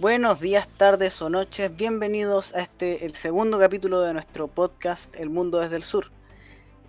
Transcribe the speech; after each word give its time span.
Buenos 0.00 0.40
días, 0.40 0.66
tardes 0.66 1.20
o 1.20 1.28
noches, 1.28 1.76
bienvenidos 1.76 2.54
a 2.54 2.62
este, 2.62 3.04
el 3.04 3.14
segundo 3.14 3.58
capítulo 3.58 4.00
de 4.00 4.14
nuestro 4.14 4.48
podcast 4.48 5.14
El 5.20 5.28
Mundo 5.28 5.60
desde 5.60 5.76
el 5.76 5.82
Sur. 5.82 6.06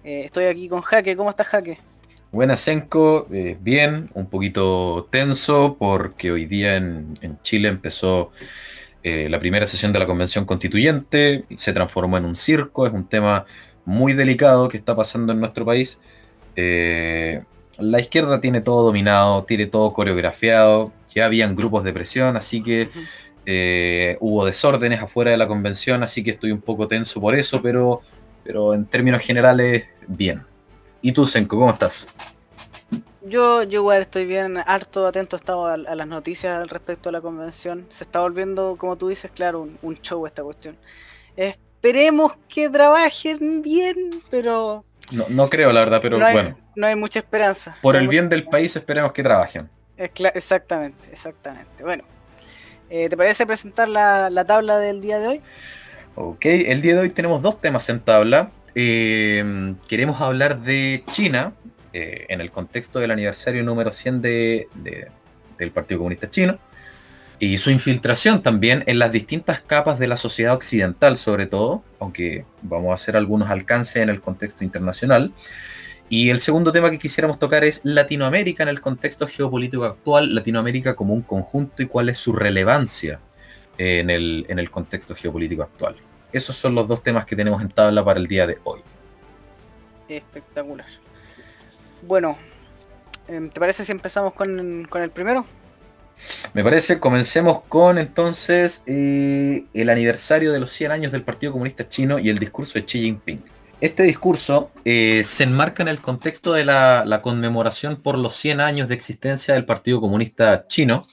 Eh, 0.06 0.22
estoy 0.24 0.46
aquí 0.46 0.70
con 0.70 0.80
Jaque, 0.80 1.18
¿cómo 1.18 1.30
estás 1.30 1.48
Jaque? 1.48 1.78
Buenas, 2.32 2.62
Senko, 2.62 3.28
eh, 3.30 3.58
bien, 3.60 4.10
un 4.14 4.28
poquito 4.28 5.10
tenso 5.12 5.76
porque 5.78 6.32
hoy 6.32 6.46
día 6.46 6.78
en, 6.78 7.38
Chile 7.44 7.68
empezó 7.68 8.32
eh, 9.04 9.28
la 9.30 9.42
primera 9.42 9.66
sesión 9.66 9.92
de 9.92 10.00
la 10.00 10.08
Convención 10.08 10.46
Constituyente, 10.46 11.44
se 11.58 11.74
transformó 11.74 12.18
en 12.18 12.24
un 12.24 12.38
circo, 12.38 12.88
es 12.88 12.94
un 12.94 13.10
tema 13.10 13.46
muy 13.84 14.14
delicado 14.14 14.70
que 14.70 14.78
está 14.78 14.96
pasando 14.96 15.34
en 15.34 15.42
nuestro 15.42 15.66
país. 15.66 16.00
la 16.56 18.00
izquierda 18.00 18.40
tiene 18.40 18.62
todo 18.62 18.86
dominado, 18.86 19.44
tiene 19.44 19.66
todo 19.66 19.92
coreografiado, 19.92 20.94
ya 21.14 21.26
habían 21.26 21.56
grupos 21.56 21.84
de 21.84 21.94
presión, 21.94 22.38
así 22.38 22.62
que 22.62 22.90
eh, 23.46 24.18
hubo 24.20 24.46
desórdenes 24.46 25.02
afuera 25.02 25.32
de 25.32 25.38
la 25.38 25.48
convención, 25.48 26.04
así 26.04 26.24
que 26.24 26.32
estoy 26.32 26.52
un 26.52 26.62
poco 26.62 26.88
tenso 26.88 27.20
por 27.20 27.36
eso, 27.36 27.62
pero, 27.62 28.02
pero 28.44 28.74
en 28.74 28.86
términos 28.86 29.22
generales, 29.22 29.86
bien. 30.08 30.46
¿Y 31.02 31.12
tú, 31.12 31.26
Senko, 31.26 31.58
cómo 31.58 31.72
estás? 31.72 32.08
Yo, 33.24 33.64
yo 33.64 33.82
igual 33.82 34.02
estoy 34.02 34.26
bien, 34.26 34.58
harto 34.58 35.06
atento 35.06 35.36
he 35.36 35.40
estado 35.40 35.68
a, 35.68 35.78
las 35.78 36.08
noticias 36.08 36.56
al 36.56 36.70
respecto 36.70 37.10
a 37.10 37.12
la 37.12 37.22
convención. 37.22 37.86
Se 37.90 38.04
está 38.04 38.20
volviendo, 38.20 38.76
como 38.78 38.96
tú 38.98 39.10
dices, 39.10 39.32
claro, 39.32 39.68
un, 39.82 40.02
show 40.02 40.26
esta 40.26 40.44
cuestión. 40.44 40.78
Esperemos 41.36 42.34
que 42.48 42.70
trabajen 42.70 43.62
bien, 43.62 43.96
pero... 44.30 44.86
No, 45.12 45.26
no 45.30 45.48
creo, 45.48 45.72
la 45.72 45.82
verdad, 45.82 46.00
pero 46.02 46.18
bueno. 46.20 46.58
No 46.76 46.88
hay 46.88 46.96
mucha 46.96 47.20
esperanza. 47.20 47.78
Por 47.82 47.96
el 47.96 48.08
bien 48.08 48.30
del 48.30 48.46
país 48.46 48.76
esperemos 48.76 49.12
que 49.12 49.24
trabajen. 49.24 49.70
Exactamente, 50.02 51.10
exactamente. 51.12 51.84
Bueno, 51.84 52.04
eh, 52.90 53.08
¿te 53.08 53.16
parece 53.16 53.46
presentar 53.46 53.88
la, 53.88 54.46
tabla 54.46 54.80
del 54.80 55.00
día 55.00 55.20
de 55.20 55.28
hoy? 55.28 55.42
Ok, 56.16 56.46
el 56.46 56.82
día 56.82 56.96
de 56.96 57.02
hoy 57.02 57.10
tenemos 57.10 57.42
dos 57.42 57.62
temas 57.62 57.88
en 57.90 58.00
tabla. 58.00 58.52
Eh, 58.74 59.76
queremos 59.88 60.20
hablar 60.22 60.62
de 60.62 61.04
China 61.12 61.54
eh, 61.94 62.26
en 62.30 62.42
el 62.42 62.52
contexto 62.52 63.00
del 63.00 63.12
aniversario 63.12 63.64
número 63.64 63.92
100 63.92 64.22
de, 64.22 64.68
del 65.58 65.72
Partido 65.72 66.00
Comunista 66.00 66.30
Chino 66.30 66.58
y 67.38 67.58
su 67.58 67.72
infiltración 67.72 68.44
también 68.44 68.84
en 68.86 69.00
las 69.00 69.12
distintas 69.12 69.62
capas 69.62 69.98
de 70.00 70.08
la 70.08 70.16
sociedad 70.16 70.54
occidental, 70.54 71.18
sobre 71.18 71.48
todo, 71.48 71.84
aunque 72.00 72.46
vamos 72.62 72.92
a 72.92 72.94
hacer 72.94 73.18
algunos 73.18 73.50
alcances 73.50 73.98
en 73.98 74.10
el 74.10 74.22
contexto 74.22 74.64
internacional. 74.64 75.34
Y 76.12 76.30
el 76.30 76.40
segundo 76.40 76.74
tema 76.74 76.92
que 76.92 77.00
quisiéramos 77.00 77.40
tocar 77.40 77.64
es 77.64 77.80
Latinoamérica 77.86 78.64
en 78.64 78.68
el 78.68 78.82
contexto 78.82 79.28
geopolítico 79.28 79.86
actual, 79.86 80.36
Latinoamérica 80.36 80.94
como 80.94 81.14
un 81.14 81.22
conjunto 81.22 81.82
y 81.82 81.86
cuál 81.86 82.10
es 82.10 82.18
su 82.18 82.34
relevancia 82.34 83.22
en 83.78 84.10
el, 84.10 84.46
en 84.50 84.60
el 84.60 84.70
contexto 84.70 85.16
geopolítico 85.16 85.64
actual. 85.64 85.96
Esos 86.34 86.58
son 86.58 86.76
los 86.76 86.86
dos 86.86 87.02
temas 87.02 87.26
que 87.26 87.38
tenemos 87.38 87.62
en 87.62 87.70
tabla 87.70 88.04
para 88.04 88.20
el 88.20 88.28
día 88.28 88.46
de 88.46 88.58
hoy. 88.66 88.82
Espectacular. 90.10 90.86
Bueno, 92.02 92.38
em, 93.30 93.50
¿te 93.50 93.62
parece 93.62 93.86
si 93.86 93.94
empezamos 93.94 94.34
con, 94.34 94.86
el 94.94 95.12
primero? 95.12 95.46
Me 96.54 96.62
parece, 96.62 97.00
comencemos 97.00 97.62
con 97.70 97.98
entonces 97.98 98.84
eh, 98.86 99.64
el 99.74 99.90
aniversario 99.90 100.52
de 100.52 100.60
los 100.60 100.74
100 100.74 100.92
años 100.92 101.14
del 101.14 101.24
Partido 101.24 101.54
Comunista 101.54 101.88
Chino 101.88 102.20
y 102.20 102.28
el 102.28 102.38
discurso 102.38 102.74
de 102.78 102.84
Xi 102.84 103.00
Jinping. 103.00 103.61
Este 103.82 104.04
discurso 104.04 104.70
eh, 104.86 105.24
se 105.24 105.44
enmarca 105.44 105.82
en 105.82 105.90
el 105.90 106.00
contexto 106.00 106.54
de 106.54 106.66
la, 106.66 107.20
conmemoración 107.24 107.96
por 107.96 108.16
los 108.16 108.36
100 108.36 108.60
años 108.60 108.88
de 108.88 108.94
existencia 108.94 109.56
del 109.56 109.66
Partido 109.66 110.00
Comunista 110.00 110.68
Chino. 110.68 111.08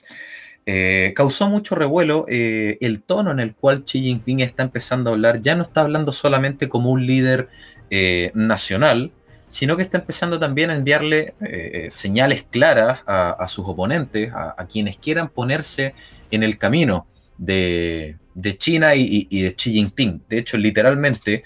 Eh, 0.66 1.14
causó 1.16 1.48
mucho 1.48 1.76
revuelo 1.76 2.26
eh, 2.28 2.76
el 2.82 3.00
tono 3.00 3.30
en 3.30 3.40
el 3.40 3.54
cual 3.54 3.84
Xi 3.86 4.02
Jinping 4.02 4.40
está 4.40 4.64
empezando 4.64 5.08
a 5.08 5.14
hablar. 5.14 5.40
Ya 5.40 5.54
no 5.54 5.62
está 5.62 5.80
hablando 5.80 6.12
solamente 6.12 6.68
como 6.68 6.90
un 6.90 7.06
líder 7.06 7.48
nacional, 8.34 9.12
sino 9.48 9.78
que 9.78 9.82
está 9.82 9.96
empezando 9.96 10.38
también 10.38 10.68
a 10.68 10.74
enviarle 10.74 11.32
señales 11.88 12.44
claras 12.50 13.00
a, 13.06 13.46
sus 13.48 13.66
oponentes, 13.66 14.30
a, 14.34 14.66
quienes 14.70 14.98
quieran 14.98 15.30
ponerse 15.30 15.94
en 16.30 16.42
el 16.42 16.58
camino 16.58 17.06
de, 17.38 18.16
China 18.58 18.94
y, 18.94 19.26
y 19.30 19.40
de 19.40 19.54
Xi 19.54 19.72
Jinping. 19.72 20.20
De 20.28 20.36
hecho, 20.36 20.58
literalmente 20.58 21.44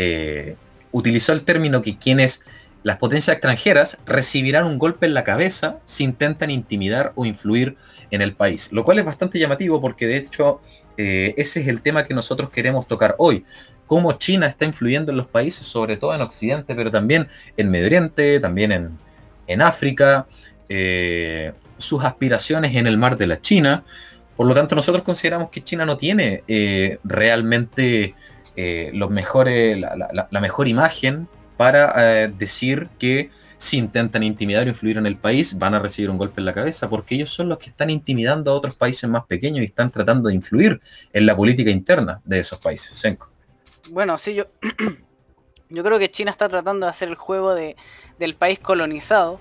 eh, 0.00 0.54
utilizó 0.92 1.32
el 1.32 1.42
término 1.42 1.82
que 1.82 1.98
quienes, 1.98 2.44
las 2.84 2.98
potencias 2.98 3.34
extranjeras, 3.34 3.98
recibirán 4.06 4.64
un 4.64 4.78
golpe 4.78 5.06
en 5.06 5.12
la 5.12 5.24
cabeza 5.24 5.80
si 5.84 6.04
intentan 6.04 6.50
intimidar 6.50 7.12
o 7.16 7.26
influir 7.26 7.76
en 8.12 8.22
el 8.22 8.32
país. 8.32 8.68
Lo 8.70 8.84
cual 8.84 9.00
es 9.00 9.04
bastante 9.04 9.40
llamativo 9.40 9.80
porque 9.80 10.06
de 10.06 10.16
hecho 10.16 10.60
eh, 10.96 11.34
ese 11.36 11.60
es 11.60 11.68
el 11.68 11.82
tema 11.82 12.04
que 12.04 12.14
nosotros 12.14 12.48
queremos 12.50 12.86
tocar 12.86 13.16
hoy. 13.18 13.44
Cómo 13.88 14.12
China 14.12 14.46
está 14.46 14.66
influyendo 14.66 15.10
en 15.10 15.18
los 15.18 15.26
países, 15.26 15.66
sobre 15.66 15.96
todo 15.96 16.14
en 16.14 16.20
Occidente, 16.20 16.76
pero 16.76 16.92
también 16.92 17.26
en 17.56 17.68
Medio 17.68 17.86
Oriente, 17.86 18.38
también 18.38 18.98
en, 19.48 19.62
África, 19.62 20.28
eh, 20.68 21.54
sus 21.76 22.04
aspiraciones 22.04 22.76
en 22.76 22.86
el 22.86 22.98
mar 22.98 23.16
de 23.16 23.26
la 23.26 23.40
China. 23.40 23.82
Por 24.36 24.46
lo 24.46 24.54
tanto, 24.54 24.76
nosotros 24.76 25.02
consideramos 25.02 25.50
que 25.50 25.64
China 25.64 25.84
no 25.84 25.96
tiene 25.96 26.44
realmente 27.02 28.14
eh, 28.60 28.90
los 28.92 29.08
mejores, 29.08 29.78
la, 29.78 30.40
mejor 30.40 30.66
imagen 30.66 31.28
para 31.56 31.92
eh, 32.24 32.26
decir 32.26 32.88
que 32.98 33.30
si 33.56 33.78
intentan 33.78 34.24
intimidar 34.24 34.66
o 34.66 34.70
influir 34.70 34.98
en 34.98 35.06
el 35.06 35.16
país 35.16 35.56
van 35.56 35.74
a 35.74 35.78
recibir 35.78 36.10
un 36.10 36.18
golpe 36.18 36.40
en 36.40 36.44
la 36.44 36.52
cabeza, 36.52 36.88
porque 36.88 37.14
ellos 37.14 37.30
son 37.30 37.48
los 37.48 37.58
que 37.58 37.70
están 37.70 37.88
intimidando 37.88 38.50
a 38.50 38.54
otros 38.54 38.74
países 38.74 39.08
más 39.08 39.26
pequeños 39.26 39.62
y 39.62 39.66
están 39.66 39.92
tratando 39.92 40.28
de 40.28 40.34
influir 40.34 40.80
en 41.12 41.24
la 41.24 41.36
política 41.36 41.70
interna 41.70 42.20
de 42.24 42.40
esos 42.40 42.58
países. 42.58 42.98
Senko. 42.98 43.30
Bueno, 43.90 44.18
sí, 44.18 44.34
yo, 44.34 44.46
yo 45.68 45.84
creo 45.84 46.00
que 46.00 46.10
China 46.10 46.32
está 46.32 46.48
tratando 46.48 46.86
de 46.86 46.90
hacer 46.90 47.10
el 47.10 47.14
juego 47.14 47.54
de, 47.54 47.76
del 48.18 48.34
país 48.34 48.58
colonizado, 48.58 49.38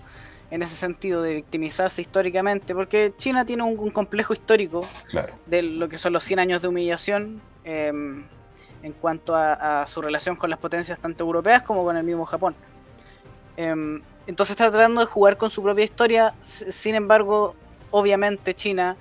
en 0.51 0.61
ese 0.61 0.75
sentido 0.75 1.23
de 1.23 1.33
victimizarse 1.33 2.03
históricamente, 2.03 2.75
porque 2.75 3.15
China 3.17 3.45
tiene 3.45 3.63
un, 3.63 3.89
complejo 3.89 4.33
histórico 4.33 4.87
de 5.47 5.63
lo 5.63 5.89
que 5.89 5.97
son 5.97 6.13
los 6.13 6.23
100 6.23 6.37
años 6.37 6.61
de 6.61 6.67
humillación. 6.67 7.41
Em, 7.63 8.25
en 8.87 8.93
cuanto 8.93 9.35
a, 9.35 9.85
su 9.85 10.01
relación 10.01 10.35
con 10.35 10.49
las 10.49 10.57
potencias 10.59 10.97
tanto 10.97 11.23
europeas 11.23 11.61
como 11.61 11.83
con 11.83 11.95
el 11.97 12.03
mismo 12.03 12.25
Japón. 12.25 12.55
Em, 13.57 14.01
entonces 14.25 14.51
está 14.51 14.71
tratando 14.71 15.01
de 15.01 15.07
jugar 15.07 15.37
con 15.37 15.49
su 15.49 15.61
propia 15.61 15.83
historia, 15.83 16.33
sin 16.41 16.95
embargo, 16.95 17.55
obviamente 17.91 18.53
China 18.53 18.95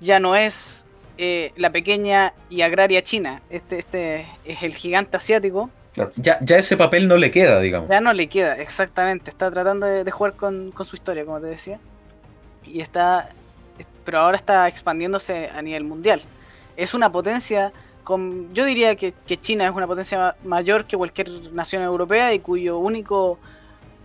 ya 0.00 0.18
no 0.18 0.36
es 0.36 0.86
eh, 1.18 1.52
la 1.56 1.70
pequeña 1.70 2.34
y 2.50 2.62
agraria 2.62 3.02
China, 3.02 3.42
este, 3.48 3.78
este 3.78 4.26
es 4.44 4.62
el 4.62 4.74
gigante 4.74 5.16
asiático. 5.16 5.70
Ya, 6.16 6.38
ya, 6.42 6.58
ese 6.58 6.76
papel 6.76 7.08
no 7.08 7.16
le 7.16 7.30
queda, 7.30 7.58
digamos. 7.58 7.88
Ya 7.88 8.02
no 8.02 8.12
le 8.12 8.28
queda, 8.28 8.58
exactamente. 8.58 9.30
Está 9.30 9.50
tratando 9.50 9.86
de, 9.86 10.10
jugar 10.10 10.34
con, 10.34 10.70
con, 10.72 10.84
su 10.84 10.94
historia, 10.94 11.24
como 11.24 11.40
te 11.40 11.46
decía. 11.46 11.80
Y 12.66 12.82
está. 12.82 13.30
Pero 14.04 14.18
ahora 14.18 14.36
está 14.36 14.68
expandiéndose 14.68 15.48
a 15.48 15.62
nivel 15.62 15.84
mundial. 15.84 16.20
Es 16.76 16.92
una 16.92 17.10
potencia 17.10 17.72
yo 18.52 18.64
diría 18.64 18.94
que, 18.94 19.14
China 19.40 19.66
es 19.66 19.72
una 19.72 19.86
potencia 19.86 20.36
mayor 20.44 20.86
que 20.86 20.96
cualquier 20.96 21.52
nación 21.52 21.82
europea 21.82 22.32
y 22.32 22.38
cuyo 22.38 22.78
único 22.78 23.38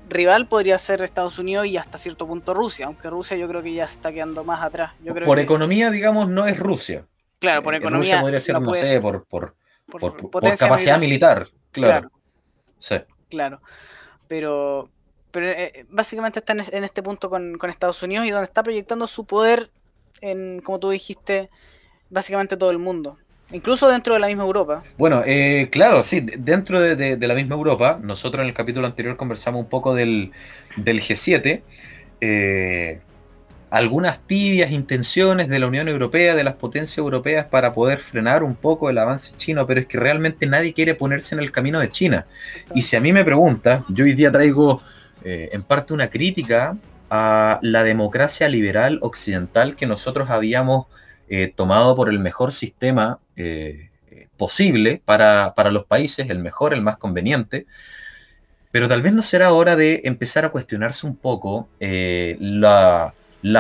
rival 0.10 0.48
podría 0.48 0.78
ser 0.78 1.02
Estados 1.04 1.40
Unidos 1.40 1.68
y 1.68 1.78
hasta 1.78 1.98
cierto 1.98 2.28
punto 2.28 2.54
Rusia, 2.54 2.88
aunque 2.88 3.10
Rusia 3.10 3.38
yo 3.38 3.48
creo 3.48 3.62
que 3.62 3.74
ya 3.74 3.86
está 3.86 4.12
quedando 4.12 4.44
más 4.44 4.64
atrás. 4.64 4.94
por 5.26 5.40
economía, 5.40 5.92
digamos, 5.92 6.30
no 6.30 6.48
es 6.48 6.58
Rusia. 6.58 7.06
Claro, 7.40 7.64
por 7.64 7.74
eh, 7.74 7.78
economía. 7.78 8.00
Rusia 8.00 8.22
podría 8.22 8.40
ser, 8.40 8.60
no, 8.60 8.74
sé, 8.74 9.02
por, 9.02 9.26
por, 9.26 9.56
capacidad 10.58 11.00
militar. 11.00 11.48
Claro. 11.72 12.12
Sí. 12.78 12.96
Claro. 13.30 13.62
Pero, 14.28 14.90
pero 15.32 15.48
eh, 15.48 15.86
básicamente 15.90 16.40
está 16.40 16.54
en, 16.54 16.84
este 16.84 17.02
punto 17.04 17.30
con, 17.30 17.58
con, 17.58 17.70
Estados 17.70 18.02
Unidos 18.04 18.26
y 18.26 18.32
donde 18.32 18.46
está 18.46 18.64
proyectando 18.64 19.08
su 19.08 19.26
poder 19.26 19.72
en, 20.22 20.62
como 20.62 20.80
tú 20.80 20.90
dijiste, 20.90 21.50
básicamente 22.10 22.58
todo 22.58 22.72
el 22.72 22.80
mundo. 22.80 23.18
Incluso 23.52 23.90
dentro 23.90 24.14
de 24.14 24.20
la 24.20 24.28
misma 24.28 24.44
Europa. 24.44 24.84
Bueno, 24.98 25.24
eh, 25.26 25.70
claro, 25.72 26.04
sí, 26.04 26.22
dentro 26.22 26.80
de, 26.80 27.18
la 27.28 27.36
misma 27.36 27.56
Europa, 27.56 28.00
nosotros 28.02 28.42
en 28.42 28.48
el 28.48 28.54
capítulo 28.54 28.88
anterior 28.88 29.18
conversamos 29.18 29.62
un 29.62 29.70
poco 29.70 29.94
del, 29.94 30.32
G7, 30.78 31.62
eh, 32.22 33.00
algunas 33.70 34.20
tibias 34.28 34.72
intenciones 34.72 35.48
de 35.48 35.60
la 35.60 35.68
Unión 35.68 35.88
Europea, 35.88 36.36
de 36.36 36.44
las 36.44 36.56
potencias 36.56 36.98
europeas 36.98 37.46
para 37.46 37.74
poder 37.74 38.00
frenar 38.00 38.44
un 38.44 38.56
poco 38.56 38.90
el 38.90 38.98
avance 38.98 39.34
chino, 39.38 39.66
pero 39.66 39.80
es 39.80 39.86
que 39.88 39.98
realmente 39.98 40.46
nadie 40.46 40.74
quiere 40.74 40.94
ponerse 40.94 41.36
en 41.36 41.42
el 41.42 41.52
camino 41.52 41.80
de 41.80 41.90
China. 41.90 42.28
Y 42.76 42.82
si 42.84 42.96
a 42.96 43.00
mí 43.00 43.14
me 43.14 43.24
pregunta, 43.24 43.86
yo 43.88 44.06
hoy 44.06 44.14
día 44.14 44.32
traigo 44.32 44.82
eh, 45.24 45.50
en 45.54 45.64
parte 45.64 45.94
una 45.94 46.10
crítica 46.10 46.78
a 47.10 47.60
la 47.62 47.84
democracia 47.84 48.48
liberal 48.50 49.00
occidental 49.02 49.76
que 49.76 49.86
nosotros 49.86 50.30
habíamos 50.30 50.88
tomado 51.56 51.96
por 51.96 52.10
el 52.10 52.20
mejor 52.20 52.52
sistema 52.52 53.20
eh, 53.38 53.92
posible 54.42 55.02
para, 55.06 55.54
los 55.72 55.86
países, 55.86 56.30
el 56.30 56.40
mejor, 56.40 56.74
el 56.74 56.82
más 56.82 56.98
conveniente. 56.98 57.68
Pero 58.72 58.88
tal 58.88 59.04
vez 59.04 59.14
no 59.14 59.22
será 59.22 59.52
hora 59.54 59.76
de 59.76 60.02
empezar 60.06 60.46
a 60.46 60.50
cuestionarse 60.50 61.06
un 61.06 61.16
poco 61.16 61.70
eh, 61.80 62.38
la, 62.40 63.14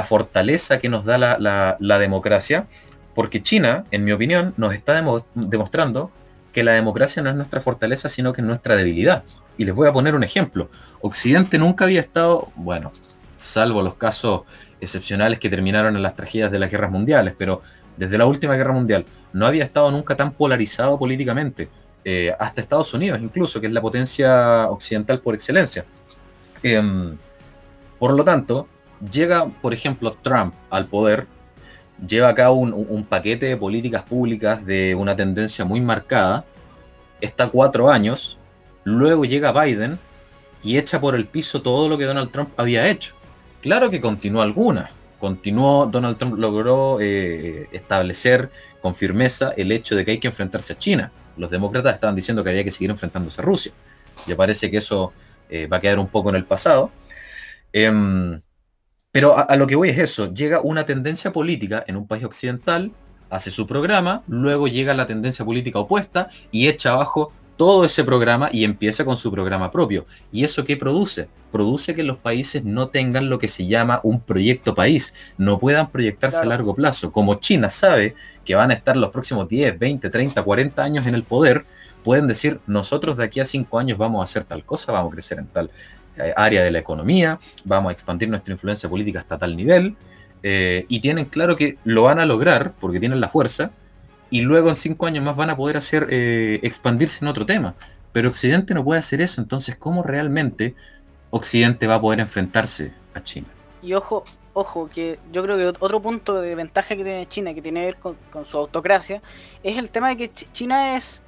fortaleza 0.07 0.79
que 0.79 0.89
nos 0.89 1.06
da 1.06 1.18
la, 1.18 2.00
democracia 2.00 2.68
Porque 3.13 3.44
China, 3.44 3.83
en 3.91 4.03
mi 4.03 4.12
opinión, 4.12 4.53
nos 4.57 4.73
está 4.73 5.03
demostrando 5.35 6.12
que 6.51 6.63
la 6.63 6.71
democracia 6.71 7.21
no 7.21 7.29
es 7.29 7.35
nuestra 7.35 7.62
fortaleza, 7.62 8.09
sino 8.09 8.33
que 8.33 8.41
es 8.41 8.47
nuestra 8.47 8.75
debilidad. 8.75 9.23
Y 9.57 9.65
les 9.65 9.75
voy 9.75 9.88
a 9.88 9.94
poner 9.94 10.15
un 10.15 10.23
ejemplo. 10.23 10.71
Occidente 11.01 11.57
nunca 11.59 11.85
había 11.85 12.01
estado, 12.01 12.51
bueno, 12.56 12.91
salvo 13.38 13.83
los 13.83 13.95
casos 13.95 14.41
excepcionales 14.81 15.39
que 15.39 15.50
terminaron 15.50 15.95
en 15.95 16.01
las 16.01 16.16
tragedias 16.16 16.51
de 16.51 16.60
las 16.60 16.69
guerras 16.69 16.92
mundiales, 16.92 17.33
pero 17.38 17.62
desde 17.95 18.18
la 18.18 18.25
última 18.25 18.56
guerra 18.56 18.74
mundial 18.74 19.06
no 19.31 19.45
había 19.45 19.63
estado 19.63 19.92
nunca 19.92 20.18
tan 20.18 20.33
polarizado 20.33 20.98
políticamente, 21.00 21.69
eh, 22.04 22.36
hasta 22.39 22.62
Estados 22.62 22.94
Unidos 22.94 23.19
incluso, 23.22 23.62
que 23.62 23.68
es 23.68 23.74
la 23.74 23.81
potencia 23.81 24.68
occidental 24.69 25.22
por 25.22 25.36
excelencia. 25.36 25.86
Em, 26.63 27.16
por 28.00 28.13
lo 28.13 28.24
tanto, 28.24 28.68
llega, 29.12 29.48
por 29.62 29.74
ejemplo, 29.74 30.16
Trump 30.22 30.54
al 30.69 30.88
poder, 30.88 31.28
lleva 32.06 32.30
a 32.30 32.36
cabo 32.36 32.56
un, 32.56 33.06
paquete 33.06 33.45
de 33.45 33.57
políticas 33.57 34.01
públicas 34.04 34.66
de 34.66 34.95
una 34.95 35.16
tendencia 35.16 35.63
muy 35.66 35.81
marcada, 35.81 36.44
está 37.19 37.50
cuatro 37.50 37.92
años, 37.92 38.39
luego 38.83 39.25
llega 39.25 39.51
Biden 39.51 40.00
y 40.63 40.78
echa 40.78 41.00
por 41.00 41.16
el 41.16 41.28
piso 41.28 41.62
todo 41.62 41.88
lo 41.88 41.98
que 41.98 42.06
Donald 42.06 42.31
Trump 42.31 42.50
había 42.57 42.88
hecho. 42.89 43.13
Claro 43.62 43.90
que 43.90 44.02
continuó 44.02 44.42
alguna. 44.42 44.92
Continuó, 45.19 45.86
Donald 45.86 46.18
Trump 46.18 46.38
logró 46.38 47.00
eh, 47.00 47.69
establecer 47.72 48.50
con 48.81 48.96
firmeza 48.96 49.54
el 49.56 49.72
hecho 49.72 49.96
de 49.96 50.04
que 50.04 50.12
hay 50.12 50.19
que 50.19 50.28
enfrentarse 50.28 50.74
a 50.74 50.78
China. 50.78 51.12
Los 51.38 51.52
demócratas 51.52 51.94
estaban 51.94 52.16
diciendo 52.16 52.44
que 52.44 52.50
había 52.50 52.63
que 52.63 52.72
seguir 52.72 52.90
enfrentándose 52.90 53.40
a 53.40 53.44
Rusia. 53.44 53.72
Ya 54.25 54.36
parece 54.36 54.72
que 54.72 54.78
eso 54.78 55.13
eh, 55.50 55.68
va 55.68 55.78
a 55.78 55.80
quedar 55.80 56.00
un 56.00 56.08
poco 56.08 56.30
en 56.30 56.38
el 56.38 56.46
pasado. 56.46 56.92
Em, 57.72 58.42
pero 59.12 59.38
a, 59.38 59.56
lo 59.56 59.68
que 59.68 59.75
voy 59.75 59.90
es 59.90 60.00
eso, 60.00 60.34
llega 60.34 60.62
una 60.62 60.86
tendencia 60.86 61.31
política 61.31 61.84
en 61.88 61.98
un 61.98 62.07
país 62.07 62.24
occidental, 62.24 62.92
hace 63.30 63.52
su 63.52 63.68
programa, 63.68 64.24
luego 64.28 64.68
llega 64.68 64.94
la 64.94 65.06
tendencia 65.06 65.46
política 65.46 65.80
opuesta 65.80 66.30
y 66.52 66.68
echa 66.68 66.92
abajo 66.94 67.31
todo 67.62 67.86
ese 67.86 68.04
programa 68.04 68.50
y 68.52 68.63
empieza 68.63 69.06
con 69.06 69.18
su 69.18 69.31
programa 69.31 69.72
propio. 69.72 70.08
¿Y 70.31 70.46
eso 70.46 70.66
qué 70.66 70.78
produce? 70.78 71.30
Produce 71.52 71.94
que 71.94 72.02
los 72.02 72.18
países 72.18 72.63
no 72.63 72.88
tengan 72.88 73.30
lo 73.30 73.38
que 73.38 73.48
se 73.48 73.68
llama 73.68 74.00
un 74.02 74.19
proyecto 74.19 74.74
país, 74.74 75.13
no 75.38 75.60
puedan 75.60 75.92
proyectarse 75.92 76.40
a 76.40 76.46
largo 76.46 76.74
plazo. 76.74 77.12
Como 77.12 77.36
China 77.36 77.69
sabe 77.69 78.16
que 78.44 78.56
van 78.56 78.72
a 78.72 78.74
estar 78.74 78.98
los 78.98 79.12
próximos 79.12 79.48
10, 79.48 79.78
20, 79.78 80.10
30, 80.10 80.42
40 80.42 80.84
años 80.84 81.06
en 81.06 81.13
el 81.13 81.22
poder, 81.24 81.68
pueden 82.04 82.25
decir, 82.25 82.60
nosotros 82.66 83.16
de 83.18 83.25
aquí 83.25 83.40
a 83.40 83.46
5 83.46 83.78
años 83.78 84.00
vamos 84.00 84.22
a 84.22 84.24
hacer 84.24 84.44
tal 84.44 84.66
cosa, 84.66 84.92
vamos 84.92 85.12
a 85.12 85.14
crecer 85.14 85.38
en 85.38 85.46
tal 85.46 85.69
eh, 86.18 86.34
área 86.36 86.64
de 86.64 86.72
la 86.72 86.80
economía, 86.80 87.38
vamos 87.64 87.92
a 87.92 87.94
expandir 87.94 88.28
nuestra 88.28 88.54
influencia 88.54 88.90
política 88.90 89.19
hasta 89.19 89.38
tal 89.38 89.56
nivel, 89.56 89.96
eh, 90.42 90.88
y 90.88 91.00
tienen 91.00 91.25
claro 91.25 91.56
que 91.56 91.78
lo 91.84 92.02
van 92.02 92.18
a 92.18 92.25
lograr 92.25 92.74
porque 92.80 93.00
tienen 93.00 93.22
la 93.22 93.30
fuerza, 93.30 93.69
y 94.31 94.42
luego 94.42 94.69
en 94.69 94.75
cinco 94.75 95.06
años 95.06 95.24
más 95.24 95.36
van 95.36 95.51
a 95.51 95.57
poder 95.57 95.78
hacer 95.78 96.07
eh, 96.10 96.60
expandirse 96.63 97.24
en 97.24 97.28
otro 97.30 97.45
tema. 97.45 97.75
Pero 98.12 98.30
Occidente 98.30 98.74
no 98.74 98.83
puede 98.83 99.00
hacer 99.00 99.22
eso, 99.22 99.39
entonces 99.42 99.75
¿cómo 99.75 100.01
realmente 100.01 100.74
Occidente 101.30 101.86
va 101.86 101.95
a 101.95 102.01
poder 102.01 102.22
enfrentarse 102.22 102.94
a 103.13 103.22
China? 103.22 103.48
Y 103.83 103.94
ojo, 103.94 104.24
ojo, 104.54 104.89
que 104.89 105.19
yo 105.31 105.44
creo 105.44 105.57
que 105.57 105.68
otro 105.80 106.01
punto 106.01 106.42
de 106.42 106.56
ventaja 106.56 106.95
que 106.95 107.04
tiene 107.04 107.28
China, 107.28 107.54
que 107.54 107.62
tiene 107.62 107.81
que 107.81 107.86
ver 107.86 107.98
con, 107.98 108.45
su 108.45 108.57
autocracia, 108.57 109.22
es 109.63 109.78
el 109.78 109.89
tema 109.89 110.10
de 110.10 110.18
que 110.18 110.30
China 110.30 110.95
es 110.95 111.22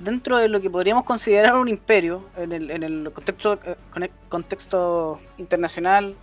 dentro 0.00 0.38
de 0.38 0.48
lo 0.48 0.60
que 0.60 0.70
podríamos 0.70 1.04
considerar 1.04 1.56
un 1.56 1.68
imperio 1.68 2.24
en 2.36 2.52
el, 2.52 2.70
en 2.70 2.82
el 2.82 3.12
contexto, 3.12 3.58
eh, 3.64 4.10
contexto 4.28 5.20
internacional, 5.38 6.14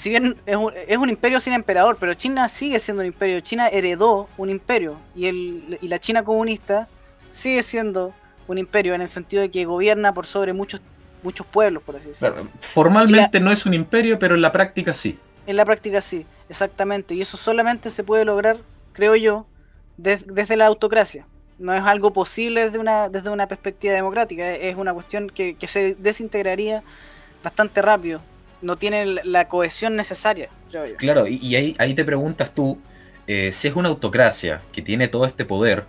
si 0.00 0.10
bien 0.10 0.36
es 0.46 0.56
un, 0.56 0.72
es 0.88 0.96
un, 0.96 1.08
imperio 1.10 1.40
sin 1.40 1.52
emperador, 1.52 1.96
pero 2.00 2.14
China 2.14 2.48
sigue 2.48 2.78
siendo 2.78 3.02
un 3.02 3.06
imperio. 3.06 3.40
China 3.40 3.68
heredó 3.68 4.28
un 4.38 4.48
imperio 4.50 4.96
y, 5.14 5.26
el, 5.26 5.78
y 5.80 5.88
la 5.88 5.98
China 5.98 6.24
comunista 6.24 6.88
sigue 7.30 7.62
siendo 7.62 8.14
un 8.48 8.58
imperio 8.58 8.94
en 8.94 9.02
el 9.02 9.08
sentido 9.08 9.42
de 9.42 9.50
que 9.50 9.64
gobierna 9.64 10.14
por 10.14 10.26
sobre 10.26 10.52
muchos 10.52 10.80
muchos 11.22 11.46
pueblos, 11.46 11.82
por 11.82 11.96
así 11.96 12.08
decirlo. 12.08 12.48
formalmente 12.60 13.40
no 13.40 13.52
es 13.52 13.66
un 13.66 13.74
imperio, 13.74 14.18
pero 14.18 14.34
en 14.34 14.40
la 14.40 14.52
práctica 14.52 14.94
sí. 14.94 15.18
En 15.46 15.56
la 15.56 15.66
práctica 15.66 16.00
sí, 16.00 16.24
exactamente. 16.48 17.14
Y 17.14 17.20
eso 17.20 17.36
solamente 17.36 17.90
se 17.90 18.02
puede 18.02 18.24
lograr, 18.24 18.56
creo 18.94 19.16
yo, 19.16 19.46
desde 19.98 20.56
la 20.56 20.64
autocracia 20.64 21.26
no 21.60 21.74
es 21.74 21.82
algo 21.82 22.12
posible 22.12 22.64
desde 22.64 22.78
una, 22.78 23.10
desde 23.10 23.28
una 23.28 23.46
perspectiva 23.46 23.92
democrática, 23.92 24.50
es 24.50 24.76
una 24.76 24.94
cuestión 24.94 25.28
que, 25.28 25.54
se 25.66 25.94
desintegraría 25.94 26.82
bastante 27.44 27.82
rápido, 27.82 28.22
no 28.62 28.76
tiene 28.76 29.06
la 29.24 29.48
cohesión 29.48 29.96
necesaria. 29.96 30.48
Claro, 30.98 31.26
y, 31.26 31.54
ahí, 31.56 31.74
ahí 31.78 31.94
te 31.94 32.04
preguntas 32.04 32.54
tú, 32.54 32.78
eh, 33.26 33.50
si 33.52 33.68
es 33.68 33.76
una 33.76 33.88
autocracia 33.88 34.62
que 34.72 34.82
tiene 34.82 35.08
todo 35.08 35.26
este 35.26 35.44
poder, 35.44 35.84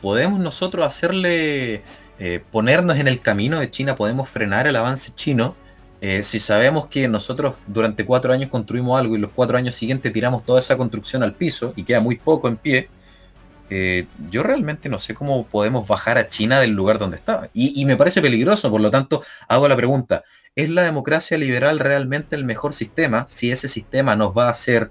¿podemos 0.00 0.40
nosotros 0.40 0.86
hacerle, 0.86 1.82
eh, 2.18 2.42
ponernos 2.50 2.98
en 2.98 3.08
el 3.08 3.20
camino 3.20 3.60
de 3.60 3.70
China, 3.70 3.96
podemos 3.96 4.28
frenar 4.28 4.66
el 4.66 4.76
avance 4.76 5.12
chino? 5.14 5.54
Eh, 6.00 6.24
si 6.24 6.40
sabemos 6.40 6.88
que 6.88 7.06
nosotros 7.06 7.54
durante 7.66 8.04
cuatro 8.04 8.32
años 8.32 8.50
construimos 8.50 8.98
algo 8.98 9.14
y 9.14 9.20
los 9.20 9.30
cuatro 9.30 9.56
años 9.56 9.76
siguientes 9.76 10.12
tiramos 10.12 10.44
toda 10.44 10.58
esa 10.58 10.76
construcción 10.76 11.22
al 11.22 11.34
piso 11.34 11.72
y 11.76 11.84
queda 11.84 12.00
muy 12.00 12.16
poco 12.16 12.48
en 12.48 12.56
pie, 12.56 12.88
eh, 13.74 14.06
yo 14.28 14.42
realmente 14.42 14.90
no 14.90 14.98
sé 14.98 15.14
cómo 15.14 15.46
podemos 15.46 15.88
bajar 15.88 16.18
a 16.18 16.28
China 16.28 16.60
del 16.60 16.72
lugar 16.72 16.98
donde 16.98 17.16
está. 17.16 17.48
Y, 17.54 17.82
me 17.86 17.96
parece 17.96 18.20
peligroso, 18.20 18.70
por 18.70 18.82
lo 18.82 18.90
tanto, 18.90 19.22
hago 19.48 19.66
la 19.66 19.76
pregunta, 19.76 20.24
¿es 20.54 20.68
la 20.68 20.82
democracia 20.82 21.38
liberal 21.38 21.78
realmente 21.78 22.36
el 22.36 22.44
mejor 22.44 22.74
sistema 22.74 23.26
si 23.26 23.50
ese 23.50 23.68
sistema 23.68 24.16
nos 24.16 24.36
va 24.36 24.48
a 24.48 24.50
hacer, 24.50 24.90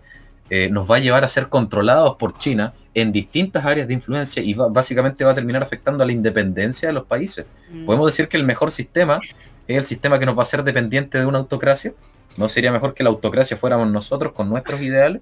eh, 0.49 0.69
nos 0.71 0.89
va 0.89 0.97
a 0.97 0.99
llevar 0.99 1.23
a 1.23 1.27
ser 1.27 1.49
controlados 1.49 2.15
por 2.17 2.37
China 2.37 2.73
en 2.93 3.11
distintas 3.11 3.65
áreas 3.65 3.87
de 3.87 3.93
influencia 3.93 4.41
y 4.41 4.53
básicamente 4.53 5.23
va 5.23 5.31
a 5.31 5.35
terminar 5.35 5.63
afectando 5.63 6.03
a 6.03 6.05
la 6.05 6.11
independencia 6.11 6.89
de 6.89 6.93
los 6.93 7.05
países? 7.05 7.45
Mm. 7.69 7.85
¿Podemos 7.85 8.07
decir 8.07 8.27
que 8.27 8.37
el 8.37 8.43
mejor 8.43 8.71
sistema 8.71 9.19
es 9.67 9.77
el 9.77 9.85
sistema 9.85 10.19
que 10.19 10.25
nos 10.25 10.35
va 10.35 10.39
a 10.39 10.43
hacer 10.43 10.63
dependiente 10.63 11.19
de 11.19 11.25
una 11.25 11.37
autocracia? 11.37 11.93
¿No 12.37 12.47
sería 12.47 12.71
mejor 12.71 12.93
que 12.93 13.03
la 13.03 13.09
autocracia 13.09 13.57
fuéramos 13.57 13.89
nosotros 13.89 14.33
con 14.33 14.49
nuestros 14.49 14.81
ideales? 14.81 15.21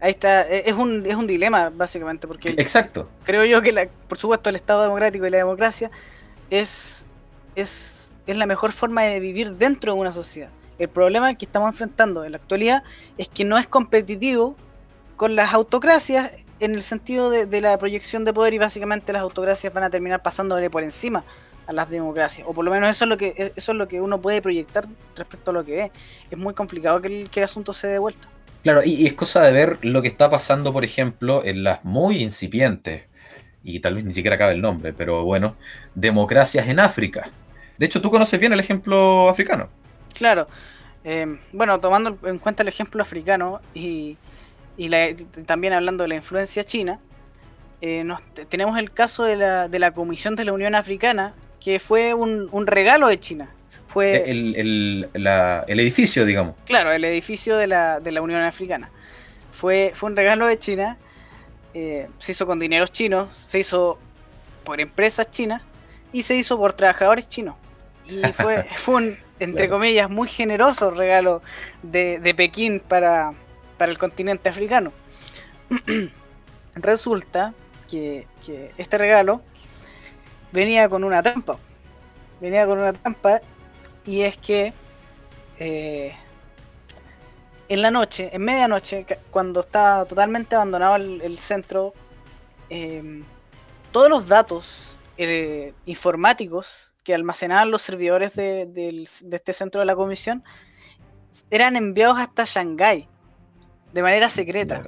Ahí 0.00 0.10
está, 0.10 0.42
e, 0.48 0.64
es 0.66 0.74
un, 0.74 1.04
es 1.06 1.14
un 1.14 1.26
dilema, 1.26 1.70
básicamente, 1.70 2.26
porque... 2.26 2.50
Exacto. 2.50 3.08
Creo 3.24 3.44
yo 3.44 3.62
que, 3.62 3.88
por 4.08 4.18
supuesto, 4.18 4.50
el 4.50 4.56
Estado 4.56 4.82
democrático 4.82 5.26
y 5.26 5.30
la 5.30 5.38
democracia 5.38 5.90
es, 6.50 7.06
es, 7.54 8.01
es 8.26 8.36
la 8.36 8.46
mejor 8.46 8.72
forma 8.72 9.02
de 9.02 9.20
vivir 9.20 9.54
dentro 9.54 9.94
de 9.94 10.00
una 10.00 10.12
sociedad. 10.12 10.50
El 10.78 10.88
problema 10.88 11.34
que 11.34 11.44
estamos 11.44 11.68
enfrentando 11.68 12.24
en 12.24 12.32
la 12.32 12.38
actualidad 12.38 12.82
es 13.18 13.28
que 13.28 13.44
no 13.44 13.58
es 13.58 13.66
competitivo 13.66 14.56
con 15.16 15.36
las 15.36 15.52
autocracias 15.54 16.32
en 16.60 16.74
el 16.74 16.82
sentido 16.82 17.30
de, 17.30 17.60
la 17.60 17.76
proyección 17.78 18.24
de 18.24 18.32
poder 18.32 18.54
y 18.54 18.58
básicamente 18.58 19.12
las 19.12 19.22
autocracias 19.22 19.72
van 19.72 19.84
a 19.84 19.90
terminar 19.90 20.22
pasándole 20.22 20.70
por 20.70 20.82
encima 20.82 21.24
a 21.66 21.72
las 21.72 21.90
democracias. 21.90 22.46
O 22.48 22.54
por 22.54 22.64
lo 22.64 22.70
menos 22.70 22.90
eso 22.90 23.04
es 23.04 23.08
lo 23.08 23.16
que, 23.16 23.52
eso 23.56 23.72
es 23.72 23.78
lo 23.78 23.88
que 23.88 24.00
uno 24.00 24.20
puede 24.20 24.40
proyectar 24.40 24.86
respecto 25.16 25.50
a 25.50 25.54
lo 25.54 25.64
que 25.64 25.84
es. 25.84 25.90
Es 26.30 26.38
muy 26.38 26.54
complicado 26.54 27.00
que 27.00 27.22
el, 27.22 27.30
que 27.30 27.40
el 27.40 27.44
asunto 27.44 27.72
se 27.72 27.88
dé 27.88 27.98
vuelta. 27.98 28.28
Claro, 28.62 28.82
y, 28.84 29.06
es 29.06 29.14
cosa 29.14 29.42
de 29.42 29.50
ver 29.50 29.78
lo 29.82 30.02
que 30.02 30.08
está 30.08 30.30
pasando, 30.30 30.72
por 30.72 30.84
ejemplo, 30.84 31.44
en 31.44 31.64
las 31.64 31.84
muy 31.84 32.22
incipientes, 32.22 33.02
y 33.64 33.80
tal 33.80 33.96
vez 33.96 34.04
ni 34.04 34.12
siquiera 34.12 34.38
cabe 34.38 34.54
el 34.54 34.60
nombre, 34.60 34.92
pero 34.92 35.24
bueno, 35.24 35.56
democracias 35.96 36.68
en 36.68 36.78
África. 36.78 37.30
De 37.82 37.86
hecho, 37.86 38.00
tú 38.00 38.12
conoces 38.12 38.38
bien 38.38 38.52
el 38.52 38.60
ejemplo 38.60 39.28
africano. 39.28 39.68
Claro. 40.14 40.46
Eh, 41.02 41.26
bueno, 41.52 41.80
tomando 41.80 42.16
en 42.22 42.38
cuenta 42.38 42.62
el 42.62 42.68
ejemplo 42.68 43.02
africano 43.02 43.60
y, 43.74 44.16
también 45.46 45.72
hablando 45.72 46.04
de 46.04 46.08
la 46.10 46.14
influencia 46.14 46.62
china, 46.62 47.00
eh, 47.80 48.06
tenemos 48.48 48.78
el 48.78 48.92
caso 48.92 49.24
de 49.24 49.34
la, 49.34 49.66
de 49.66 49.80
la 49.80 49.90
Comisión 49.90 50.36
de 50.36 50.44
la 50.44 50.52
Unión 50.52 50.76
Africana, 50.76 51.32
que 51.58 51.80
fue 51.80 52.14
un, 52.14 52.48
un 52.52 52.68
regalo 52.68 53.08
de 53.08 53.18
China 53.18 53.48
fue 53.88 54.30
el, 54.30 55.08
edificio, 55.66 56.24
digamos. 56.24 56.54
Claro, 56.64 56.92
el 56.92 57.04
edificio 57.04 57.56
de 57.56 57.66
la, 57.66 58.00
Unión 58.22 58.42
Africana. 58.42 58.92
Fue, 59.50 59.90
fue 59.92 60.08
un 60.08 60.16
regalo 60.16 60.46
de 60.46 60.56
China. 60.56 60.98
Eh, 61.74 62.06
se 62.18 62.30
hizo 62.30 62.46
con 62.46 62.60
dineros 62.60 62.92
chinos, 62.92 63.34
se 63.34 63.58
hizo 63.58 63.98
por 64.62 64.80
empresas 64.80 65.28
chinas 65.32 65.62
y 66.12 66.22
se 66.22 66.36
hizo 66.36 66.56
por 66.58 66.74
trabajadores 66.74 67.28
chinos. 67.28 67.56
Y 68.06 68.22
fue, 68.32 68.64
fue 68.74 68.94
un, 68.94 69.18
entre 69.38 69.68
comillas, 69.68 70.10
muy 70.10 70.28
generoso 70.28 70.90
regalo 70.90 71.42
de, 71.82 72.34
Pekín 72.36 72.80
para, 72.80 73.32
para 73.78 73.90
el 73.90 73.98
continente 73.98 74.48
africano. 74.48 74.92
Resulta 76.74 77.54
que, 77.90 78.26
que 78.44 78.72
este 78.78 78.98
regalo 78.98 79.42
venía 80.52 80.88
con 80.88 81.04
una 81.04 81.22
trampa. 81.22 81.58
Venía 82.40 82.66
con 82.66 82.78
una 82.78 82.92
trampa 82.92 83.40
y 84.04 84.22
es 84.22 84.36
que 84.36 84.72
eh, 85.58 86.12
en 87.68 87.82
la 87.82 87.90
noche, 87.90 88.30
en 88.32 88.42
medianoche, 88.42 89.06
cuando 89.30 89.60
está 89.60 90.04
totalmente 90.04 90.54
abandonado 90.54 90.96
el, 90.96 91.38
centro, 91.38 91.94
em, 92.68 93.24
todos 93.92 94.08
los 94.10 94.28
datos 94.28 94.98
eh, 95.16 95.72
informáticos 95.86 96.91
que 97.02 97.14
almacenaban 97.14 97.70
los 97.70 97.82
servidores 97.82 98.34
de, 98.34 99.04
este 99.30 99.52
centro 99.52 99.80
de 99.80 99.86
la 99.86 99.96
comisión 99.96 100.44
eran 101.50 101.76
enviados 101.76 102.18
hasta 102.18 102.44
Shanghái 102.44 103.08
de 103.92 104.02
manera 104.02 104.28
secreta. 104.28 104.82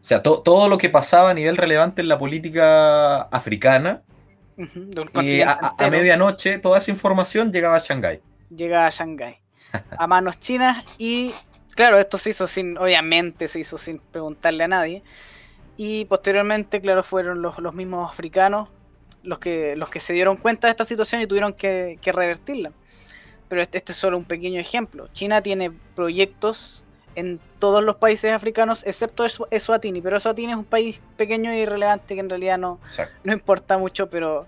O 0.00 0.04
sea, 0.04 0.22
todo 0.22 0.68
lo 0.68 0.78
que 0.78 0.88
pasaba 0.88 1.30
a 1.30 1.34
nivel 1.34 1.56
relevante 1.56 2.00
en 2.00 2.08
la 2.08 2.18
política 2.18 3.22
africana, 3.22 4.02
y 5.22 5.40
a, 5.42 5.74
medianoche 5.90 6.58
toda 6.58 6.78
esa 6.78 6.90
información 6.90 7.52
llegaba 7.52 7.76
a 7.76 7.78
Shanghái. 7.78 8.20
Llegaba 8.54 8.86
a 8.86 8.90
Shanghái. 8.90 9.38
A 9.96 10.06
manos 10.06 10.38
chinas 10.38 10.84
y, 10.98 11.32
claro, 11.74 11.98
esto 11.98 12.18
se 12.18 12.30
hizo 12.30 12.46
sin, 12.46 12.76
obviamente 12.76 13.48
se 13.48 13.60
hizo 13.60 13.78
sin 13.78 13.98
preguntarle 13.98 14.64
a 14.64 14.68
nadie. 14.68 15.02
Y 15.76 16.04
posteriormente, 16.06 16.80
claro, 16.80 17.02
fueron 17.02 17.40
los, 17.40 17.58
los 17.58 17.74
mismos 17.74 18.10
africanos 18.10 18.68
los 19.22 19.38
que, 19.38 19.76
los 19.76 19.90
que 19.90 20.00
se 20.00 20.12
dieron 20.12 20.36
cuenta 20.36 20.66
de 20.66 20.72
esta 20.72 20.84
situación 20.84 21.20
y 21.20 21.26
tuvieron 21.26 21.52
que, 21.52 21.98
revertirla. 22.04 22.72
Pero 23.48 23.62
este, 23.62 23.78
este, 23.78 23.92
es 23.92 23.98
solo 23.98 24.16
un 24.16 24.24
pequeño 24.24 24.60
ejemplo. 24.60 25.08
China 25.12 25.42
tiene 25.42 25.72
proyectos 25.94 26.84
en 27.16 27.40
todos 27.58 27.82
los 27.82 27.96
países 27.96 28.32
africanos, 28.32 28.84
excepto 28.86 29.26
Eswatini, 29.50 30.00
pero 30.00 30.16
Eswatini 30.16 30.52
es 30.52 30.58
un 30.58 30.64
país 30.64 31.02
pequeño 31.16 31.52
y 31.52 31.58
irrelevante 31.58 32.14
que 32.14 32.20
en 32.20 32.30
realidad 32.30 32.58
no, 32.58 32.78
no 33.24 33.32
importa 33.32 33.78
mucho, 33.78 34.08
pero 34.08 34.46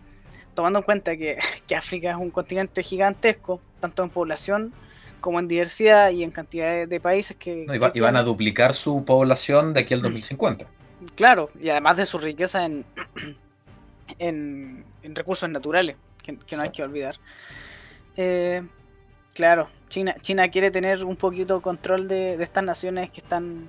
tomando 0.54 0.78
en 0.78 0.84
cuenta 0.84 1.16
que, 1.16 1.38
África 1.76 2.10
es 2.10 2.16
un 2.16 2.30
continente 2.30 2.82
gigantesco, 2.82 3.60
tanto 3.80 4.02
en 4.02 4.10
población 4.10 4.72
como 5.20 5.38
en 5.38 5.46
diversidad 5.46 6.10
y 6.10 6.24
en 6.24 6.32
cantidad 6.32 6.86
de, 6.86 7.00
países 7.00 7.36
que... 7.36 7.66
y, 7.94 8.00
van 8.00 8.16
a 8.16 8.22
duplicar 8.22 8.74
su 8.74 9.04
población 9.04 9.72
de 9.72 9.80
aquí 9.80 9.94
al 9.94 10.02
2050. 10.02 10.66
Claro, 11.14 11.48
y 11.60 11.68
además 11.68 11.96
de 11.96 12.06
su 12.06 12.18
riqueza 12.18 12.64
en, 12.64 12.84
en, 14.18 14.84
recursos 15.02 15.48
naturales, 15.48 15.96
que, 16.22 16.56
no 16.56 16.62
hay 16.62 16.70
que 16.70 16.82
olvidar. 16.82 17.16
Eh, 18.16 18.62
claro, 19.34 19.68
China, 19.88 20.14
China 20.20 20.48
quiere 20.48 20.70
tener 20.70 21.04
un 21.04 21.16
poquito 21.16 21.60
control 21.60 22.08
de, 22.08 22.34
estas 22.42 22.64
naciones 22.64 23.10
que 23.10 23.20
están 23.20 23.68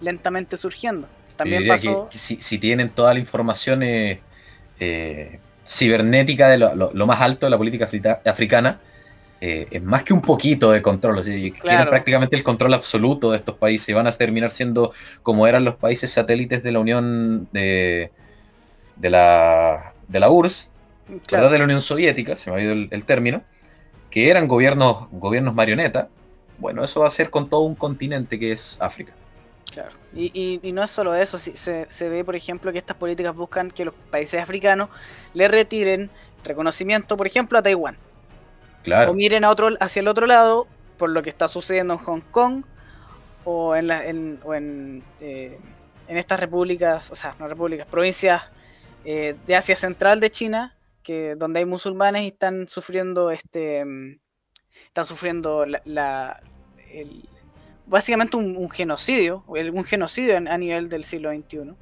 lentamente 0.00 0.56
surgiendo. 0.56 1.08
También 1.36 1.66
pasó... 1.66 2.08
si, 2.10 2.58
tienen 2.58 2.90
toda 2.90 3.14
la 3.14 3.20
información 3.20 3.82
eh, 3.82 4.20
eh, 4.78 5.40
cibernética 5.66 6.48
de 6.48 6.58
lo, 6.58 7.06
más 7.06 7.20
alto 7.20 7.46
de 7.46 7.50
la 7.50 7.58
política 7.58 7.88
africana, 8.24 8.80
es 9.40 9.82
más 9.82 10.04
que 10.04 10.14
un 10.14 10.22
poquito 10.22 10.70
de 10.70 10.80
control. 10.80 11.18
O 11.18 11.22
Quieren 11.22 11.88
prácticamente 11.88 12.36
el 12.36 12.44
control 12.44 12.74
absoluto 12.74 13.32
de 13.32 13.38
estos 13.38 13.56
países 13.56 13.88
y 13.88 13.92
van 13.92 14.06
a 14.06 14.12
terminar 14.12 14.50
siendo 14.50 14.92
como 15.24 15.48
eran 15.48 15.64
los 15.64 15.74
países 15.74 16.12
satélites 16.12 16.62
de 16.62 16.70
la 16.70 16.78
Unión 16.78 17.48
de, 17.50 18.12
de 18.96 19.10
la, 19.10 19.92
de 20.08 20.20
la 20.20 20.30
URSS, 20.30 20.70
de 21.08 21.58
la 21.58 21.64
Unión 21.64 21.80
Soviética, 21.80 22.36
se 22.36 22.50
me 22.50 22.56
ha 22.56 22.62
ido 22.62 22.72
el, 22.72 23.04
término, 23.04 23.42
que 24.10 24.30
eran 24.30 24.48
gobiernos, 24.48 25.08
gobiernos 25.10 25.54
marioneta. 25.54 26.08
Bueno, 26.58 26.84
eso 26.84 27.00
va 27.00 27.08
a 27.08 27.10
ser 27.10 27.30
con 27.30 27.48
todo 27.48 27.62
un 27.62 27.74
continente 27.74 28.38
que 28.38 28.52
es 28.52 28.76
África. 28.80 29.12
Claro. 29.72 29.90
Y, 30.14 30.60
no 30.72 30.82
es 30.82 30.90
solo 30.90 31.14
eso, 31.14 31.38
se, 31.38 31.56
se, 31.56 32.08
ve, 32.08 32.24
por 32.24 32.36
ejemplo, 32.36 32.72
que 32.72 32.78
estas 32.78 32.96
políticas 32.96 33.34
buscan 33.34 33.70
que 33.70 33.86
los 33.86 33.94
países 34.10 34.40
africanos 34.40 34.90
le 35.32 35.48
retiren 35.48 36.10
reconocimiento, 36.44 37.16
por 37.16 37.26
ejemplo, 37.26 37.58
a 37.58 37.62
Taiwán. 37.62 37.96
Claro. 38.82 39.12
O 39.12 39.14
miren 39.14 39.44
a 39.44 39.50
otro, 39.50 39.70
hacia 39.80 40.00
el 40.00 40.08
otro 40.08 40.26
lado 40.26 40.66
por 40.98 41.10
lo 41.10 41.22
que 41.22 41.30
está 41.30 41.48
sucediendo 41.48 41.94
en 41.94 42.00
Hong 42.00 42.20
Kong 42.30 42.64
o 43.44 43.74
en, 43.74 43.86
la, 43.88 44.04
en, 44.04 44.38
o 44.44 44.54
en, 44.54 45.02
eh, 45.20 45.58
en 46.08 46.16
estas 46.16 46.38
repúblicas, 46.38 47.10
o 47.10 47.14
sea, 47.14 47.34
no 47.38 47.48
repúblicas, 47.48 47.86
provincias 47.86 48.42
eh, 49.04 49.36
de 49.46 49.56
Asia 49.56 49.74
Central 49.74 50.20
de 50.20 50.30
China, 50.30 50.76
que 51.02 51.34
donde 51.34 51.60
hay 51.60 51.64
musulmanes 51.64 52.22
y 52.22 52.28
están 52.28 52.68
sufriendo 52.68 53.30
este 53.30 53.84
mm, 53.84 54.18
están 54.86 55.04
sufriendo 55.04 55.64
la, 55.84 56.40
básicamente 57.86 58.36
un, 58.36 58.70
genocidio, 58.70 59.44
un 59.46 59.84
genocidio 59.84 60.36
a 60.36 60.58
nivel 60.58 60.88
del 60.88 61.04
siglo 61.04 61.30
XXI 61.32 61.74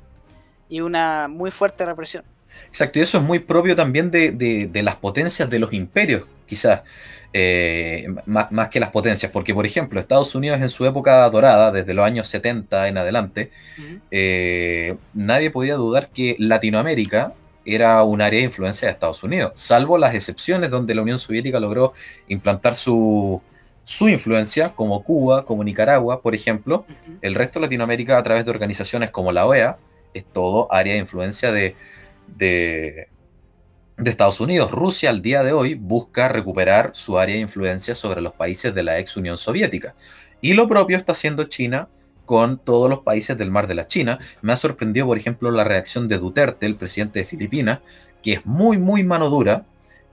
y 0.68 0.80
una 0.80 1.28
muy 1.28 1.50
fuerte 1.50 1.84
represión. 1.84 2.24
Exacto, 2.68 2.98
y 2.98 3.02
eso 3.02 3.18
es 3.18 3.24
muy 3.24 3.38
propio 3.38 3.76
también 3.76 4.10
de, 4.10 4.70
las 4.82 4.96
potencias 4.96 5.50
de 5.50 5.58
los 5.58 5.72
imperios, 5.72 6.26
quizás, 6.50 6.82
eh, 7.32 8.08
más, 8.26 8.68
que 8.70 8.80
las 8.80 8.90
potencias, 8.90 9.30
porque 9.30 9.54
por 9.54 9.64
ejemplo, 9.64 10.00
Estados 10.00 10.34
Unidos 10.34 10.60
en 10.60 10.68
su 10.68 10.84
época 10.84 11.30
dorada, 11.30 11.70
desde 11.70 11.94
los 11.94 12.04
años 12.04 12.26
70 12.26 12.88
en 12.88 12.98
adelante, 12.98 13.50
eh, 14.10 14.96
nadie 15.14 15.52
podía 15.52 15.76
dudar 15.76 16.10
que 16.10 16.34
Latinoamérica 16.40 17.34
era 17.64 18.02
un 18.02 18.20
área 18.20 18.40
de 18.40 18.46
influencia 18.46 18.88
de 18.88 18.92
Estados 18.94 19.22
Unidos, 19.22 19.52
salvo 19.54 19.96
las 19.96 20.12
excepciones 20.12 20.70
donde 20.70 20.92
la 20.92 21.02
Unión 21.02 21.20
Soviética 21.20 21.60
logró 21.60 21.92
implantar 22.26 22.74
su, 22.74 23.40
influencia, 24.00 24.70
como 24.70 25.04
Cuba, 25.04 25.44
como 25.44 25.62
Nicaragua, 25.62 26.22
por 26.22 26.34
ejemplo, 26.34 26.84
el 27.22 27.36
resto 27.36 27.60
de 27.60 27.66
Latinoamérica 27.66 28.18
a 28.18 28.22
través 28.24 28.44
de 28.44 28.50
organizaciones 28.50 29.10
como 29.10 29.30
la 29.30 29.46
OEA, 29.46 29.78
es 30.14 30.24
todo 30.24 30.66
área 30.72 30.94
de 30.94 30.98
influencia 30.98 31.52
de, 31.52 31.76
de, 32.26 33.08
Estados 34.08 34.40
Unidos. 34.40 34.70
Rusia 34.70 35.10
al 35.10 35.20
día 35.20 35.42
de 35.42 35.52
hoy 35.52 35.74
busca 35.74 36.28
recuperar 36.28 36.92
su 36.94 37.18
área 37.18 37.34
de 37.34 37.42
influencia 37.42 37.94
sobre 37.94 38.22
los 38.22 38.32
países 38.32 38.74
de 38.74 38.82
la 38.82 38.98
ex 38.98 39.18
Unión 39.18 39.36
Soviética. 39.36 39.94
Y 40.40 40.54
lo 40.54 40.66
propio 40.66 40.96
está 40.96 41.12
haciendo 41.12 41.44
China 41.44 41.88
con 42.24 42.56
todos 42.58 42.88
los 42.88 43.00
países 43.00 43.36
del 43.36 43.50
Mar 43.50 43.66
de 43.66 43.74
la 43.74 43.86
China. 43.86 44.18
Me 44.40 44.54
ha 44.54 44.56
sorprendido, 44.56 45.04
por 45.04 45.18
ejemplo, 45.18 45.50
la 45.50 45.64
reacción 45.64 46.08
de 46.08 46.16
Duterte, 46.16 46.64
el 46.64 46.76
presidente 46.76 47.18
de 47.18 47.24
Filipinas, 47.26 47.80
que 48.22 48.34
es 48.34 48.46
muy, 48.46 48.78
muy 48.78 49.04
mano 49.04 49.28
dura 49.28 49.66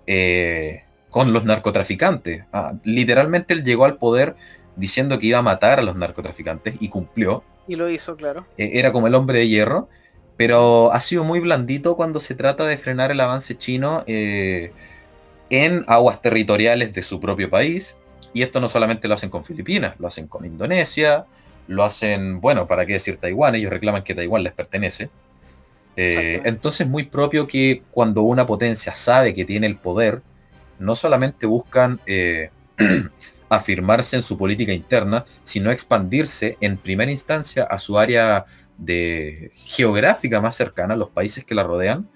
eh, 0.05 0.83
con 1.09 1.31
los 1.31 1.45
narcotraficantes. 1.45 2.43
Ah, 2.51 2.73
literalmente 2.83 3.53
él 3.53 3.63
llegó 3.63 3.85
al 3.85 3.97
poder 3.97 4.35
diciendo 4.75 5.19
que 5.19 5.27
iba 5.27 5.39
a 5.39 5.43
matar 5.43 5.79
a 5.79 5.83
los 5.83 5.95
narcotraficantes 5.95 6.75
y 6.79 6.89
cumplió. 6.89 7.43
Y 7.67 7.75
lo 7.75 7.89
hizo, 7.89 8.15
claro. 8.15 8.45
Eh, 8.57 8.71
era 8.73 8.91
como 8.91 9.07
el 9.07 9.15
hombre 9.15 9.39
de 9.39 9.47
hierro 9.47 9.87
pero 10.37 10.93
ha 10.93 10.99
sido 10.99 11.23
muy 11.23 11.39
blandito 11.39 11.97
cuando 11.97 12.19
se 12.19 12.35
trata 12.35 12.65
de 12.65 12.77
frenar 12.77 13.11
el 13.11 13.19
avance 13.19 13.57
chino 13.57 14.03
eh, 14.05 14.71
en 15.49 15.83
aguas 15.87 16.21
territoriales 16.21 16.93
de 16.93 17.01
su 17.01 17.19
propio 17.19 17.49
país. 17.49 17.97
Y 18.33 18.43
esto 18.43 18.61
no 18.61 18.69
solamente 18.69 19.07
lo 19.07 19.15
hacen 19.15 19.31
con 19.31 19.43
Filipinas, 19.43 19.95
lo 19.97 20.07
hacen 20.07 20.27
con 20.27 20.45
Indonesia, 20.45 21.25
lo 21.67 21.83
hacen, 21.83 22.39
bueno, 22.39 22.67
¿para 22.67 22.85
qué 22.85 22.93
decir 22.93 23.17
Taiwán? 23.17 23.55
Ellos 23.55 23.71
reclaman 23.71 24.03
que 24.03 24.13
Taiwán 24.13 24.43
les 24.43 24.53
pertenece. 24.53 25.09
Eh, 25.95 26.41
entonces 26.43 26.81
es 26.81 26.87
muy 26.87 27.05
propio 27.05 27.47
que 27.47 27.81
cuando 27.89 28.21
una 28.21 28.45
potencia 28.45 28.93
sabe 28.93 29.33
que 29.33 29.45
tiene 29.45 29.65
el 29.65 29.77
poder, 29.77 30.21
no 30.77 30.93
solamente 30.93 31.47
buscan 31.47 31.99
eh, 32.05 32.51
afirmarse 33.49 34.17
en 34.17 34.21
su 34.21 34.37
política 34.37 34.73
interna, 34.73 35.25
sino 35.43 35.71
expandirse 35.71 36.57
en 36.61 36.77
primera 36.77 37.11
instancia 37.11 37.63
a 37.63 37.79
su 37.79 37.97
área 37.97 38.45
de 38.77 39.51
geográfica 39.55 40.39
más 40.41 40.55
cercana 40.55 40.93
a 40.93 40.97
los 40.97 41.09
países 41.09 41.43
que 41.43 41.55
la 41.55 41.63
rodean. 41.63 42.07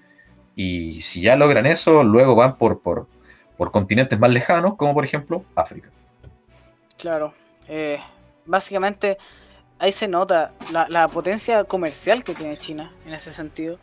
Y 0.54 1.00
si 1.02 1.22
ya 1.22 1.36
logran 1.36 1.66
eso, 1.66 2.04
luego 2.04 2.34
van 2.34 2.56
por, 2.56 2.80
por, 2.80 3.06
continentes 3.70 4.18
más 4.18 4.30
lejanos, 4.30 4.74
como 4.76 4.92
por 4.94 5.04
ejemplo 5.04 5.44
África. 5.54 5.90
Claro. 6.98 7.32
Eh, 7.68 8.00
básicamente, 8.44 9.18
ahí 9.78 9.92
se 9.92 10.08
nota 10.08 10.52
la, 10.70 11.08
potencia 11.08 11.64
comercial 11.64 12.24
que 12.24 12.34
tiene 12.34 12.56
China 12.56 12.92
en 13.06 13.14
ese 13.14 13.32
sentido. 13.32 13.78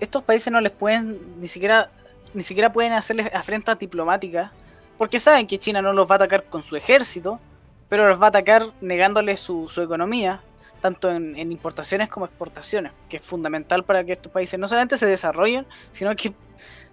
Estos 0.00 0.22
países 0.22 0.52
no 0.52 0.60
les 0.60 0.72
pueden, 0.72 1.40
ni 1.40 1.48
siquiera, 1.48 1.90
ni 2.34 2.42
siquiera 2.42 2.72
pueden 2.72 2.92
hacerles 2.92 3.32
afrentas 3.34 3.78
diplomáticas, 3.78 4.50
porque 4.98 5.18
saben 5.18 5.46
que 5.46 5.58
China 5.58 5.80
no 5.80 5.92
los 5.92 6.08
va 6.10 6.14
a 6.14 6.16
atacar 6.16 6.44
con 6.44 6.62
su 6.62 6.76
ejército, 6.76 7.40
pero 7.88 8.08
los 8.08 8.20
va 8.20 8.26
a 8.26 8.28
atacar 8.28 8.64
negándoles 8.80 9.40
su, 9.40 9.68
su 9.68 9.80
economía, 9.82 10.42
tanto 10.80 11.10
en, 11.10 11.36
importaciones 11.36 12.08
como 12.08 12.26
exportaciones, 12.26 12.92
que 13.08 13.18
es 13.18 13.22
fundamental 13.22 13.84
para 13.84 14.04
que 14.04 14.12
estos 14.12 14.32
países 14.32 14.58
no 14.58 14.66
solamente 14.66 14.96
se 14.96 15.06
desarrollen, 15.06 15.66
sino 15.90 16.14
que, 16.16 16.32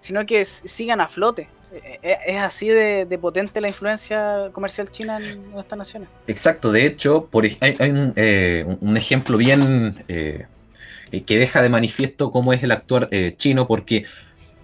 sino 0.00 0.24
que 0.26 0.44
sigan 0.44 1.00
a 1.00 1.08
flote. 1.08 1.48
Eh, 1.70 1.98
eh, 2.02 2.18
es 2.26 2.38
así 2.38 2.68
de, 2.68 3.18
potente 3.20 3.60
la 3.60 3.68
influencia 3.68 4.48
comercial 4.52 4.90
china 4.90 5.18
en, 5.18 5.58
estas 5.58 5.78
naciones. 5.78 6.08
Exacto, 6.26 6.72
de 6.72 6.86
hecho, 6.86 7.26
por, 7.26 7.44
hay, 7.44 7.76
eh, 8.16 8.64
un, 8.80 8.96
ejemplo 8.96 9.36
bien 9.36 10.04
que 10.06 11.38
deja 11.38 11.62
de 11.62 11.68
manifiesto 11.68 12.30
cómo 12.30 12.52
es 12.52 12.62
el 12.62 12.72
actuar 12.72 13.08
chino, 13.36 13.66
porque 13.66 14.04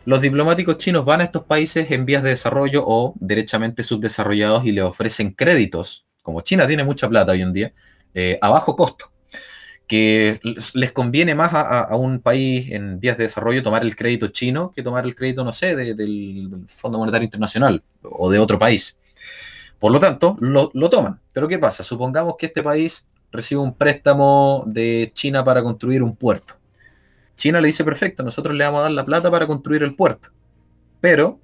los 0.05 0.21
diplomáticos 0.21 0.79
chinos 0.79 1.05
van 1.05 1.21
a 1.21 1.25
estos 1.25 1.45
países 1.45 1.91
en 1.91 2.05
vías 2.05 2.23
de 2.23 2.31
desarrollo 2.31 2.85
o 2.87 3.15
derechamente 3.17 3.83
subdesarrollados 3.83 4.65
y 4.65 4.73
le 4.73 4.83
ofrecen 4.83 5.31
créditos, 5.31 6.07
como 6.23 6.41
China 6.43 6.67
tiene 6.67 6.85
mucha 6.85 7.09
plata 7.09 7.33
hoy 7.33 7.43
en 7.43 7.53
día, 7.53 7.73
a 8.41 8.49
bajo 8.49 8.77
costo 8.77 9.14
que 9.87 10.41
les 10.73 10.93
conviene 10.93 11.35
más 11.35 11.53
a, 11.53 11.95
un 11.97 12.21
país 12.21 12.71
en 12.73 13.01
vías 13.01 13.19
de 13.19 13.25
desarrollo 13.25 13.63
tomar 13.63 13.83
el 13.83 13.95
crédito 13.95 14.29
chino 14.29 14.73
que 14.75 14.83
tomar 14.83 15.05
el 15.05 15.15
crédito, 15.15 15.45
no 15.45 15.53
sé, 15.53 15.77
del 15.77 16.65
Fondo 16.69 16.99
Monetario 16.99 17.25
Internacional 17.25 17.83
o 18.03 18.31
de 18.31 18.39
otro 18.39 18.59
país. 18.59 18.97
Por 19.79 19.93
lo 19.93 20.01
tanto, 20.01 20.37
lo, 20.41 20.71
toman. 20.89 21.21
Pero 21.33 21.47
¿qué 21.47 21.59
pasa? 21.59 21.85
Supongamos 21.85 22.37
que 22.39 22.47
este 22.47 22.63
país 22.63 23.07
recibe 23.31 23.61
un 23.61 23.75
préstamo 23.75 24.65
de 24.67 25.11
China 25.15 25.45
para 25.45 25.63
construir 25.63 26.03
un 26.03 26.17
puerto. 26.17 26.55
China 27.37 27.61
le 27.61 27.67
dice, 27.67 27.85
perfecto, 27.85 28.23
nosotros 28.23 28.57
le 28.57 28.65
vamos 28.65 28.79
a 28.79 28.83
dar 28.85 28.93
la 28.93 29.05
plata 29.05 29.31
para 29.31 29.47
construir 29.47 29.83
el 29.83 29.95
puerto. 29.95 30.31
Pero 31.01 31.39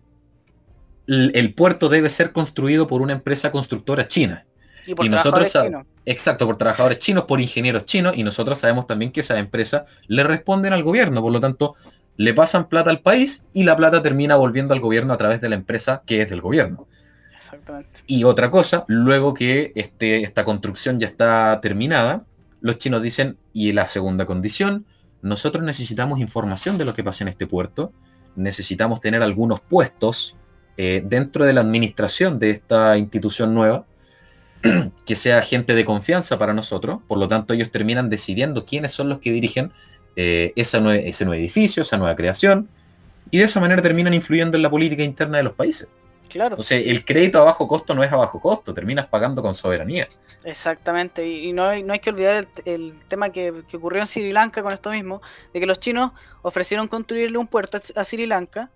el 1.06 1.52
puerto 1.54 1.88
debe 1.88 2.08
ser 2.08 2.32
construido 2.32 2.86
por 2.86 3.02
una 3.02 3.12
empresa 3.12 3.50
constructora 3.50 4.08
china. 4.08 4.46
Y 4.86 4.94
por 4.94 5.06
trabajadores 5.06 5.52
chinos. 5.52 5.86
Exacto, 6.06 6.46
por 6.46 6.56
trabajadores 6.56 6.98
chinos, 6.98 7.24
por 7.24 7.40
ingenieros 7.40 7.84
chinos, 7.84 8.14
y 8.16 8.24
nosotros 8.24 8.58
sabemos 8.58 8.86
también 8.86 9.12
que 9.12 9.20
esas 9.20 9.38
empresas 9.38 9.82
le 10.06 10.24
responden 10.24 10.72
al 10.72 10.82
gobierno, 10.82 11.22
por 11.22 11.32
lo 11.32 11.40
tanto, 11.40 11.74
le 12.16 12.34
pasan 12.34 12.68
plata 12.68 12.90
al 12.90 13.00
país 13.00 13.44
y 13.52 13.62
la 13.62 13.76
plata 13.76 14.02
termina 14.02 14.36
volviendo 14.36 14.74
al 14.74 14.80
gobierno 14.80 15.12
a 15.12 15.16
través 15.16 15.40
de 15.40 15.48
la 15.48 15.54
empresa 15.54 16.02
que 16.04 16.20
es 16.22 16.30
del 16.30 16.40
gobierno. 16.40 16.86
Exactamente. 17.34 18.00
Y 18.06 18.24
otra 18.24 18.50
cosa, 18.50 18.84
luego 18.88 19.34
que 19.34 19.72
este, 19.74 20.22
esta 20.22 20.44
construcción 20.44 21.00
ya 21.00 21.06
está 21.06 21.58
terminada, 21.62 22.22
los 22.60 22.78
chinos 22.78 23.02
dicen, 23.02 23.38
y 23.52 23.72
la 23.72 23.88
segunda 23.88 24.26
condición, 24.26 24.84
nosotros 25.22 25.64
necesitamos 25.64 26.20
información 26.20 26.78
de 26.78 26.84
lo 26.84 26.94
que 26.94 27.04
pasa 27.04 27.24
en 27.24 27.28
este 27.28 27.46
puerto, 27.46 27.92
necesitamos 28.36 29.00
tener 29.00 29.22
algunos 29.22 29.60
puestos 29.60 30.36
eh, 30.76 31.02
dentro 31.04 31.46
de 31.46 31.52
la 31.52 31.60
administración 31.60 32.38
de 32.38 32.50
esta 32.50 32.96
institución 32.96 33.54
nueva, 33.54 33.86
que 35.06 35.14
sea 35.14 35.42
gente 35.42 35.74
de 35.74 35.84
confianza 35.84 36.38
para 36.38 36.52
nosotros, 36.52 37.00
por 37.06 37.18
lo 37.18 37.28
tanto 37.28 37.54
ellos 37.54 37.70
terminan 37.70 38.10
decidiendo 38.10 38.64
quiénes 38.64 38.92
son 38.92 39.08
los 39.08 39.18
que 39.18 39.32
dirigen 39.32 39.72
eh, 40.16 40.52
ese 40.56 40.80
nuevo 40.80 41.34
edificio, 41.34 41.82
esa 41.82 41.96
nueva 41.96 42.16
creación, 42.16 42.68
y 43.30 43.38
de 43.38 43.44
esa 43.44 43.60
manera 43.60 43.80
terminan 43.80 44.12
influyendo 44.12 44.56
en 44.56 44.62
la 44.62 44.70
política 44.70 45.02
interna 45.02 45.38
de 45.38 45.44
los 45.44 45.54
países. 45.54 45.88
Claro. 46.28 46.56
O 46.58 46.62
sea, 46.62 46.78
el 46.78 47.04
crédito 47.04 47.40
a 47.40 47.44
bajo 47.44 47.66
costo 47.66 47.92
no 47.94 48.04
es 48.04 48.12
a 48.12 48.16
bajo 48.16 48.40
costo, 48.40 48.72
terminas 48.72 49.06
pagando 49.08 49.42
con 49.42 49.52
soberanía. 49.52 50.08
Exactamente, 50.44 51.26
y, 51.28 51.52
no, 51.52 51.64
hay, 51.64 51.82
no, 51.82 51.92
hay, 51.92 51.98
que 51.98 52.10
olvidar 52.10 52.46
el, 52.64 52.94
tema 53.08 53.30
que, 53.30 53.64
ocurrió 53.74 54.00
en 54.00 54.06
Sri 54.06 54.32
Lanka 54.32 54.62
con 54.62 54.72
esto 54.72 54.90
mismo, 54.90 55.20
de 55.52 55.58
que 55.60 55.66
los 55.66 55.80
chinos 55.80 56.12
ofrecieron 56.42 56.86
construirle 56.86 57.36
un 57.36 57.48
puerto 57.48 57.78
a 57.96 58.04
Sri 58.04 58.26
Lanka. 58.26 58.70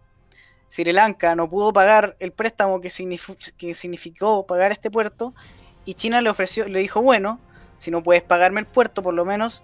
Sri 0.66 0.92
Lanka 0.92 1.36
no 1.36 1.48
pudo 1.48 1.72
pagar 1.72 2.16
el 2.18 2.32
préstamo 2.32 2.80
que, 2.80 2.90
que 3.56 3.74
significó 3.74 4.46
pagar 4.46 4.72
este 4.72 4.90
puerto, 4.90 5.32
y 5.84 5.94
China 5.94 6.20
le 6.20 6.30
ofreció, 6.30 6.66
le 6.66 6.80
dijo, 6.80 7.02
bueno, 7.02 7.38
si 7.76 7.90
no 7.90 8.02
puedes 8.02 8.22
pagarme 8.22 8.60
el 8.60 8.66
puerto, 8.66 9.02
por 9.02 9.14
lo 9.14 9.24
menos 9.24 9.62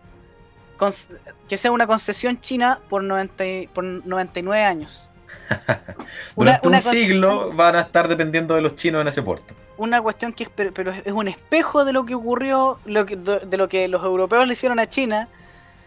que 1.49 1.57
sea 1.57 1.73
una 1.73 1.87
concesión 1.87 2.41
china 2.41 2.81
por, 2.89 3.05
90, 3.05 3.45
por 3.73 3.85
99 3.85 4.65
años. 4.65 5.07
Durante 6.37 6.69
un 6.69 6.81
siglo 6.81 7.53
van 7.53 7.77
a 7.77 7.81
estar 7.83 8.09
dependiendo 8.09 8.55
de 8.55 8.63
los 8.63 8.75
chinos 8.75 9.03
en 9.03 9.09
ese 9.09 9.23
puerto. 9.23 9.55
Una 9.77 10.01
cuestión 10.03 10.33
que 10.33 10.45
es, 10.45 10.51
pero, 10.51 10.91
es 10.91 11.13
un 11.13 11.29
espejo 11.29 11.85
de 11.85 11.93
lo 11.93 12.05
que 12.05 12.15
ocurrió, 12.15 12.79
lo 12.85 13.07
que, 13.07 13.17
de 13.17 13.57
lo 13.57 13.69
que 13.69 13.89
los 13.89 14.03
europeos 14.03 14.47
le 14.47 14.53
hicieron 14.55 14.79
a 14.79 14.87
China 14.87 15.29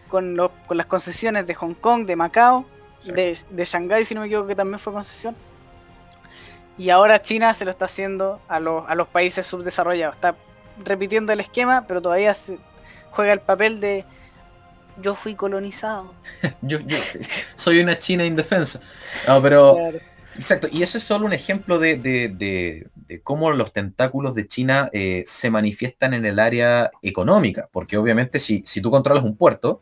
con, 0.08 0.36
con 0.66 0.76
las 0.76 0.86
concesiones 0.86 1.46
de 1.46 1.54
Hong 1.54 1.74
Kong, 1.74 2.06
de 2.06 2.16
Macao, 2.16 2.64
de, 3.04 3.36
de 3.50 3.64
Shanghái, 3.64 4.04
si 4.04 4.14
no 4.14 4.22
me 4.22 4.26
equivoco, 4.26 4.48
que 4.48 4.56
también 4.56 4.78
fue 4.78 4.92
concesión. 4.92 5.36
Y 6.76 6.90
ahora 6.90 7.22
China 7.22 7.54
se 7.54 7.64
lo 7.64 7.70
está 7.70 7.84
haciendo 7.84 8.40
a 8.48 8.58
los, 8.60 8.84
a 8.88 8.94
los 8.94 9.08
países 9.08 9.46
subdesarrollados. 9.46 10.16
Está 10.16 10.34
repitiendo 10.84 11.32
el 11.32 11.40
esquema, 11.40 11.84
pero 11.86 12.02
todavía 12.02 12.34
juega 13.10 13.32
el 13.32 13.40
papel 13.40 13.80
de 13.80 14.04
yo 15.00 15.14
fui 15.14 15.34
colonizado. 15.34 16.12
yo, 16.62 16.78
soy 17.54 17.80
una 17.80 17.98
China 17.98 18.24
indefensa. 18.24 18.80
No, 19.26 19.40
pero. 19.42 19.76
Exacto, 20.36 20.66
y 20.72 20.82
eso 20.82 20.98
es 20.98 21.04
solo 21.04 21.26
un 21.26 21.32
ejemplo 21.32 21.78
de, 21.78 22.88
cómo 23.22 23.52
los 23.52 23.72
tentáculos 23.72 24.34
de 24.34 24.48
China 24.48 24.90
eh, 24.92 25.22
se 25.28 25.48
manifiestan 25.48 26.12
en 26.12 26.24
el 26.24 26.40
área 26.40 26.90
económica, 27.02 27.68
porque 27.70 27.96
obviamente 27.96 28.40
si, 28.40 28.64
si 28.66 28.80
tú 28.80 28.90
controlas 28.90 29.22
un 29.22 29.36
puerto, 29.36 29.80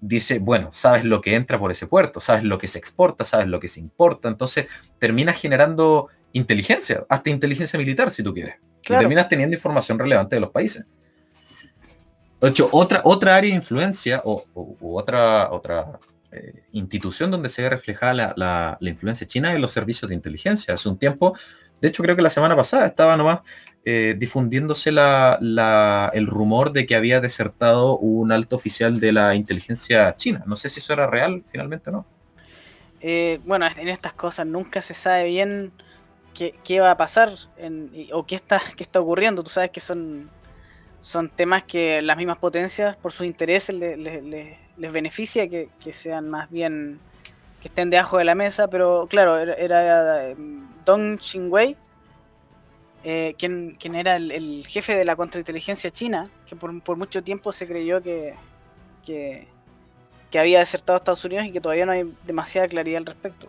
dice, 0.00 0.38
bueno, 0.38 0.72
sabes 0.72 1.04
lo 1.04 1.20
que 1.20 1.34
entra 1.34 1.58
por 1.58 1.70
ese 1.70 1.86
puerto, 1.86 2.20
sabes 2.20 2.42
lo 2.42 2.56
que 2.56 2.68
se 2.68 2.78
exporta, 2.78 3.26
sabes 3.26 3.48
lo 3.48 3.60
que 3.60 3.68
se 3.68 3.80
importa, 3.80 4.28
entonces 4.28 4.66
terminas 4.98 5.38
generando 5.38 6.08
inteligencia, 6.32 7.04
hasta 7.08 7.30
inteligencia 7.30 7.78
militar 7.78 8.10
si 8.10 8.22
tú 8.22 8.32
quieres. 8.32 8.56
Y 8.84 8.88
terminas 8.88 9.28
teniendo 9.28 9.54
información 9.54 9.98
relevante 9.98 10.36
de 10.36 10.40
los 10.40 10.50
países. 10.50 10.84
De 12.40 12.48
hecho, 12.48 12.68
otra, 12.72 13.00
otra 13.04 13.36
área 13.36 13.50
de 13.50 13.56
influencia 13.56 14.20
o, 14.24 14.44
otra, 14.80 15.52
otra 15.52 16.00
eh, 16.32 16.64
institución 16.72 17.30
donde 17.30 17.48
se 17.48 17.62
ve 17.62 17.70
reflejada 17.70 18.34
la, 18.36 18.78
influencia 18.80 19.26
china 19.26 19.52
es 19.52 19.60
los 19.60 19.70
servicios 19.70 20.08
de 20.08 20.16
inteligencia. 20.16 20.74
Hace 20.74 20.88
un 20.88 20.98
tiempo, 20.98 21.36
de 21.80 21.88
hecho 21.88 22.02
creo 22.02 22.16
que 22.16 22.22
la 22.22 22.30
semana 22.30 22.56
pasada 22.56 22.86
estaba 22.86 23.16
nomás 23.16 23.40
eh, 23.84 24.16
difundiéndose 24.18 24.90
el 24.90 26.26
rumor 26.26 26.72
de 26.72 26.86
que 26.86 26.96
había 26.96 27.20
desertado 27.20 27.96
un 27.98 28.32
alto 28.32 28.56
oficial 28.56 28.98
de 28.98 29.12
la 29.12 29.36
inteligencia 29.36 30.16
china. 30.16 30.42
No 30.46 30.56
sé 30.56 30.68
si 30.68 30.80
eso 30.80 30.92
era 30.94 31.06
real 31.06 31.44
finalmente 31.50 31.90
o 31.90 31.92
no. 31.92 32.06
Eh, 33.00 33.40
bueno, 33.44 33.66
en 33.76 33.88
estas 33.88 34.14
cosas 34.14 34.46
nunca 34.46 34.82
se 34.82 34.94
sabe 34.94 35.26
bien 35.26 35.72
qué, 36.34 36.80
va 36.80 36.92
a 36.92 36.96
pasar 36.96 37.30
o 38.12 38.26
qué 38.26 38.34
está, 38.34 38.60
qué 38.76 38.82
está 38.82 39.00
ocurriendo. 39.00 39.42
Tú 39.42 39.50
sabes 39.50 39.70
que 39.70 39.80
son 39.80 40.30
son 41.02 41.28
temas 41.28 41.64
que 41.64 42.00
las 42.00 42.16
mismas 42.16 42.38
potencias, 42.38 42.96
por 42.96 43.10
sus 43.10 43.26
intereses, 43.26 43.74
les 43.74 44.92
beneficia 44.92 45.48
que, 45.48 45.68
sean 45.92 46.30
más 46.30 46.48
bien, 46.48 47.00
que 47.60 47.68
estén 47.68 47.90
debajo 47.90 48.18
de 48.18 48.24
la 48.24 48.36
mesa, 48.36 48.68
pero 48.68 49.08
claro, 49.10 49.36
era, 49.36 50.28
em, 50.28 50.64
Dong 50.86 51.18
Xingwei, 51.20 51.76
eh, 53.02 53.34
quien, 53.36 53.76
quien, 53.80 53.96
era 53.96 54.14
el, 54.14 54.64
jefe 54.68 54.96
de 54.96 55.04
la 55.04 55.16
contrainteligencia 55.16 55.90
china, 55.90 56.30
que 56.46 56.54
por, 56.54 56.96
mucho 56.96 57.20
tiempo 57.24 57.50
se 57.50 57.66
creyó 57.66 58.00
que, 58.00 58.34
que, 59.04 59.48
que 60.30 60.38
había 60.38 60.60
desertado 60.60 60.94
a 60.94 60.98
Estados 60.98 61.24
Unidos 61.24 61.46
y 61.46 61.50
que 61.50 61.60
todavía 61.60 61.84
no 61.84 61.92
hay 61.92 62.14
demasiada 62.24 62.68
claridad 62.68 62.98
al 62.98 63.06
respecto. 63.06 63.48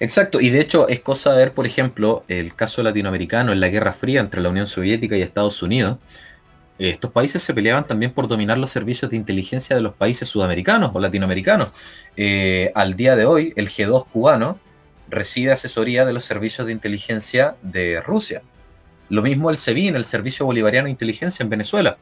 Exacto, 0.00 0.40
y 0.40 0.50
de 0.50 0.60
hecho 0.60 0.88
es 0.88 1.00
cosa 1.00 1.32
de 1.32 1.38
ver, 1.38 1.52
por 1.52 1.66
ejemplo, 1.66 2.24
el 2.28 2.54
caso 2.54 2.82
latinoamericano 2.82 3.52
en 3.52 3.60
la 3.60 3.68
Guerra 3.68 3.92
Fría 3.92 4.20
entre 4.20 4.40
la 4.40 4.48
Unión 4.48 4.66
Soviética 4.66 5.16
y 5.16 5.22
Estados 5.22 5.62
Unidos. 5.62 5.98
Estos 6.78 7.10
países 7.10 7.42
se 7.42 7.54
peleaban 7.54 7.86
también 7.86 8.12
por 8.12 8.28
dominar 8.28 8.58
los 8.58 8.70
servicios 8.70 9.10
de 9.10 9.16
inteligencia 9.16 9.74
de 9.74 9.82
los 9.82 9.94
países 9.94 10.28
sudamericanos 10.28 10.90
o 10.94 11.00
latinoamericanos. 11.00 11.72
Eh, 12.16 12.70
al 12.74 12.96
día 12.96 13.16
de 13.16 13.24
hoy, 13.24 13.54
el 13.56 13.70
G2 13.70 14.06
cubano 14.08 14.58
recibe 15.08 15.52
asesoría 15.52 16.04
de 16.04 16.12
los 16.12 16.24
servicios 16.24 16.66
de 16.66 16.72
inteligencia 16.72 17.56
de 17.62 18.02
Rusia. 18.02 18.42
Lo 19.08 19.22
mismo 19.22 19.50
el 19.50 19.56
SEBIN, 19.56 19.96
el 19.96 20.04
Servicio 20.04 20.44
Bolivariano 20.44 20.86
de 20.86 20.90
Inteligencia 20.90 21.42
en 21.42 21.48
Venezuela. 21.48 21.96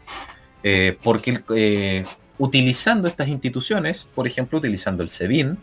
Eh, 0.64 0.96
porque 1.02 1.40
eh, 1.54 2.04
utilizando 2.38 3.06
estas 3.06 3.28
instituciones, 3.28 4.08
por 4.14 4.26
ejemplo, 4.26 4.58
utilizando 4.58 5.02
el 5.02 5.08
SEBIN, 5.08 5.58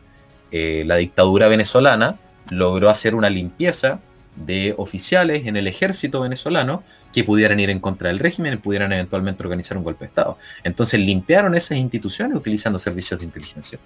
eh, 0.51 0.83
la 0.85 0.97
dictadura 0.97 1.47
venezolana 1.47 2.19
logró 2.49 2.89
hacer 2.89 3.15
una 3.15 3.29
limpieza 3.29 3.99
de 4.35 4.73
oficiales 4.77 5.47
en 5.47 5.57
el 5.57 5.67
ejército 5.67 6.21
venezolano 6.21 6.83
que 7.13 7.23
pudieran 7.23 7.59
ir 7.59 7.69
en 7.69 7.79
contra 7.79 8.09
del 8.09 8.19
régimen 8.19 8.53
y 8.53 8.57
pudieran 8.57 8.91
eventualmente 8.93 9.43
organizar 9.43 9.77
un 9.77 9.83
golpe 9.83 10.05
de 10.05 10.09
Estado. 10.09 10.37
Entonces 10.63 10.99
limpiaron 10.99 11.55
esas 11.55 11.77
instituciones 11.77 12.37
utilizando 12.37 12.79
servicios 12.79 13.19
de 13.19 13.25
inteligencia. 13.25 13.79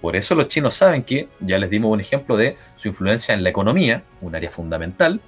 Por 0.00 0.16
eso 0.16 0.34
los 0.34 0.48
chinos 0.48 0.74
saben 0.74 1.04
que, 1.04 1.28
ya 1.40 1.58
les 1.58 1.70
dimos 1.70 1.90
un 1.90 2.00
ejemplo 2.00 2.36
de 2.36 2.56
su 2.74 2.88
influencia 2.88 3.34
en 3.34 3.42
la 3.42 3.50
economía, 3.50 4.02
un 4.20 4.34
área 4.34 4.50
fundamental, 4.50 5.20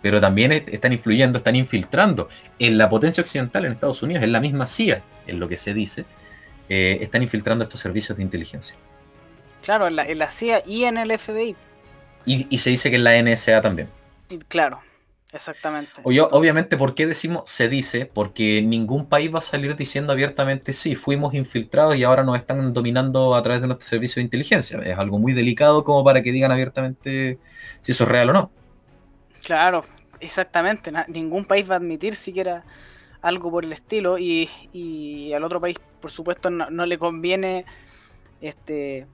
pero 0.00 0.20
también 0.20 0.52
están 0.52 0.92
influyendo, 0.92 1.38
están 1.38 1.56
infiltrando 1.56 2.28
en 2.58 2.78
la 2.78 2.88
potencia 2.88 3.20
occidental, 3.20 3.64
en 3.64 3.72
Estados 3.72 4.02
Unidos, 4.02 4.22
en 4.22 4.32
la 4.32 4.40
misma 4.40 4.66
CIA, 4.66 5.02
en 5.26 5.40
lo 5.40 5.48
que 5.48 5.56
se 5.56 5.74
dice, 5.74 6.04
eh, 6.68 6.98
están 7.00 7.22
infiltrando 7.22 7.64
estos 7.64 7.80
servicios 7.80 8.16
de 8.16 8.22
inteligencia. 8.22 8.76
Claro, 9.66 9.88
en 9.88 10.18
la, 10.18 10.30
CIA 10.30 10.62
y 10.64 10.84
en 10.84 10.96
el 10.96 11.18
FBI. 11.18 11.56
Y, 12.24 12.58
se 12.58 12.70
dice 12.70 12.88
que 12.88 12.96
en 12.96 13.02
la 13.02 13.20
NSA 13.20 13.60
también. 13.62 13.88
Claro, 14.46 14.78
exactamente. 15.32 15.90
obviamente, 16.04 16.76
¿por 16.76 16.94
qué 16.94 17.04
decimos 17.04 17.50
se 17.50 17.68
dice? 17.68 18.06
Porque 18.06 18.62
ningún 18.62 19.08
país 19.08 19.34
va 19.34 19.40
a 19.40 19.42
salir 19.42 19.74
diciendo 19.74 20.12
abiertamente, 20.12 20.72
sí, 20.72 20.94
fuimos 20.94 21.34
infiltrados 21.34 21.96
y 21.96 22.04
ahora 22.04 22.22
nos 22.22 22.36
están 22.36 22.72
dominando 22.72 23.34
a 23.34 23.42
través 23.42 23.60
de 23.60 23.66
nuestro 23.66 23.88
servicio 23.88 24.20
de 24.20 24.26
inteligencia. 24.26 24.78
Es 24.84 24.96
algo 24.98 25.18
muy 25.18 25.32
delicado 25.32 25.82
como 25.82 26.04
para 26.04 26.22
que 26.22 26.30
digan 26.30 26.52
abiertamente 26.52 27.40
si 27.80 27.90
eso 27.90 28.04
es 28.04 28.08
real 28.08 28.30
o 28.30 28.34
no. 28.34 28.52
Claro, 29.42 29.84
exactamente. 30.20 30.92
ningún 31.08 31.44
país 31.44 31.68
va 31.68 31.74
a 31.74 31.78
admitir 31.78 32.14
siquiera 32.14 32.64
algo 33.20 33.50
por 33.50 33.64
el 33.64 33.72
estilo 33.72 34.16
y, 34.16 35.32
al 35.34 35.42
otro 35.42 35.60
país, 35.60 35.76
por 36.00 36.12
supuesto, 36.12 36.50
no, 36.50 36.70
no 36.70 36.86
le 36.86 36.98
conviene 36.98 37.64
este 38.40 39.08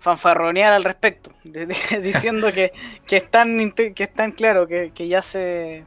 fanfarronear 0.00 0.72
al 0.72 0.82
respecto, 0.82 1.30
diciendo 2.02 2.50
que, 2.52 2.72
que, 3.06 3.18
es 3.18 3.30
tan, 3.30 3.70
que 3.72 3.94
es 3.96 4.34
claro 4.34 4.66
que, 4.66 4.90
ya 5.08 5.22
se, 5.22 5.84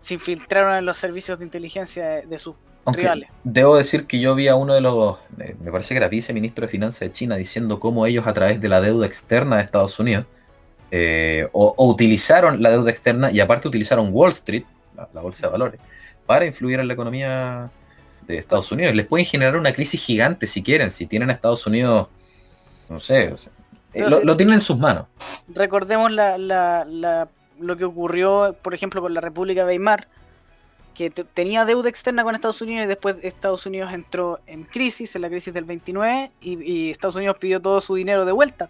se, 0.00 0.14
infiltraron 0.14 0.74
en 0.74 0.86
los 0.86 0.98
servicios 0.98 1.38
de 1.38 1.44
inteligencia 1.44 2.22
de, 2.22 2.38
sus 2.38 2.56
rivales. 2.86 3.28
Debo 3.44 3.76
decir 3.76 4.06
que 4.06 4.18
yo 4.18 4.34
vi 4.34 4.48
a 4.48 4.56
uno 4.56 4.74
de 4.74 4.80
los, 4.80 5.18
eh, 5.38 5.54
me 5.62 5.70
parece 5.70 5.94
que 5.94 5.98
era 5.98 6.08
viceministro 6.08 6.66
de 6.66 6.70
Finanzas 6.70 7.00
de 7.00 7.12
China, 7.12 7.36
diciendo 7.36 7.78
cómo 7.78 8.06
ellos 8.06 8.26
a 8.26 8.32
través 8.32 8.60
de 8.60 8.68
la 8.68 8.80
deuda 8.80 9.06
externa 9.06 9.56
de 9.56 9.62
Estados 9.62 10.00
Unidos, 10.00 10.24
eh, 10.90 11.46
o, 11.52 11.74
utilizaron 11.86 12.62
la 12.62 12.70
deuda 12.70 12.90
externa 12.90 13.30
y 13.30 13.40
aparte 13.40 13.68
utilizaron 13.68 14.08
Wall 14.12 14.32
Street, 14.32 14.64
la, 14.96 15.20
bolsa 15.20 15.46
de 15.46 15.52
valores, 15.52 15.80
para 16.24 16.46
influir 16.46 16.80
en 16.80 16.88
la 16.88 16.94
economía 16.94 17.70
de 18.26 18.38
Estados 18.38 18.72
Unidos. 18.72 18.94
Les 18.94 19.06
pueden 19.06 19.26
generar 19.26 19.56
una 19.56 19.74
crisis 19.74 20.02
gigante 20.02 20.46
si 20.46 20.62
quieren, 20.62 20.90
si 20.90 21.04
tienen 21.06 21.28
a 21.28 21.34
Estados 21.34 21.66
Unidos 21.66 22.08
no 22.92 23.00
sé, 23.00 23.34
eh, 23.94 24.06
lo, 24.22 24.36
tienen 24.36 24.54
en 24.54 24.60
sus 24.60 24.78
manos. 24.78 25.06
Recordemos 25.48 26.10
la, 26.12 27.28
lo 27.58 27.76
que 27.76 27.84
ocurrió, 27.84 28.56
por 28.62 28.74
ejemplo, 28.74 29.00
con 29.00 29.14
la 29.14 29.20
República 29.20 29.62
de 29.62 29.68
Weimar, 29.68 30.08
que 30.94 31.10
tenía 31.10 31.64
deuda 31.64 31.88
externa 31.88 32.22
con 32.22 32.34
Estados 32.34 32.60
Unidos 32.60 32.84
y 32.84 32.88
después 32.88 33.16
Estados 33.22 33.64
Unidos 33.66 33.92
entró 33.92 34.40
en 34.46 34.64
crisis, 34.64 35.16
en 35.16 35.22
la 35.22 35.28
crisis 35.28 35.54
del 35.54 35.64
29, 35.64 36.30
y, 36.40 36.90
Estados 36.90 37.16
Unidos 37.16 37.36
pidió 37.38 37.60
todo 37.60 37.80
su 37.80 37.94
dinero 37.94 38.24
de 38.24 38.32
vuelta. 38.32 38.68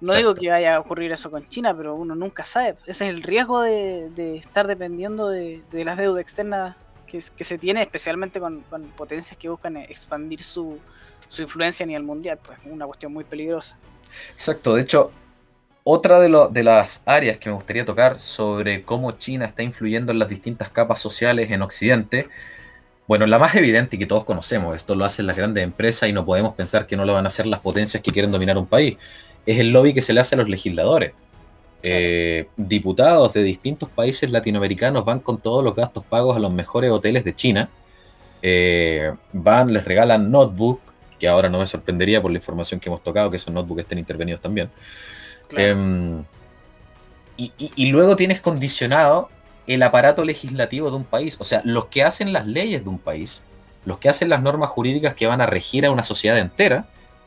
No 0.00 0.12
digo 0.12 0.34
que 0.34 0.50
vaya 0.50 0.76
a 0.76 0.80
ocurrir 0.80 1.10
eso 1.12 1.30
con 1.30 1.48
China, 1.48 1.74
pero 1.74 1.94
uno 1.94 2.14
nunca 2.14 2.44
sabe. 2.44 2.76
Ese 2.86 3.08
es 3.08 3.14
el 3.14 3.22
riesgo 3.22 3.62
de, 3.62 4.36
estar 4.36 4.66
dependiendo 4.66 5.28
de, 5.28 5.62
las 5.72 5.96
deudas 5.96 6.20
externas 6.20 6.76
que, 7.06 7.20
se 7.20 7.58
tiene, 7.58 7.80
especialmente 7.82 8.40
con, 8.40 8.62
potencias 8.96 9.38
que 9.38 9.48
buscan 9.48 9.76
expandir 9.76 10.42
su, 10.42 10.78
su 11.28 11.42
influencia 11.42 11.84
a 11.84 11.86
nivel 11.86 12.02
mundial. 12.02 12.38
Pues 12.44 12.58
una 12.64 12.86
cuestión 12.86 13.12
muy 13.12 13.24
peligrosa. 13.24 13.76
Exacto, 14.34 14.74
de 14.74 14.82
hecho, 14.82 15.10
otra 15.84 16.18
de, 16.20 16.48
de, 16.50 16.62
las 16.62 17.02
áreas 17.06 17.38
que 17.38 17.48
me 17.48 17.54
gustaría 17.54 17.84
tocar 17.84 18.18
sobre 18.18 18.82
cómo 18.82 19.12
China 19.12 19.44
está 19.46 19.62
influyendo 19.62 20.12
en 20.12 20.18
las 20.18 20.28
distintas 20.28 20.70
capas 20.70 21.00
sociales 21.00 21.50
en 21.50 21.62
Occidente, 21.62 22.28
bueno, 23.06 23.26
la 23.26 23.38
más 23.38 23.54
evidente 23.54 23.96
y 23.96 23.98
que 23.98 24.06
todos 24.06 24.24
conocemos, 24.24 24.74
esto 24.74 24.94
lo 24.94 25.04
hacen 25.04 25.26
las 25.26 25.36
grandes 25.36 25.62
empresas 25.62 26.08
y 26.08 26.12
no 26.12 26.24
podemos 26.24 26.54
pensar 26.54 26.86
que 26.86 26.96
no 26.96 27.04
lo 27.04 27.14
van 27.14 27.24
a 27.24 27.28
hacer 27.28 27.46
las 27.46 27.60
potencias 27.60 28.02
que 28.02 28.10
quieren 28.10 28.32
dominar 28.32 28.58
un 28.58 28.66
país, 28.66 28.96
es 29.46 29.60
el 29.60 29.70
lobby 29.70 29.94
que 29.94 30.02
se 30.02 30.12
le 30.12 30.20
hace 30.20 30.34
a 30.34 30.38
los 30.38 30.48
legisladores. 30.48 31.12
Eh, 31.82 32.48
diputados 32.56 33.32
de 33.32 33.44
distintos 33.44 33.88
países 33.88 34.28
latinoamericanos 34.30 35.04
van 35.04 35.20
con 35.20 35.38
todos 35.38 35.62
los 35.62 35.76
gastos 35.76 36.04
pagos 36.04 36.34
a 36.36 36.40
los 36.40 36.52
mejores 36.52 36.90
hoteles 36.90 37.22
de 37.22 37.34
China, 37.34 37.70
eh, 38.42 39.12
van, 39.32 39.72
les 39.72 39.84
regalan 39.84 40.30
notebook, 40.30 40.80
que 41.18 41.28
ahora 41.28 41.48
no 41.48 41.58
me 41.58 41.66
sorprendería 41.66 42.20
por 42.20 42.30
la 42.30 42.38
información 42.38 42.80
que 42.80 42.88
hemos 42.88 43.02
tocado, 43.02 43.30
que 43.30 43.36
esos 43.36 43.52
notebooks 43.52 43.82
estén 43.82 43.98
intervenidos 43.98 44.40
también. 44.40 44.70
Em, 45.56 46.24
y, 47.36 47.86
luego 47.90 48.16
tienes 48.16 48.40
condicionado 48.40 49.28
el 49.66 49.82
aparato 49.82 50.24
legislativo 50.24 50.90
de 50.90 50.96
un 50.96 51.04
país. 51.04 51.36
O 51.38 51.44
sea, 51.44 51.60
los 51.64 51.86
que 51.86 52.02
hacen 52.02 52.32
las 52.32 52.46
leyes 52.46 52.82
de 52.84 52.88
un 52.88 52.98
país, 52.98 53.42
los 53.84 53.98
que 53.98 54.08
hacen 54.08 54.28
las 54.28 54.42
normas 54.42 54.70
jurídicas 54.70 55.14
que 55.14 55.26
van 55.26 55.40
a 55.40 55.46
regir 55.46 55.84
a 55.86 55.90
una 55.90 56.02
sociedad 56.02 56.38
entera, 56.38 56.86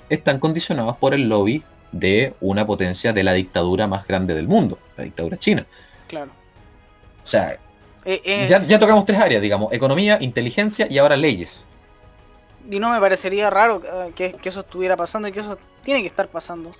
están 0.10 0.39
condicionados 0.39 0.97
por 0.97 1.13
el 1.13 1.30
lobby 1.30 1.63
de 1.91 2.34
una 2.41 2.65
potencia 2.65 3.13
de 3.13 3.23
la 3.23 3.34
dictadura 3.34 3.88
más 3.88 4.08
grande 4.08 4.34
del 4.34 4.47
mundo, 4.47 4.80
la 4.97 5.04
dictadura 5.04 5.38
china. 5.38 5.65
Claro. 6.08 6.32
O 7.23 7.28
sea, 7.28 7.58
eh, 8.06 8.21
eh, 8.23 8.45
ya, 8.47 8.80
tocamos 8.80 9.06
tres 9.06 9.19
áreas, 9.19 9.41
digamos, 9.41 9.71
economía, 9.73 10.17
inteligencia 10.21 10.88
y 10.89 10.97
ahora 10.97 11.15
leyes. 11.15 11.65
Y 12.69 12.79
no 12.79 12.91
me 12.91 12.99
parecería 12.99 13.49
raro 13.49 13.82
eh, 13.84 14.13
que, 14.15 14.36
eso 14.43 14.60
estuviera 14.60 14.95
pasando 14.95 15.27
y 15.27 15.32
que 15.32 15.39
eso 15.39 15.58
tiene 15.84 16.01
que 16.01 16.08
estar 16.08 16.29
pasando. 16.29 16.71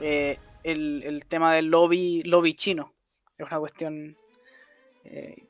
Eh, 0.00 0.38
el, 0.62 1.24
tema 1.28 1.54
del 1.54 1.66
lobby, 1.66 2.22
lobby 2.22 2.54
chino. 2.54 2.94
Es 3.36 3.46
una 3.46 3.58
cuestión 3.58 4.16
eh, 5.04 5.44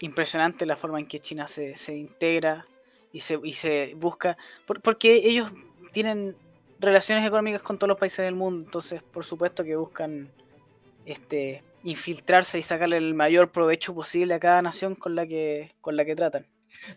impresionante 0.00 0.66
la 0.66 0.76
forma 0.76 0.98
en 0.98 1.06
que 1.06 1.18
China 1.18 1.46
se, 1.46 1.74
integra 1.96 2.66
y 3.12 3.20
se, 3.20 3.38
y 3.42 3.52
se 3.52 3.94
busca. 3.96 4.36
porque 4.66 5.14
ellos 5.24 5.52
tienen 5.92 6.36
relaciones 6.78 7.26
económicas 7.26 7.62
con 7.62 7.78
todos 7.78 7.88
los 7.88 7.98
países 7.98 8.24
del 8.24 8.34
mundo, 8.34 8.64
entonces 8.66 9.02
por 9.02 9.24
supuesto 9.24 9.64
que 9.64 9.76
buscan 9.76 10.30
este 11.06 11.64
infiltrarse 11.84 12.58
y 12.58 12.62
sacarle 12.62 12.96
el 12.96 13.14
mayor 13.14 13.50
provecho 13.50 13.94
posible 13.94 14.34
a 14.34 14.40
cada 14.40 14.60
nación 14.60 14.94
con 14.94 15.14
la 15.14 15.26
que, 15.26 15.72
con 15.80 15.96
la 15.96 16.04
que 16.04 16.16
tratan. 16.16 16.46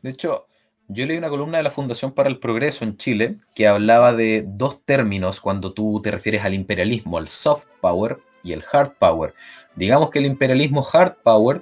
De 0.02 0.10
hecho, 0.10 0.48
yo 0.90 1.06
leí 1.06 1.18
una 1.18 1.30
columna 1.30 1.58
de 1.58 1.64
la 1.64 1.72
Fundación 1.72 2.12
para 2.12 2.30
el 2.30 2.40
Progreso 2.40 2.84
en 2.84 2.98
Chile 2.98 3.38
que 3.54 3.68
hablaba 3.68 4.14
de 4.14 4.44
dos 4.46 4.82
términos 4.84 5.40
cuando 5.40 5.72
tú 5.72 6.02
te 6.02 6.10
refieres 6.10 6.44
al 6.44 6.56
imperialismo, 6.56 7.20
al 7.20 7.28
soft 7.28 7.68
power 7.80 8.18
y 8.44 8.54
el 8.54 8.64
hard 8.72 8.94
power. 8.98 9.36
Digamos 9.76 10.10
que 10.10 10.18
el 10.18 10.26
imperialismo 10.26 10.86
hard 10.92 11.18
power 11.24 11.62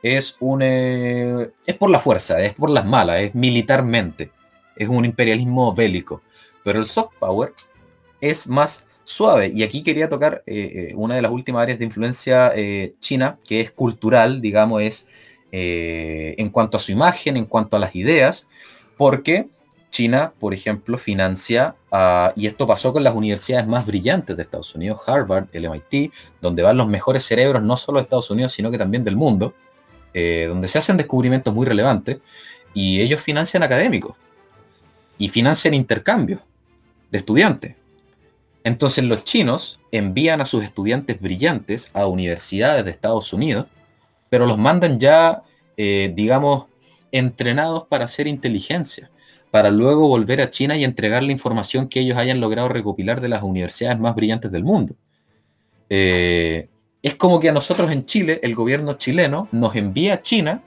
es 0.00 0.36
un 0.38 0.62
eh, 0.62 1.50
es 1.66 1.76
por 1.76 1.90
la 1.90 1.98
fuerza, 1.98 2.40
es 2.40 2.54
por 2.54 2.70
las 2.70 2.86
malas, 2.86 3.20
es 3.20 3.34
militarmente, 3.34 4.30
es 4.76 4.88
un 4.88 5.04
imperialismo 5.04 5.74
bélico. 5.74 6.22
Pero 6.62 6.78
el 6.78 6.86
soft 6.86 7.14
power 7.18 7.54
es 8.20 8.46
más 8.46 8.86
suave. 9.02 9.50
Y 9.52 9.64
aquí 9.64 9.82
quería 9.82 10.08
tocar 10.08 10.44
eh, 10.46 10.90
eh, 10.90 10.92
una 10.94 11.16
de 11.16 11.22
las 11.22 11.32
últimas 11.32 11.62
áreas 11.62 11.80
de 11.80 11.84
influencia 11.84 12.52
china, 13.00 13.38
que 13.48 13.60
es 13.60 13.72
cultural, 13.72 14.40
digamos, 14.40 14.82
es 14.82 15.08
eh, 15.52 16.34
en 16.38 16.50
cuanto 16.50 16.76
a 16.76 16.80
su 16.80 16.92
imagen, 16.92 17.36
en 17.36 17.46
cuanto 17.46 17.76
a 17.76 17.78
las 17.78 17.94
ideas, 17.94 18.46
porque 18.96 19.48
China, 19.90 20.32
por 20.38 20.52
ejemplo, 20.54 20.98
financia, 20.98 21.74
y 22.36 22.46
esto 22.46 22.66
pasó 22.66 22.92
con 22.92 23.02
las 23.02 23.14
universidades 23.14 23.66
más 23.66 23.86
brillantes 23.86 24.36
de 24.36 24.42
Estados 24.42 24.74
Unidos, 24.74 25.00
Harvard, 25.06 25.46
el 25.52 25.68
MIT, 25.68 26.12
donde 26.40 26.62
van 26.62 26.76
los 26.76 26.88
mejores 26.88 27.24
cerebros 27.24 27.62
no 27.62 27.76
solo 27.76 27.98
de 27.98 28.04
Estados 28.04 28.30
Unidos, 28.30 28.52
sino 28.52 28.70
que 28.70 28.78
también 28.78 29.04
del 29.04 29.16
mundo, 29.16 29.54
eh, 30.14 30.46
donde 30.48 30.68
se 30.68 30.78
hacen 30.78 30.96
descubrimientos 30.96 31.52
muy 31.54 31.66
relevantes, 31.66 32.18
y 32.74 33.00
ellos 33.00 33.20
financian 33.20 33.62
académicos, 33.62 34.14
y 35.16 35.30
financian 35.30 35.74
intercambios 35.74 36.40
de 37.10 37.18
estudiantes. 37.18 37.74
Entonces 38.64 39.04
los 39.04 39.24
chinos 39.24 39.80
envían 39.90 40.40
a 40.40 40.44
sus 40.44 40.62
estudiantes 40.62 41.20
brillantes 41.20 41.90
a 41.94 42.06
universidades 42.06 42.84
de 42.84 42.90
Estados 42.90 43.32
Unidos 43.32 43.66
pero 44.28 44.46
los 44.46 44.58
mandan 44.58 44.98
ya, 44.98 45.42
eh, 45.76 46.12
digamos, 46.14 46.66
entrenados 47.12 47.86
para 47.88 48.04
hacer 48.04 48.26
inteligencia, 48.26 49.10
para 49.50 49.70
luego 49.70 50.08
volver 50.08 50.40
a 50.40 50.50
China 50.50 50.76
y 50.76 50.84
entregar 50.84 51.22
la 51.22 51.32
información 51.32 51.88
que 51.88 52.00
ellos 52.00 52.18
hayan 52.18 52.40
logrado 52.40 52.68
recopilar 52.68 53.20
de 53.20 53.28
las 53.28 53.42
universidades 53.42 53.98
más 53.98 54.14
brillantes 54.14 54.50
del 54.50 54.64
mundo. 54.64 54.94
Eh, 55.88 56.68
es 57.02 57.14
como 57.14 57.40
que 57.40 57.48
a 57.48 57.52
nosotros 57.52 57.90
en 57.90 58.04
Chile, 58.04 58.40
el 58.42 58.54
gobierno 58.54 58.94
chileno 58.94 59.48
nos 59.52 59.74
envía 59.76 60.14
a 60.14 60.22
China 60.22 60.62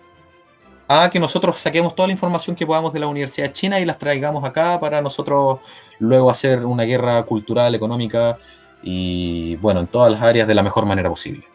a 0.87 1.09
que 1.09 1.19
nosotros 1.19 1.59
saquemos 1.59 1.95
toda 1.95 2.07
la 2.07 2.13
información 2.13 2.55
que 2.55 2.65
podamos 2.65 2.91
de 2.91 2.99
la 2.99 3.07
Universidad 3.07 3.47
de 3.47 3.53
China 3.53 3.79
y 3.79 3.85
las 3.85 3.97
traigamos 3.97 4.43
acá 4.43 4.79
para 4.79 5.01
nosotros 5.01 5.59
luego 5.99 6.29
hacer 6.29 6.65
una 6.65 6.83
guerra 6.83 7.23
cultural, 7.23 7.75
económica 7.75 8.37
y, 8.83 9.55
bueno, 9.57 9.79
en 9.79 9.87
todas 9.87 10.11
las 10.11 10.21
áreas 10.21 10.47
de 10.47 10.55
la 10.55 10.63
mejor 10.63 10.85
manera 10.85 11.09
posible. 11.09 11.45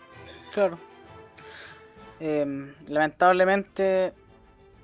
Claro. 0.53 0.79
Em, 2.21 2.73
lamentablemente, 2.89 4.13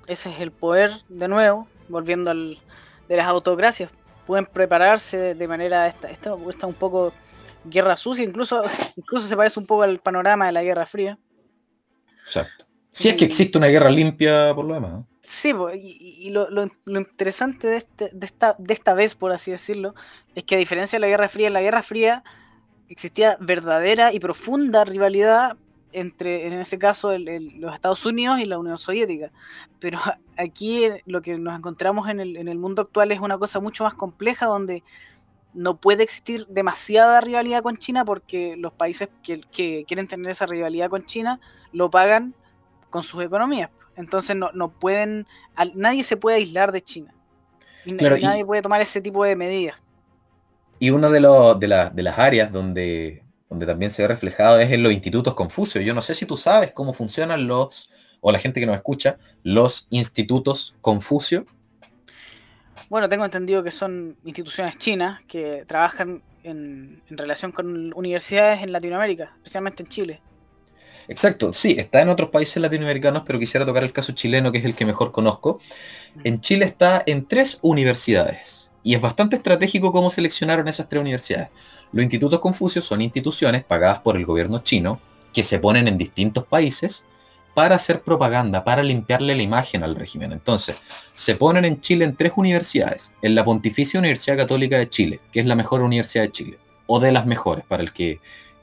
ese 0.07 0.29
es 0.29 0.39
el 0.39 0.51
poder, 0.51 0.91
de 1.09 1.27
nuevo, 1.27 1.67
volviendo 1.89 2.31
al, 2.31 2.59
de 3.07 3.17
las 3.17 3.27
autocracias. 3.27 3.91
Pueden 4.25 4.45
prepararse 4.45 5.33
de, 5.35 5.47
manera. 5.47 5.87
Esta, 5.87 6.09
esta, 6.09 6.33
un 6.33 6.73
poco 6.73 7.13
guerra 7.65 7.95
sucia, 7.95 8.23
incluso, 8.23 8.63
incluso 8.95 9.27
se 9.27 9.35
parece 9.35 9.59
un 9.59 9.65
poco 9.65 9.83
al 9.83 9.99
panorama 9.99 10.45
de 10.45 10.51
la 10.51 10.63
Guerra 10.63 10.85
Fría. 10.85 11.17
Exacto. 12.21 12.65
Si 12.91 13.09
es 13.09 13.15
que 13.15 13.25
existe 13.25 13.57
una 13.57 13.67
guerra 13.67 13.89
limpia 13.89 14.53
por 14.53 14.65
lo 14.65 14.75
demás. 14.75 15.03
Sí, 15.19 15.53
y, 15.73 16.29
lo, 16.29 16.47
interesante 16.85 17.67
de, 17.67 17.77
este, 17.77 18.09
de, 18.13 18.25
esta, 18.25 18.55
de 18.59 18.73
esta 18.73 18.93
vez, 18.93 19.15
por 19.15 19.31
así 19.31 19.51
decirlo, 19.51 19.95
es 20.35 20.43
que 20.43 20.55
a 20.55 20.57
diferencia 20.59 20.97
de 20.97 21.01
la 21.01 21.07
Guerra 21.07 21.27
Fría, 21.27 21.47
en 21.47 21.53
la 21.53 21.61
Guerra 21.61 21.81
Fría 21.81 22.23
existía 22.89 23.37
verdadera 23.39 24.13
y 24.13 24.19
profunda 24.19 24.83
rivalidad 24.83 25.57
entre, 25.93 26.47
en 26.47 26.53
ese 26.53 26.77
caso, 26.77 27.17
los 27.17 27.73
Estados 27.73 28.05
Unidos 28.05 28.39
y 28.39 28.45
la 28.45 28.57
Unión 28.57 28.77
Soviética. 28.77 29.31
Pero 29.79 29.99
aquí 30.37 30.85
eh, 30.85 31.03
lo 31.05 31.21
que 31.21 31.37
nos 31.37 31.57
encontramos 31.57 32.09
en 32.09 32.19
el, 32.19 32.37
en 32.37 32.47
el 32.47 32.57
mundo 32.57 32.81
actual 32.83 33.11
es 33.11 33.19
una 33.19 33.37
cosa 33.37 33.59
mucho 33.59 33.83
más 33.83 33.93
compleja 33.93 34.45
donde 34.45 34.83
no 35.53 35.77
puede 35.77 36.03
existir 36.03 36.47
demasiada 36.47 37.21
rivalidad 37.21 37.61
con 37.61 37.77
China 37.77 38.03
porque 38.05 38.55
los 38.57 38.73
países 38.73 39.09
que, 39.21 39.41
que, 39.41 39.85
quieren 39.87 40.07
tener 40.07 40.31
esa 40.31 40.47
rivalidad 40.47 40.89
con 40.89 41.05
China 41.05 41.39
lo 41.71 41.91
pagan 41.91 42.33
con 42.89 43.03
sus 43.03 43.23
economías. 43.23 43.69
Entonces 43.95 44.35
no, 44.35 44.51
no 44.53 44.69
pueden, 44.69 45.27
nadie 45.75 46.03
se 46.03 46.17
puede 46.17 46.37
aislar 46.37 46.71
de 46.71 46.81
China. 46.81 47.13
Y 47.85 47.91
nadie 47.91 48.45
puede 48.45 48.61
tomar 48.61 48.81
ese 48.81 49.01
tipo 49.01 49.23
de 49.23 49.35
medidas. 49.35 49.77
Y 50.79 50.89
una 50.89 51.09
de, 51.09 51.19
de, 51.19 51.91
de 51.93 52.03
las 52.03 52.19
áreas 52.19 52.51
donde 52.51 53.22
donde 53.53 53.67
también 53.67 53.91
se 53.91 54.01
ve 54.01 54.07
reflejado 54.07 54.59
es 54.59 54.71
en 54.71 54.81
los 54.81 54.91
institutos 54.91 55.35
Confucio. 55.35 55.79
Yo 55.81 55.93
no 55.93 56.01
sé 56.01 56.15
si 56.15 56.25
tú 56.25 56.37
sabes 56.37 56.71
cómo 56.71 56.91
funcionan 56.91 57.47
los, 57.47 57.91
o 58.19 58.31
la 58.31 58.39
gente 58.39 58.59
que 58.59 58.65
nos 58.65 58.75
escucha, 58.75 59.17
los 59.43 59.85
institutos 59.91 60.75
Confucio. 60.81 61.45
Bueno, 62.89 63.07
tengo 63.07 63.23
entendido 63.23 63.63
que 63.63 63.69
son 63.69 64.17
instituciones 64.25 64.79
chinas 64.79 65.23
que 65.25 65.65
trabajan 65.67 66.23
en, 66.41 67.03
relación 67.11 67.51
con 67.51 67.93
universidades 67.93 68.63
en 68.63 68.71
Latinoamérica, 68.71 69.33
especialmente 69.35 69.83
en 69.83 69.89
Chile. 69.89 70.21
Exacto, 71.07 71.53
sí, 71.53 71.75
está 71.77 72.01
en 72.01 72.09
otros 72.09 72.29
países 72.29 72.59
latinoamericanos, 72.59 73.21
pero 73.23 73.37
quisiera 73.37 73.67
tocar 73.67 73.83
el 73.83 73.93
caso 73.93 74.13
chileno, 74.13 74.51
que 74.51 74.57
es 74.57 74.65
el 74.65 74.73
que 74.73 74.85
mejor 74.85 75.11
conozco. 75.11 75.59
En 76.23 76.41
Chile 76.41 76.65
está 76.65 77.03
en 77.05 77.27
tres 77.27 77.59
universidades 77.61 78.62
y 78.83 78.95
es 78.95 79.01
bastante 79.01 79.37
estratégico 79.37 79.91
cómo 79.91 80.09
seleccionaron 80.09 80.67
esas 80.67 80.89
tres 80.89 81.01
universidades. 81.01 81.49
Los 81.91 82.03
institutos 82.03 82.39
Confucio 82.39 82.81
son 82.81 83.01
instituciones 83.01 83.63
pagadas 83.63 83.99
por 83.99 84.17
el 84.17 84.25
gobierno 84.25 84.59
chino 84.59 84.99
que 85.31 85.43
se 85.43 85.59
ponen 85.59 85.87
en 85.87 85.97
distintos 85.97 86.45
países 86.45 87.05
para 87.53 87.75
hacer 87.75 88.01
propaganda, 88.01 88.63
para 88.63 88.83
limpiarle 88.83 89.35
la 89.35 89.43
imagen 89.43 89.83
al 89.83 89.95
régimen. 89.95 90.31
Entonces, 90.31 90.75
se 91.13 91.35
ponen 91.35 91.65
en 91.65 91.81
Chile 91.81 92.05
en 92.05 92.15
tres 92.15 92.33
universidades. 92.35 93.13
En 93.21 93.35
la 93.35 93.45
Pontificia 93.45 93.99
Universidad 93.99 94.37
Católica 94.37 94.77
de 94.77 94.89
Chile, 94.89 95.19
que 95.31 95.39
es 95.39 95.45
la 95.45 95.55
mejor 95.55 95.81
universidad 95.81 96.23
de 96.23 96.31
Chile, 96.31 96.57
o 96.87 96.99
de 96.99 97.11
las 97.11 97.25
mejores, 97.25 97.63
para 97.65 97.83
el 97.83 97.93
que 97.93 98.19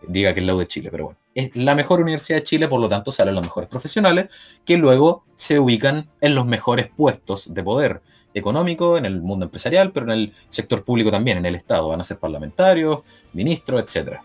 diga 0.06 0.34
que 0.34 0.40
es 0.40 0.46
la 0.46 0.54
U 0.54 0.58
de 0.58 0.66
Chile, 0.66 0.88
pero 0.90 1.04
bueno. 1.04 1.18
es 1.34 1.54
la 1.54 1.74
mejor 1.74 2.00
universidad 2.00 2.38
de 2.38 2.44
Chile, 2.44 2.68
por 2.68 2.80
lo 2.80 2.88
tanto 2.88 3.12
salen 3.12 3.34
los 3.34 3.44
mejores 3.44 3.68
profesionales, 3.68 4.28
que 4.64 4.76
luego 4.76 5.24
se 5.36 5.58
ubican 5.58 6.08
en 6.20 6.34
los 6.34 6.46
mejores 6.46 6.88
puestos 6.94 7.52
de 7.54 7.62
poder 7.62 8.02
económico, 8.34 8.96
en 8.96 9.06
el 9.06 9.20
mundo 9.20 9.46
empresarial, 9.46 9.92
pero 9.92 10.06
en 10.06 10.12
el 10.12 10.34
sector 10.48 10.84
público 10.84 11.10
también, 11.10 11.38
en 11.38 11.46
el 11.46 11.54
Estado. 11.54 11.88
Van 11.88 12.00
a 12.00 12.04
ser 12.04 12.18
parlamentarios, 12.18 13.00
ministros, 13.32 13.82
etc. 13.82 14.18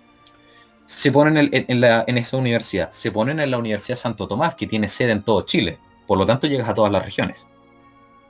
Se 0.86 1.12
ponen 1.12 1.38
en, 1.38 1.66
en 1.68 2.18
esa 2.18 2.38
universidad, 2.38 2.92
se 2.92 3.12
ponen 3.12 3.40
en 3.40 3.52
la 3.52 3.58
Universidad 3.58 3.98
Santo 3.98 4.28
Tomás, 4.28 4.56
que 4.56 4.68
tiene 4.68 4.88
sede 4.88 5.12
en 5.12 5.24
todo 5.24 5.42
Chile. 5.42 5.80
Por 6.08 6.18
lo 6.18 6.26
tanto, 6.26 6.48
llegas 6.48 6.70
a 6.70 6.74
todas 6.74 6.92
las 6.92 7.04
regiones. 7.04 7.50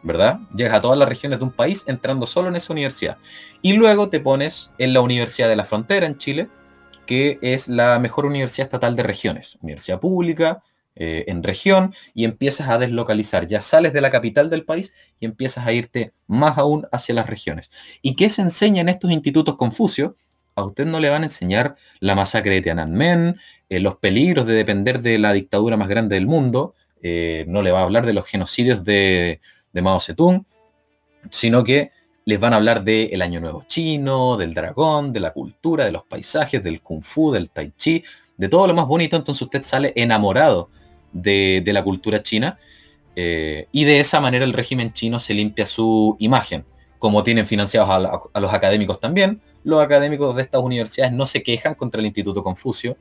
¿verdad? 0.05 0.39
Llegas 0.55 0.75
a 0.75 0.81
todas 0.81 0.99
las 0.99 1.09
regiones 1.09 1.39
de 1.39 1.45
un 1.45 1.51
país 1.51 1.83
entrando 1.87 2.27
solo 2.27 2.49
en 2.49 2.55
esa 2.55 2.71
universidad. 2.71 3.17
Y 3.63 3.73
luego 3.73 4.07
te 4.07 4.19
pones 4.19 4.69
en 4.77 4.93
la 4.93 5.01
Universidad 5.01 5.49
de 5.49 5.55
la 5.55 5.65
Frontera 5.65 6.05
en 6.05 6.19
Chile, 6.19 6.47
que 7.07 7.39
es 7.41 7.67
la 7.67 7.97
mejor 7.97 8.27
universidad 8.27 8.65
estatal 8.65 8.95
de 8.95 9.01
regiones, 9.01 9.57
universidad 9.61 9.99
pública 9.99 10.61
eh, 10.95 11.25
en 11.27 11.43
región, 11.43 11.93
y 12.13 12.23
empiezas 12.23 12.69
a 12.69 12.77
deslocalizar. 12.77 13.47
Ya 13.47 13.61
sales 13.61 13.93
de 13.93 14.01
la 14.01 14.09
capital 14.09 14.49
del 14.49 14.63
país 14.63 14.93
y 15.19 15.25
empiezas 15.25 15.67
a 15.67 15.73
irte 15.73 16.13
más 16.27 16.57
aún 16.57 16.87
hacia 16.91 17.15
las 17.15 17.27
regiones. 17.27 17.71
¿Y 18.01 18.15
qué 18.15 18.29
se 18.29 18.41
enseña 18.41 18.81
en 18.81 18.89
estos 18.89 19.11
institutos 19.11 19.55
Confucio? 19.55 20.15
A 20.55 20.63
usted 20.63 20.85
no 20.85 21.01
le 21.01 21.09
van 21.09 21.23
a 21.23 21.25
enseñar 21.25 21.75
la 21.99 22.15
masacre 22.15 22.55
de 22.55 22.61
Tiananmen, 22.61 23.37
eh, 23.67 23.79
los 23.79 23.97
peligros 23.97 24.45
de 24.45 24.53
depender 24.53 25.01
de 25.01 25.19
la 25.19 25.33
dictadura 25.33 25.75
más 25.75 25.89
grande 25.89 26.15
del 26.15 26.27
mundo, 26.27 26.75
eh, 27.01 27.43
no 27.47 27.61
le 27.61 27.71
va 27.71 27.81
a 27.81 27.83
hablar 27.83 28.05
de 28.05 28.13
los 28.13 28.25
genocidios 28.25 28.85
de, 28.85 29.41
de 29.73 29.81
Mao 29.81 29.99
Zedong, 29.99 30.45
sino 31.29 31.63
que 31.63 31.91
les 32.23 32.39
van 32.39 32.53
a 32.53 32.55
hablar 32.55 32.83
del 32.83 33.21
Año 33.21 33.39
Nuevo 33.39 33.65
Chino, 33.67 34.37
del 34.37 34.53
dragón, 34.53 35.13
de 35.13 35.19
la 35.19 35.31
cultura, 35.31 35.85
de 35.85 35.91
los 35.91 36.05
paisajes, 36.05 36.63
del 36.63 36.81
kung 36.81 37.03
fu, 37.03 37.31
del 37.31 37.49
tai 37.49 37.71
chi, 37.77 38.03
de 38.37 38.49
todo 38.49 38.65
lo 38.67 38.73
más 38.73 38.87
bonito, 38.87 39.15
entonces 39.15 39.43
usted 39.43 39.63
sale 39.63 39.93
enamorado 39.95 40.69
de, 41.15 41.63
la 41.73 41.83
cultura 41.83 42.21
china 42.21 42.59
eh, 43.15 43.67
y 43.71 43.85
de 43.85 43.99
esa 43.99 44.19
manera 44.19 44.45
el 44.45 44.53
régimen 44.53 44.93
chino 44.93 45.19
se 45.19 45.33
limpia 45.33 45.65
su 45.65 46.15
imagen. 46.19 46.65
Como 46.99 47.23
tienen 47.23 47.45
financiados 47.45 47.89
a, 48.33 48.39
los 48.39 48.53
académicos 48.53 48.99
también, 48.99 49.41
los 49.63 49.81
académicos 49.81 50.35
de 50.35 50.43
estas 50.43 50.61
universidades 50.61 51.13
no 51.13 51.27
se 51.27 51.43
quejan 51.43 51.75
contra 51.75 51.99
el 51.99 52.05
Instituto 52.05 52.43
Confucio. 52.43 52.97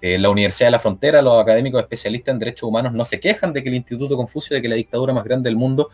Eh, 0.00 0.18
la 0.18 0.30
Universidad 0.30 0.68
de 0.68 0.72
la 0.72 0.78
Frontera, 0.78 1.22
los 1.22 1.40
académicos 1.40 1.80
especialistas 1.80 2.32
en 2.32 2.38
derechos 2.38 2.68
humanos 2.68 2.92
no 2.92 3.04
se 3.04 3.18
quejan 3.18 3.52
de 3.52 3.62
que 3.62 3.68
el 3.68 3.74
Instituto 3.74 4.16
Confucio, 4.16 4.54
de 4.54 4.62
que 4.62 4.68
la 4.68 4.76
dictadura 4.76 5.12
más 5.12 5.24
grande 5.24 5.48
del 5.48 5.56
mundo 5.56 5.90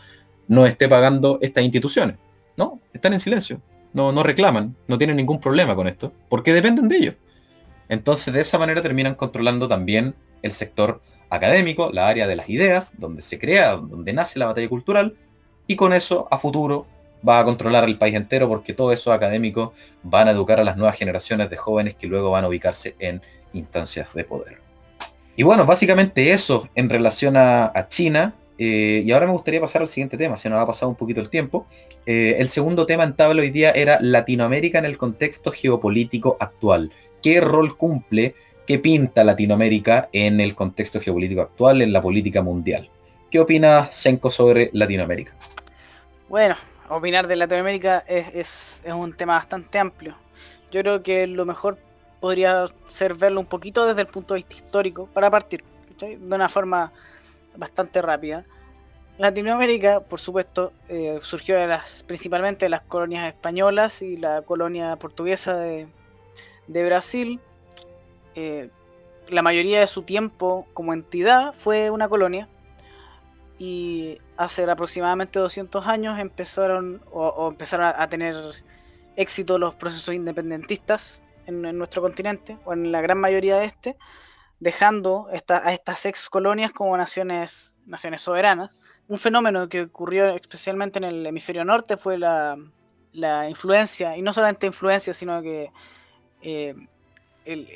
no 0.46 0.66
esté 0.66 0.88
pagando 0.88 1.38
estas 1.40 1.64
instituciones. 1.64 2.16
No, 2.56 2.80
están 2.92 3.14
en 3.14 3.20
silencio. 3.20 3.60
No, 3.92 4.12
no 4.12 4.22
reclaman, 4.22 4.76
no 4.88 4.98
tienen 4.98 5.16
ningún 5.16 5.40
problema 5.40 5.74
con 5.74 5.88
esto, 5.88 6.12
porque 6.28 6.52
dependen 6.52 6.88
de 6.88 6.96
ellos. 6.96 7.14
Entonces, 7.88 8.34
de 8.34 8.40
esa 8.40 8.58
manera 8.58 8.82
terminan 8.82 9.14
controlando 9.14 9.68
también 9.68 10.14
el 10.42 10.52
sector 10.52 11.00
académico, 11.30 11.90
la 11.92 12.08
área 12.08 12.26
de 12.26 12.36
las 12.36 12.48
ideas, 12.48 12.94
donde 12.98 13.22
se 13.22 13.38
crea, 13.38 13.76
donde 13.76 14.12
nace 14.12 14.38
la 14.38 14.46
batalla 14.46 14.68
cultural, 14.68 15.16
y 15.66 15.76
con 15.76 15.92
eso, 15.92 16.28
a 16.30 16.38
futuro, 16.38 16.86
va 17.26 17.40
a 17.40 17.44
controlar 17.44 17.84
el 17.84 17.98
país 17.98 18.14
entero, 18.14 18.48
porque 18.48 18.74
todos 18.74 18.92
esos 18.94 19.12
académicos 19.12 19.70
van 20.02 20.28
a 20.28 20.32
educar 20.32 20.60
a 20.60 20.64
las 20.64 20.76
nuevas 20.76 20.96
generaciones 20.96 21.50
de 21.50 21.56
jóvenes 21.56 21.94
que 21.94 22.06
luego 22.06 22.30
van 22.30 22.44
a 22.44 22.48
ubicarse 22.48 22.94
en 22.98 23.22
instancias 23.52 24.12
de 24.14 24.24
poder. 24.24 24.58
Y 25.36 25.42
bueno, 25.42 25.66
básicamente 25.66 26.32
eso 26.32 26.68
en 26.74 26.88
relación 26.88 27.36
a, 27.36 27.86
China. 27.88 28.34
Eh, 28.56 29.02
y 29.04 29.10
ahora 29.10 29.26
me 29.26 29.32
gustaría 29.32 29.60
pasar 29.60 29.82
al 29.82 29.88
siguiente 29.88 30.16
tema, 30.16 30.36
se 30.36 30.48
nos 30.48 30.60
ha 30.60 30.66
pasado 30.66 30.88
un 30.88 30.94
poquito 30.94 31.20
el 31.20 31.28
tiempo. 31.28 31.66
Eh, 32.06 32.36
el 32.38 32.48
segundo 32.48 32.86
tema 32.86 33.02
en 33.02 33.16
tabla 33.16 33.42
hoy 33.42 33.50
día 33.50 33.72
era 33.72 33.98
Latinoamérica 34.00 34.78
en 34.78 34.84
el 34.84 34.96
contexto 34.96 35.50
geopolítico 35.50 36.36
actual. 36.38 36.92
¿Qué 37.20 37.40
rol 37.40 37.76
cumple, 37.76 38.36
qué 38.66 38.78
pinta 38.78 39.24
Latinoamérica 39.24 40.08
en 40.12 40.40
el 40.40 40.54
contexto 40.54 41.00
geopolítico 41.00 41.42
actual, 41.42 41.82
en 41.82 41.92
la 41.92 42.02
política 42.02 42.42
mundial? 42.42 42.88
¿Qué 43.30 43.40
opina 43.40 43.90
Senko 43.90 44.30
sobre 44.30 44.70
Latinoamérica? 44.72 45.34
Bueno, 46.28 46.56
opinar 46.88 47.26
de 47.26 47.36
Latinoamérica 47.36 48.04
es, 48.06 48.82
un 48.86 49.12
tema 49.12 49.34
bastante 49.34 49.78
amplio. 49.78 50.14
Yo 50.70 50.80
creo 50.80 51.02
que 51.02 51.26
lo 51.26 51.44
mejor 51.44 51.78
podría 52.20 52.66
ser 52.88 53.14
verlo 53.14 53.40
un 53.40 53.46
poquito 53.46 53.86
desde 53.86 54.00
el 54.02 54.06
punto 54.06 54.34
de 54.34 54.38
vista 54.38 54.54
histórico, 54.54 55.08
para 55.12 55.30
partir, 55.30 55.62
de 55.98 56.16
una 56.34 56.48
forma 56.48 56.92
bastante 57.56 58.00
rápida. 58.00 58.44
Latinoamérica, 59.18 60.00
por 60.00 60.18
supuesto, 60.18 60.72
eh, 60.88 61.20
surgió 61.22 61.56
de 61.56 61.68
las, 61.68 62.02
principalmente 62.02 62.66
de 62.66 62.70
las 62.70 62.82
colonias 62.82 63.26
españolas 63.28 64.02
y 64.02 64.16
la 64.16 64.42
colonia 64.42 64.96
portuguesa 64.96 65.56
de, 65.56 65.86
Brasil. 66.66 67.40
Eh, 68.34 68.70
la 69.28 69.42
mayoría 69.42 69.80
de 69.80 69.86
su 69.86 70.02
tiempo 70.02 70.66
como 70.74 70.92
entidad 70.92 71.54
fue 71.54 71.90
una 71.90 72.08
colonia 72.08 72.48
y 73.58 74.18
hace 74.36 74.68
aproximadamente 74.68 75.38
200 75.38 75.86
años 75.86 76.18
empezaron 76.18 77.00
o, 77.12 77.48
empezaron 77.48 77.86
a, 77.86 78.08
tener 78.08 78.34
éxito 79.16 79.58
los 79.58 79.74
procesos 79.74 80.14
independentistas 80.14 81.22
en, 81.46 81.62
nuestro 81.78 82.02
continente 82.02 82.58
o 82.64 82.72
en 82.72 82.90
la 82.90 83.00
gran 83.00 83.18
mayoría 83.18 83.56
de 83.56 83.66
este 83.66 83.96
dejando 84.60 85.28
a 85.30 85.72
estas 85.72 86.06
ex 86.06 86.28
colonias 86.28 86.72
como 86.72 86.96
naciones, 86.96 87.74
naciones 87.86 88.22
soberanas. 88.22 88.70
Un 89.08 89.18
fenómeno 89.18 89.68
que 89.68 89.82
ocurrió 89.82 90.34
especialmente 90.34 90.98
en 90.98 91.04
el 91.04 91.26
hemisferio 91.26 91.64
norte 91.64 91.96
fue 91.96 92.16
la, 92.16 92.56
influencia, 93.48 94.16
y 94.16 94.22
no 94.22 94.32
solamente 94.32 94.66
influencia, 94.66 95.12
sino 95.12 95.42
que 95.42 95.70
eh, 96.40 96.74
el, 97.44 97.68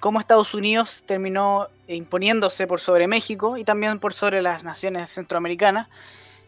cómo 0.00 0.20
Estados 0.20 0.54
Unidos 0.54 1.04
terminó 1.06 1.68
imponiéndose 1.88 2.66
por 2.66 2.80
sobre 2.80 3.06
México 3.06 3.56
y 3.56 3.64
también 3.64 3.98
por 3.98 4.12
sobre 4.12 4.42
las 4.42 4.64
naciones 4.64 5.10
centroamericanas, 5.10 5.88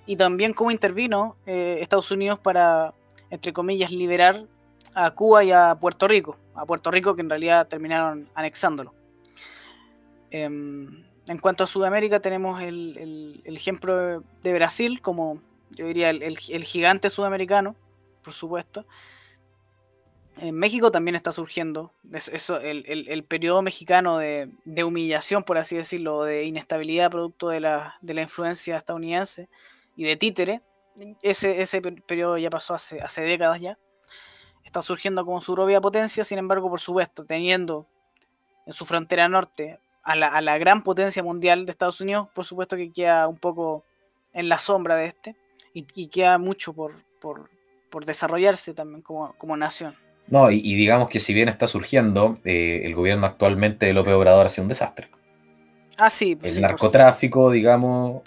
y 0.07 0.17
también 0.17 0.55
cómo 0.55 0.71
intervino 0.71 1.37
eh, 1.45 1.79
Estados 1.83 2.11
Unidos 2.11 2.39
para, 2.39 2.95
entre 3.31 3.53
comillas, 3.53 3.93
liberar 3.93 4.47
a 4.95 5.11
Cuba 5.11 5.45
y 5.45 5.53
a 5.53 5.75
Puerto 5.75 6.09
Rico, 6.09 6.39
a 6.55 6.65
Puerto 6.65 6.91
Rico 6.91 7.15
que 7.15 7.21
en 7.21 7.29
realidad 7.29 7.69
terminaron 7.69 8.27
anexándolo. 8.35 8.95
Em, 10.31 11.05
en 11.27 11.39
cuanto 11.39 11.65
a 11.65 11.67
Sudamérica, 11.67 12.21
tenemos 12.21 12.61
el, 12.63 13.43
ejemplo 13.45 14.23
de 14.43 14.53
Brasil 14.55 15.03
como, 15.03 15.43
yo 15.71 15.87
diría, 15.87 16.09
el, 16.09 16.37
gigante 16.39 17.11
sudamericano, 17.11 17.77
por 18.23 18.33
supuesto. 18.33 18.87
En 20.39 20.55
México 20.55 20.91
también 20.91 21.15
está 21.15 21.33
surgiendo 21.33 21.93
eso, 22.13 22.61
el, 22.61 23.25
periodo 23.25 23.63
mexicano 23.63 24.19
de, 24.19 24.51
humillación, 24.85 25.43
por 25.43 25.59
así 25.59 25.77
decirlo, 25.77 26.25
de 26.25 26.45
inestabilidad 26.45 27.11
producto 27.11 27.49
de 27.49 27.61
la, 27.61 27.99
influencia 28.03 28.77
estadounidense 28.77 29.49
y 29.97 30.05
de 30.05 30.17
títere. 30.17 30.63
Ese, 31.23 31.61
ese 31.61 31.81
periodo 31.81 32.39
ya 32.39 32.51
pasó 32.51 32.75
hace, 32.75 33.01
hace 33.01 33.23
décadas 33.23 33.61
ya. 33.61 33.79
Está 34.65 34.83
surgiendo 34.83 35.25
como 35.25 35.41
su 35.41 35.55
propia 35.55 35.81
potencia, 35.81 36.25
sin 36.25 36.39
embargo, 36.39 36.69
por 36.69 36.81
supuesto, 36.81 37.25
teniendo 37.25 37.87
en 38.67 38.75
su 38.75 38.85
frontera 38.85 39.29
norte 39.29 39.81
a 40.03 40.15
la, 40.15 40.59
gran 40.59 40.83
potencia 40.83 41.23
mundial 41.23 41.67
de 41.67 41.73
Estados 41.73 42.01
Unidos, 42.01 42.29
por 42.35 42.45
supuesto 42.45 42.77
que 42.77 42.91
queda 42.91 43.29
un 43.29 43.37
poco 43.37 43.85
en 44.33 44.49
la 44.49 44.57
sombra 44.59 44.97
de 44.97 45.07
este 45.07 45.37
y, 45.75 46.09
queda 46.09 46.39
mucho 46.39 46.73
por, 46.73 46.95
por, 47.21 48.05
desarrollarse 48.05 48.73
también 48.75 49.03
como, 49.03 49.57
nación. 49.57 49.97
No, 50.31 50.51
y, 50.51 50.61
digamos 50.61 51.09
que 51.09 51.21
si 51.21 51.33
bien 51.33 51.49
está 51.49 51.67
surgiendo, 51.67 52.39
eh, 52.45 52.83
el 52.85 52.95
gobierno 52.95 53.27
actualmente 53.27 53.87
de 53.87 53.95
López 53.95 54.15
Obrador 54.15 54.47
ha 54.47 54.51
sido 54.51 54.65
un 54.65 54.69
desastre. 54.69 55.09
Ah, 55.97 56.11
sí. 56.11 56.39
El 56.43 56.61
narcotráfico, 56.61 57.51
digamos. 57.51 58.23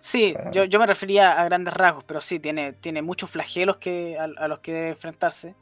Sí, 0.00 0.34
yo, 0.52 0.64
yo, 0.64 0.78
me 0.78 0.86
refería 0.86 1.32
a 1.32 1.44
grandes 1.44 1.74
rasgos, 1.74 2.04
pero 2.04 2.22
sí, 2.22 2.40
tiene, 2.40 2.72
tiene 2.72 3.02
muchos 3.02 3.30
flagelos 3.30 3.76
que, 3.76 4.18
a, 4.18 4.48
los 4.48 4.60
que 4.60 4.72
debe 4.72 4.88
enfrentarse 4.90 5.54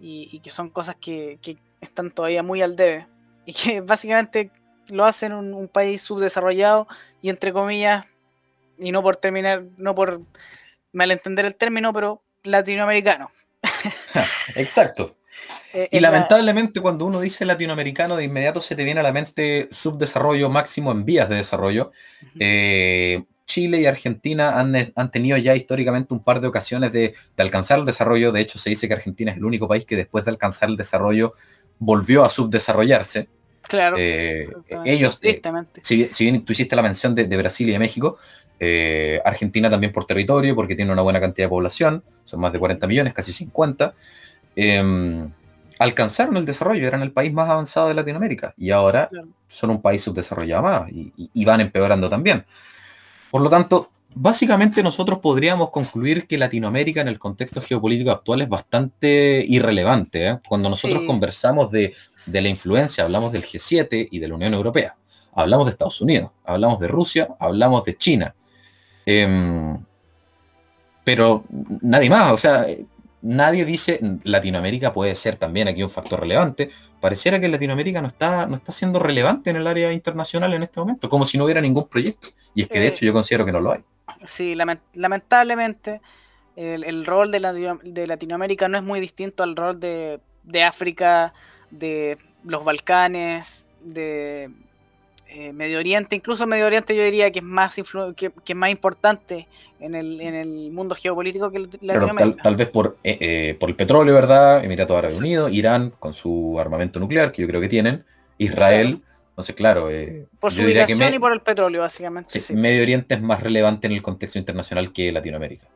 y, 0.00 0.40
que 0.40 0.50
son 0.50 0.70
cosas 0.70 0.96
que, 0.96 1.38
que, 1.40 1.56
están 1.80 2.10
todavía 2.10 2.42
muy 2.42 2.62
al 2.62 2.74
debe 2.74 3.06
y 3.44 3.52
que 3.52 3.80
básicamente 3.82 4.50
lo 4.90 5.04
hacen 5.04 5.32
un, 5.32 5.54
un 5.54 5.68
país 5.68 6.02
subdesarrollado 6.02 6.88
y 7.22 7.30
entre 7.30 7.52
comillas, 7.52 8.04
y 8.76 8.90
no 8.90 9.02
por 9.02 9.16
terminar, 9.16 9.64
no 9.76 9.94
por 9.94 10.20
malentender 10.92 11.46
el 11.46 11.54
término, 11.54 11.92
pero 11.92 12.22
latinoamericano. 12.42 13.30
Exacto. 14.56 15.16
Eh, 15.72 15.88
y 15.90 16.00
lamentablemente 16.00 16.80
cuando 16.80 17.04
uno 17.04 17.20
dice 17.20 17.44
latinoamericano, 17.44 18.16
de 18.16 18.24
inmediato 18.24 18.60
se 18.60 18.74
te 18.74 18.84
viene 18.84 19.00
a 19.00 19.02
la 19.02 19.12
mente 19.12 19.68
subdesarrollo 19.70 20.48
máximo 20.48 20.92
en 20.92 21.04
vías 21.04 21.28
de 21.28 21.36
desarrollo. 21.36 21.90
Eh, 22.38 23.24
Chile 23.46 23.80
y 23.80 23.86
Argentina 23.86 24.58
han, 24.58 24.92
han, 24.94 25.10
tenido 25.10 25.36
ya 25.36 25.54
históricamente 25.54 26.12
un 26.12 26.24
par 26.24 26.40
de 26.40 26.48
ocasiones 26.48 26.92
de, 26.92 27.14
de, 27.36 27.42
alcanzar 27.42 27.78
el 27.78 27.84
desarrollo. 27.84 28.32
De 28.32 28.40
hecho, 28.40 28.58
se 28.58 28.70
dice 28.70 28.88
que 28.88 28.94
Argentina 28.94 29.30
es 29.30 29.36
el 29.36 29.44
único 29.44 29.68
país 29.68 29.84
que 29.84 29.96
después 29.96 30.24
de 30.24 30.32
alcanzar 30.32 30.68
el 30.68 30.76
desarrollo 30.76 31.32
volvió 31.78 32.24
a 32.24 32.30
subdesarrollarse. 32.30 33.28
Claro. 33.68 33.96
Eh, 33.98 34.48
ellos, 34.84 35.18
eh, 35.22 35.40
si, 35.80 36.08
bien 36.20 36.44
tú 36.44 36.52
hiciste 36.52 36.76
la 36.76 36.82
mención 36.82 37.14
de, 37.14 37.24
Brasil 37.36 37.68
y 37.68 37.72
de 37.72 37.78
México, 37.78 38.16
eh, 38.58 39.20
Argentina 39.24 39.68
también 39.68 39.92
por 39.92 40.06
territorio, 40.06 40.54
porque 40.54 40.74
tiene 40.74 40.92
una 40.92 41.02
buena 41.02 41.20
cantidad 41.20 41.46
de 41.46 41.50
población, 41.50 42.02
son 42.24 42.40
más 42.40 42.52
de 42.52 42.58
40 42.58 42.86
millones, 42.86 43.14
casi 43.14 43.32
50. 43.32 43.94
Em, 44.54 45.30
alcanzaron 45.78 46.36
el 46.36 46.46
desarrollo, 46.46 46.86
eran 46.86 47.02
el 47.02 47.12
país 47.12 47.32
más 47.32 47.48
avanzado 47.48 47.88
de 47.88 47.94
Latinoamérica 47.94 48.54
y 48.56 48.70
ahora 48.70 49.10
son 49.46 49.70
un 49.70 49.82
país 49.82 50.02
subdesarrollado 50.02 50.62
más 50.62 50.90
y, 50.90 51.44
van 51.44 51.60
empeorando 51.60 52.08
también. 52.08 52.44
Por 53.30 53.42
lo 53.42 53.50
tanto, 53.50 53.90
básicamente 54.14 54.82
nosotros 54.82 55.18
podríamos 55.18 55.70
concluir 55.70 56.26
que 56.26 56.38
Latinoamérica 56.38 57.02
en 57.02 57.08
el 57.08 57.18
contexto 57.18 57.60
geopolítico 57.60 58.10
actual 58.10 58.42
es 58.42 58.48
bastante 58.48 59.44
irrelevante. 59.46 60.28
¿eh? 60.28 60.38
Cuando 60.48 60.70
nosotros 60.70 61.02
conversamos 61.06 61.70
de, 61.70 61.94
de 62.24 62.40
la 62.40 62.48
influencia, 62.48 63.04
hablamos 63.04 63.32
del 63.32 63.42
G7 63.42 64.08
y 64.10 64.18
de 64.18 64.28
la 64.28 64.34
Unión 64.34 64.54
Europea, 64.54 64.96
hablamos 65.34 65.66
de 65.66 65.72
Estados 65.72 66.00
Unidos, 66.00 66.30
hablamos 66.44 66.80
de 66.80 66.88
Rusia, 66.88 67.28
hablamos 67.38 67.84
de 67.84 67.96
China. 67.96 68.34
Em, 69.06 69.78
pero 71.04 71.44
nadie 71.82 72.10
más, 72.10 72.32
o 72.32 72.36
sea, 72.36 72.66
nadie 73.22 73.64
dice 73.64 74.00
Latinoamérica 74.24 74.92
puede 74.92 75.14
ser 75.14 75.36
también 75.36 75.68
aquí 75.68 75.82
un 75.82 75.90
factor 75.90 76.20
relevante. 76.20 76.70
Pareciera 77.00 77.38
que 77.38 77.48
Latinoamérica 77.48 78.02
no 78.02 78.08
está, 78.08 78.46
no 78.46 78.56
está 78.56 78.72
siendo 78.72 78.98
relevante 78.98 79.50
en 79.50 79.56
el 79.56 79.66
área 79.66 79.92
internacional 79.92 80.52
en 80.52 80.64
este 80.64 80.80
momento, 80.80 81.08
como 81.08 81.24
si 81.24 81.38
no 81.38 81.44
hubiera 81.44 81.60
ningún 81.60 81.88
proyecto. 81.88 82.28
Y 82.54 82.62
es 82.62 82.68
que 82.68 82.80
de 82.80 82.86
eh, 82.86 82.88
hecho 82.88 83.06
yo 83.06 83.12
considero 83.12 83.44
que 83.44 83.52
no 83.52 83.60
lo 83.60 83.72
hay. 83.72 83.80
Sí, 84.24 84.54
lamentablemente 84.94 86.00
el, 86.56 87.04
rol 87.04 87.30
de, 87.30 87.78
de, 87.82 88.06
Latinoamérica 88.06 88.66
no 88.68 88.78
es 88.78 88.84
muy 88.84 88.98
distinto 88.98 89.42
al 89.42 89.54
rol 89.54 89.78
de, 89.78 90.20
de 90.42 90.64
África, 90.64 91.34
de 91.70 92.16
los 92.44 92.64
Balcanes, 92.64 93.66
de 93.82 94.50
eh, 95.28 95.52
Medio 95.52 95.78
Oriente, 95.78 96.14
incluso 96.14 96.46
Medio 96.46 96.66
Oriente 96.66 96.94
yo 96.96 97.02
diría 97.02 97.30
que 97.32 97.40
es 97.40 97.44
más 97.44 97.74
que, 98.16 98.32
es 98.46 98.56
más 98.56 98.70
importante 98.70 99.48
en 99.80 99.94
el, 99.94 100.20
en 100.20 100.34
el 100.34 100.70
mundo 100.70 100.94
geopolítico 100.94 101.50
que 101.50 101.68
Latinoamérica. 101.80 102.42
tal, 102.42 102.54
vez 102.54 102.68
por, 102.68 102.96
eh, 103.02 103.18
eh, 103.20 103.56
por 103.58 103.68
el 103.68 103.74
petróleo, 103.74 104.14
¿verdad? 104.14 104.64
Emiratos 104.64 104.96
Árabes 104.96 105.18
Unidos, 105.18 105.52
Irán 105.52 105.90
con 105.98 106.14
su 106.14 106.58
armamento 106.60 107.00
nuclear, 107.00 107.32
que 107.32 107.42
yo 107.42 107.48
creo 107.48 107.60
que 107.60 107.68
tienen, 107.68 108.04
Israel, 108.38 109.02
entonces 109.30 109.54
claro. 109.56 109.88
por 110.38 110.52
su 110.52 110.62
ubicación 110.62 111.12
y 111.12 111.18
por 111.18 111.32
el 111.32 111.40
petróleo, 111.40 111.80
básicamente. 111.80 112.40
Medio 112.54 112.82
Oriente 112.82 113.16
es 113.16 113.20
más 113.20 113.42
relevante 113.42 113.88
en 113.88 113.94
el 113.94 114.02
contexto 114.02 114.38
internacional 114.38 114.92
que 114.92 115.10
Latinoamérica. 115.10 115.66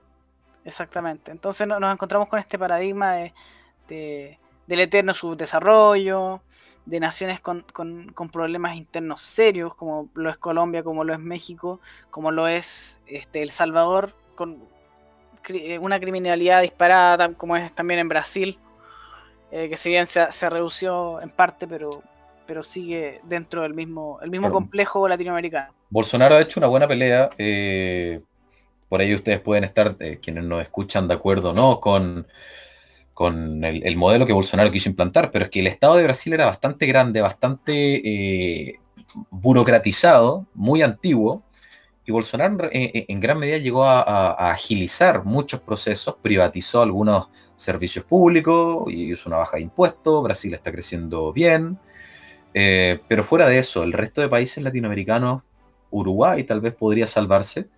Exactamente, 0.65 1.33
entonces 1.33 1.67
nos 1.67 1.93
encontramos 1.93 2.29
con 2.29 2.39
este 2.39 2.59
paradigma 2.59 3.13
de, 3.89 4.39
del 4.67 4.81
eterno 4.81 5.13
subdesarrollo, 5.13 6.41
de 6.91 6.99
naciones 6.99 7.39
con, 7.39 7.65
problemas 8.33 8.75
internos 8.75 9.23
serios, 9.23 9.77
como 9.77 10.09
lo 10.15 10.29
es 10.29 10.37
Colombia, 10.37 10.83
como 10.83 11.05
lo 11.05 11.13
es 11.13 11.21
México, 11.21 11.81
como 12.11 12.33
lo 12.33 12.49
es 12.49 13.01
este, 13.07 13.43
El 13.43 13.51
Salvador, 13.51 14.11
con 14.35 14.59
eh, 15.49 15.79
una 15.79 16.01
criminalidad 16.01 16.63
disparada, 16.63 17.33
como 17.35 17.57
es 17.57 17.73
también 17.73 18.01
en 18.01 18.09
Brasil, 18.09 18.59
eh, 19.53 19.69
que 19.69 19.77
si 19.77 19.91
bien 19.91 20.09
se, 20.09 20.33
se, 20.33 20.51
redució 20.51 21.21
en 21.21 21.31
parte, 21.31 21.69
pero, 21.69 21.91
pero 22.45 22.65
sigue 22.65 23.21
dentro 23.23 23.63
del 23.63 23.73
mismo, 23.73 24.19
el 24.21 24.31
mismo 24.31 24.51
complejo 24.51 25.07
latinoamericano. 25.07 25.73
Bolsonaro 25.91 26.35
ha 26.35 26.41
hecho 26.41 26.59
una 26.59 26.67
buena 26.67 26.89
pelea. 26.89 27.31
Eh, 27.39 28.21
por 28.89 29.01
ahí 29.01 29.15
ustedes 29.15 29.39
pueden 29.39 29.63
estar, 29.63 29.97
quienes 30.21 30.43
nos 30.43 30.61
escuchan, 30.61 31.07
de 31.07 31.15
acuerdo 31.15 31.53
no 31.53 31.79
con 31.79 32.27
con 33.21 33.63
el, 33.65 33.97
modelo 33.99 34.25
que 34.25 34.33
Bolsonaro 34.33 34.71
quiso 34.71 34.89
implantar, 34.89 35.31
pero 35.31 35.45
es 35.45 35.51
que 35.51 35.61
el 35.61 35.67
Estado 35.67 35.97
de 35.97 36.05
Brasil 36.05 36.33
era 36.33 36.47
bastante 36.47 36.87
grande, 36.87 37.21
bastante 37.21 37.73
eh, 38.03 38.81
burocratizado, 39.29 40.47
muy 40.55 40.81
antiguo, 40.81 41.43
y 42.07 42.13
Bolsonaro 42.13 42.71
eh, 42.73 42.91
eh, 42.95 43.05
en 43.09 43.21
gran 43.21 43.39
medida 43.39 43.59
llegó 43.59 43.85
a, 43.85 44.51
agilizar 44.51 45.27
muchos 45.27 45.61
procesos, 45.61 46.17
privatizó 46.23 46.81
algunos 46.81 47.29
servicios 47.57 48.07
públicos 48.07 48.85
y 48.91 49.13
hizo 49.13 49.29
una 49.29 49.37
baja 49.37 49.59
de 49.59 49.65
impuestos, 49.65 50.23
Brasil 50.23 50.55
está 50.55 50.73
creciendo 50.73 51.31
bien, 51.31 51.79
pero 52.55 53.23
fuera 53.23 53.47
de 53.51 53.59
eso, 53.59 53.83
el 53.83 53.93
resto 53.93 54.23
de 54.23 54.31
países 54.31 54.65
latinoamericanos, 54.65 55.43
Uruguay 55.91 56.45
tal 56.45 56.63
vez 56.63 56.73
podría 56.73 57.07
salvarse, 57.07 57.69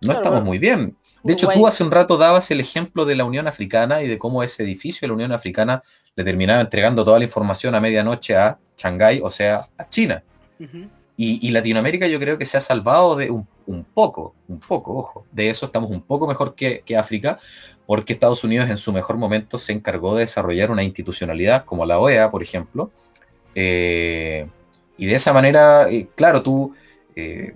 no 0.00 0.12
estamos 0.12 0.44
muy 0.44 0.58
bien. 0.58 0.96
De 1.22 1.32
hecho, 1.32 1.48
tú 1.54 1.66
hace 1.66 1.84
un 1.84 1.90
rato 1.90 2.16
dabas 2.16 2.50
el 2.50 2.60
ejemplo 2.60 3.04
de 3.04 3.14
la 3.14 3.24
Unión 3.24 3.46
Africana 3.46 4.02
y 4.02 4.08
de 4.08 4.18
cómo 4.18 4.42
ese 4.42 4.64
edificio 4.64 5.00
de 5.02 5.08
la 5.08 5.14
Unión 5.14 5.32
Africana 5.32 5.82
le 6.16 6.24
terminaba 6.24 6.60
entregando 6.60 7.04
toda 7.04 7.18
la 7.18 7.24
información 7.24 7.74
a 7.74 7.80
medianoche 7.80 8.36
a 8.36 8.58
Shanghái, 8.76 9.20
o 9.22 9.30
sea, 9.30 9.64
a 9.78 9.88
China. 9.88 10.22
y, 11.16 11.50
Latinoamérica 11.50 12.06
yo 12.08 12.18
creo 12.18 12.38
que 12.38 12.46
se 12.46 12.56
ha 12.56 12.60
salvado 12.60 13.14
de 13.14 13.30
un, 13.30 13.46
poco, 13.94 14.34
un 14.48 14.58
poco, 14.58 14.96
ojo, 14.96 15.26
de 15.30 15.50
eso 15.50 15.66
estamos 15.66 15.90
un 15.90 16.02
poco 16.02 16.26
mejor 16.26 16.54
que, 16.54 16.82
África, 16.96 17.38
porque 17.86 18.12
Estados 18.12 18.42
Unidos 18.42 18.68
en 18.68 18.76
su 18.76 18.92
mejor 18.92 19.16
momento 19.16 19.58
se 19.58 19.72
encargó 19.72 20.16
de 20.16 20.24
desarrollar 20.24 20.70
una 20.70 20.82
institucionalidad 20.82 21.64
como 21.64 21.86
la 21.86 21.98
OEA, 22.00 22.30
por 22.30 22.42
ejemplo. 22.42 22.90
Eh, 23.54 24.48
y 24.96 25.06
de 25.06 25.14
esa 25.14 25.32
manera, 25.32 25.88
eh, 25.88 26.08
claro, 26.14 26.42
tú... 26.42 26.74
Eh, 27.14 27.54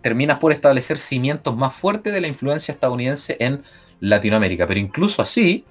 terminas 0.00 0.38
por 0.38 0.52
establecer 0.52 0.98
cimientos 0.98 1.56
más 1.56 1.74
fuertes 1.74 2.12
de 2.12 2.20
la 2.20 2.28
influencia 2.28 2.72
estadounidense 2.72 3.36
en 3.40 3.62
Latinoamérica. 4.00 4.66
Pero 4.66 4.80
incluso 4.80 5.22
así, 5.22 5.64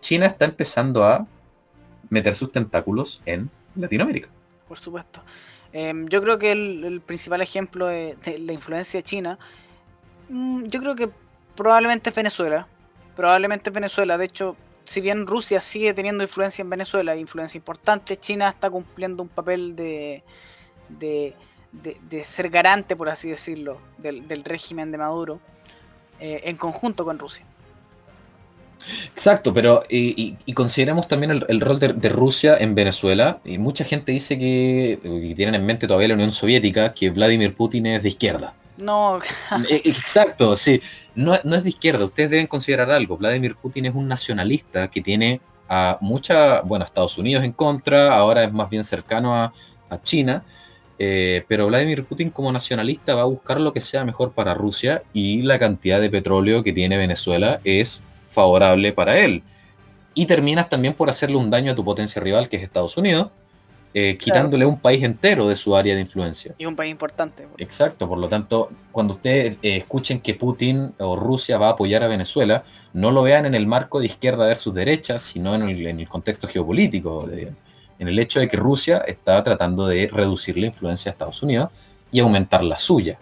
China 0.00 0.26
está 0.26 0.44
empezando 0.44 1.04
a 1.04 1.26
meter 2.10 2.34
sus 2.34 2.52
tentáculos 2.52 3.22
en 3.24 3.50
Latinoamérica. 3.74 4.28
Por 4.68 4.78
supuesto. 4.78 5.22
Em, 5.72 6.06
yo 6.08 6.20
creo 6.20 6.38
que 6.38 6.52
el, 6.52 7.00
principal 7.04 7.40
ejemplo 7.40 7.86
de, 7.86 8.16
la 8.38 8.52
influencia 8.52 9.02
China, 9.02 9.38
mm, 10.28 10.64
yo 10.64 10.80
creo 10.80 10.94
que 10.94 11.10
probablemente 11.56 12.10
es 12.10 12.16
Venezuela. 12.16 12.68
Probablemente 13.16 13.70
es 13.70 13.74
Venezuela. 13.74 14.18
De 14.18 14.26
hecho, 14.26 14.56
si 14.84 15.00
bien 15.00 15.26
Rusia 15.26 15.60
sigue 15.60 15.94
teniendo 15.94 16.22
influencia 16.22 16.62
en 16.62 16.70
Venezuela, 16.70 17.16
influencia 17.16 17.58
importante, 17.58 18.18
China 18.18 18.48
está 18.50 18.70
cumpliendo 18.70 19.22
un 19.22 19.28
papel 19.28 19.74
de 19.74 20.22
de, 20.88 21.34
ser 22.22 22.50
garante, 22.50 22.96
por 22.96 23.08
así 23.08 23.30
decirlo, 23.30 23.78
del, 23.98 24.44
régimen 24.44 24.90
de 24.90 24.98
Maduro 24.98 25.40
eh, 26.20 26.42
en 26.44 26.56
conjunto 26.56 27.04
con 27.04 27.18
Rusia. 27.18 27.44
Exacto, 29.14 29.54
pero 29.54 29.82
y, 29.88 30.36
consideramos 30.52 31.08
también 31.08 31.30
el, 31.48 31.60
rol 31.60 31.78
de, 31.78 32.08
Rusia 32.08 32.56
en 32.58 32.74
Venezuela. 32.74 33.38
Y 33.44 33.58
mucha 33.58 33.84
gente 33.84 34.12
dice 34.12 34.38
que, 34.38 34.98
tienen 35.36 35.54
en 35.54 35.64
mente 35.64 35.86
todavía 35.86 36.08
la 36.08 36.14
Unión 36.14 36.32
Soviética, 36.32 36.92
que 36.92 37.10
Vladimir 37.10 37.54
Putin 37.54 37.86
es 37.86 38.02
de 38.02 38.10
izquierda. 38.10 38.54
No. 38.76 39.20
E, 39.70 39.76
exacto, 39.84 40.54
sí. 40.56 40.80
No, 41.14 41.34
no, 41.44 41.56
es 41.56 41.62
de 41.62 41.70
izquierda. 41.70 42.04
Ustedes 42.04 42.30
deben 42.30 42.46
considerar 42.46 42.90
algo. 42.90 43.16
Vladimir 43.16 43.56
Putin 43.56 43.86
es 43.86 43.94
un 43.94 44.08
nacionalista 44.08 44.88
que 44.88 45.00
tiene 45.00 45.40
a 45.68 45.96
mucha, 46.00 46.60
bueno, 46.62 46.84
Estados 46.84 47.16
Unidos 47.16 47.42
en 47.42 47.52
contra, 47.52 48.14
ahora 48.14 48.44
es 48.44 48.52
más 48.52 48.68
bien 48.68 48.84
cercano 48.84 49.34
a, 49.34 49.52
a 49.88 50.02
China 50.02 50.44
eh, 50.98 51.44
pero 51.48 51.66
Vladimir 51.66 52.04
Putin 52.04 52.30
como 52.30 52.52
nacionalista 52.52 53.14
va 53.14 53.22
a 53.22 53.26
buscar 53.26 53.60
lo 53.60 53.72
que 53.72 53.80
sea 53.80 54.04
mejor 54.04 54.32
para 54.32 54.54
Rusia 54.54 55.02
y 55.12 55.42
la 55.42 55.58
cantidad 55.58 56.00
de 56.00 56.10
petróleo 56.10 56.62
que 56.62 56.72
tiene 56.72 56.96
Venezuela 56.96 57.60
es 57.64 58.00
favorable 58.28 58.92
para 58.92 59.18
él. 59.18 59.42
Y 60.14 60.26
terminas 60.26 60.68
también 60.68 60.94
por 60.94 61.10
hacerle 61.10 61.36
un 61.36 61.50
daño 61.50 61.72
a 61.72 61.74
tu 61.74 61.84
potencia 61.84 62.22
rival, 62.22 62.48
que 62.48 62.56
es 62.56 62.62
Estados 62.62 62.96
Unidos, 62.96 63.30
eh, 63.92 64.16
quitándole 64.16 64.66
un 64.66 64.78
país 64.78 65.02
entero 65.04 65.48
de 65.48 65.56
su 65.56 65.76
área 65.76 65.94
de 65.94 66.00
influencia. 66.00 66.54
Y 66.58 66.66
un 66.66 66.76
país 66.76 66.90
importante. 66.90 67.46
Exacto, 67.58 68.08
por 68.08 68.18
lo 68.18 68.28
tanto, 68.28 68.68
cuando 68.92 69.14
ustedes 69.14 69.56
eh, 69.62 69.76
escuchen 69.76 70.20
que 70.20 70.34
Putin 70.34 70.94
o 70.98 71.16
Rusia 71.16 71.58
va 71.58 71.68
a 71.68 71.70
apoyar 71.70 72.02
a 72.04 72.08
Venezuela, 72.08 72.64
no 72.92 73.10
lo 73.10 73.22
vean 73.22 73.46
en 73.46 73.54
el 73.54 73.66
marco 73.66 73.98
de 73.98 74.06
izquierda 74.06 74.46
versus 74.46 74.74
derecha, 74.74 75.18
sino 75.18 75.54
en 75.54 75.62
el, 75.62 75.86
en 75.86 76.00
el 76.00 76.08
contexto 76.08 76.46
geopolítico. 76.46 77.26
De, 77.26 77.52
en 78.04 78.08
el 78.08 78.18
hecho 78.18 78.38
de 78.38 78.48
que 78.48 78.58
Rusia 78.58 78.98
está 79.06 79.42
tratando 79.42 79.86
de 79.86 80.08
reducir 80.12 80.58
la 80.58 80.66
influencia 80.66 81.10
de 81.10 81.14
Estados 81.14 81.42
Unidos 81.42 81.70
y 82.12 82.20
aumentar 82.20 82.62
la 82.62 82.76
suya. 82.76 83.18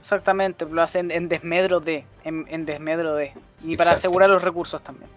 Exactamente, 0.00 0.66
lo 0.66 0.82
hacen 0.82 1.10
en 1.12 1.28
desmedro 1.28 1.78
de, 1.80 2.04
en, 2.24 2.66
desmedro 2.66 3.14
de, 3.14 3.32
y 3.62 3.76
para 3.76 3.92
asegurar 3.92 4.28
los 4.28 4.42
recursos 4.42 4.82
también. 4.82 5.08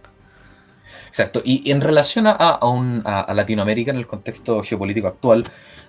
Exacto, 1.08 1.41
y 1.43 1.71
en 1.71 1.82
relación 1.82 2.28
a, 2.28 2.36
a, 2.36 3.34
Latinoamérica 3.34 3.91
en 3.91 3.97
el 3.97 4.06
contexto 4.06 4.62
geopolítico 4.62 5.08
actual, 5.08 5.43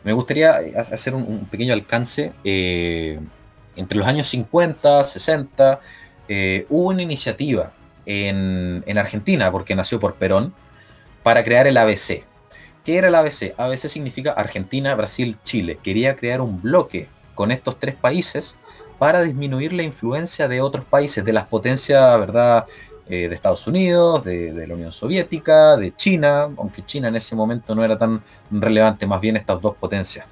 me 0.05 0.13
gustaría 0.13 0.53
hacer 0.77 1.15
un, 1.15 1.47
pequeño 1.51 1.75
alcance. 1.75 2.33
Eh, 2.45 3.21
entre 3.77 3.99
los 3.99 4.07
años 4.07 4.27
50, 4.29 5.05
60, 5.05 5.81
eh, 6.29 6.67
hubo 6.71 6.89
una 6.89 7.03
iniciativa 7.03 7.73
en, 8.07 8.83
en 8.87 8.99
Argentina, 8.99 9.53
porque 9.53 9.77
nació 9.77 10.01
por 10.01 10.15
Perón, 10.15 10.55
para 11.23 11.45
crear 11.45 11.67
el 11.67 11.77
ABC. 11.77 12.25
¿Qué 12.89 12.97
era 12.97 13.09
el 13.09 13.15
ABC? 13.17 13.53
ABC 13.59 13.91
significa 13.91 14.33
Argentina, 14.33 14.95
Brasil, 14.95 15.37
Chile. 15.45 15.79
Quería 15.83 16.17
crear 16.17 16.41
un 16.41 16.63
bloque 16.63 17.07
con 17.35 17.51
estos 17.51 17.79
tres 17.79 17.95
países 17.95 18.59
para 18.99 19.21
disminuir 19.21 19.75
la 19.75 19.83
influencia 19.83 20.49
de 20.49 20.63
otros 20.63 20.87
países, 20.87 21.23
de 21.23 21.35
las 21.35 21.45
potencias, 21.49 22.19
¿verdad? 22.19 22.65
Eh, 23.07 23.29
de 23.29 23.35
Estados 23.35 23.67
Unidos, 23.67 24.25
de, 24.25 24.67
la 24.67 24.73
Unión 24.73 24.91
Soviética, 24.91 25.77
de 25.77 25.95
China, 25.97 26.45
aunque 26.57 26.83
China 26.83 27.09
en 27.09 27.17
ese 27.17 27.37
momento 27.37 27.75
no 27.75 27.85
era 27.85 27.99
tan 27.99 28.23
relevante, 28.51 29.07
más 29.07 29.21
bien 29.21 29.37
estas 29.37 29.61
dos 29.61 29.77
potencias. 29.77 30.25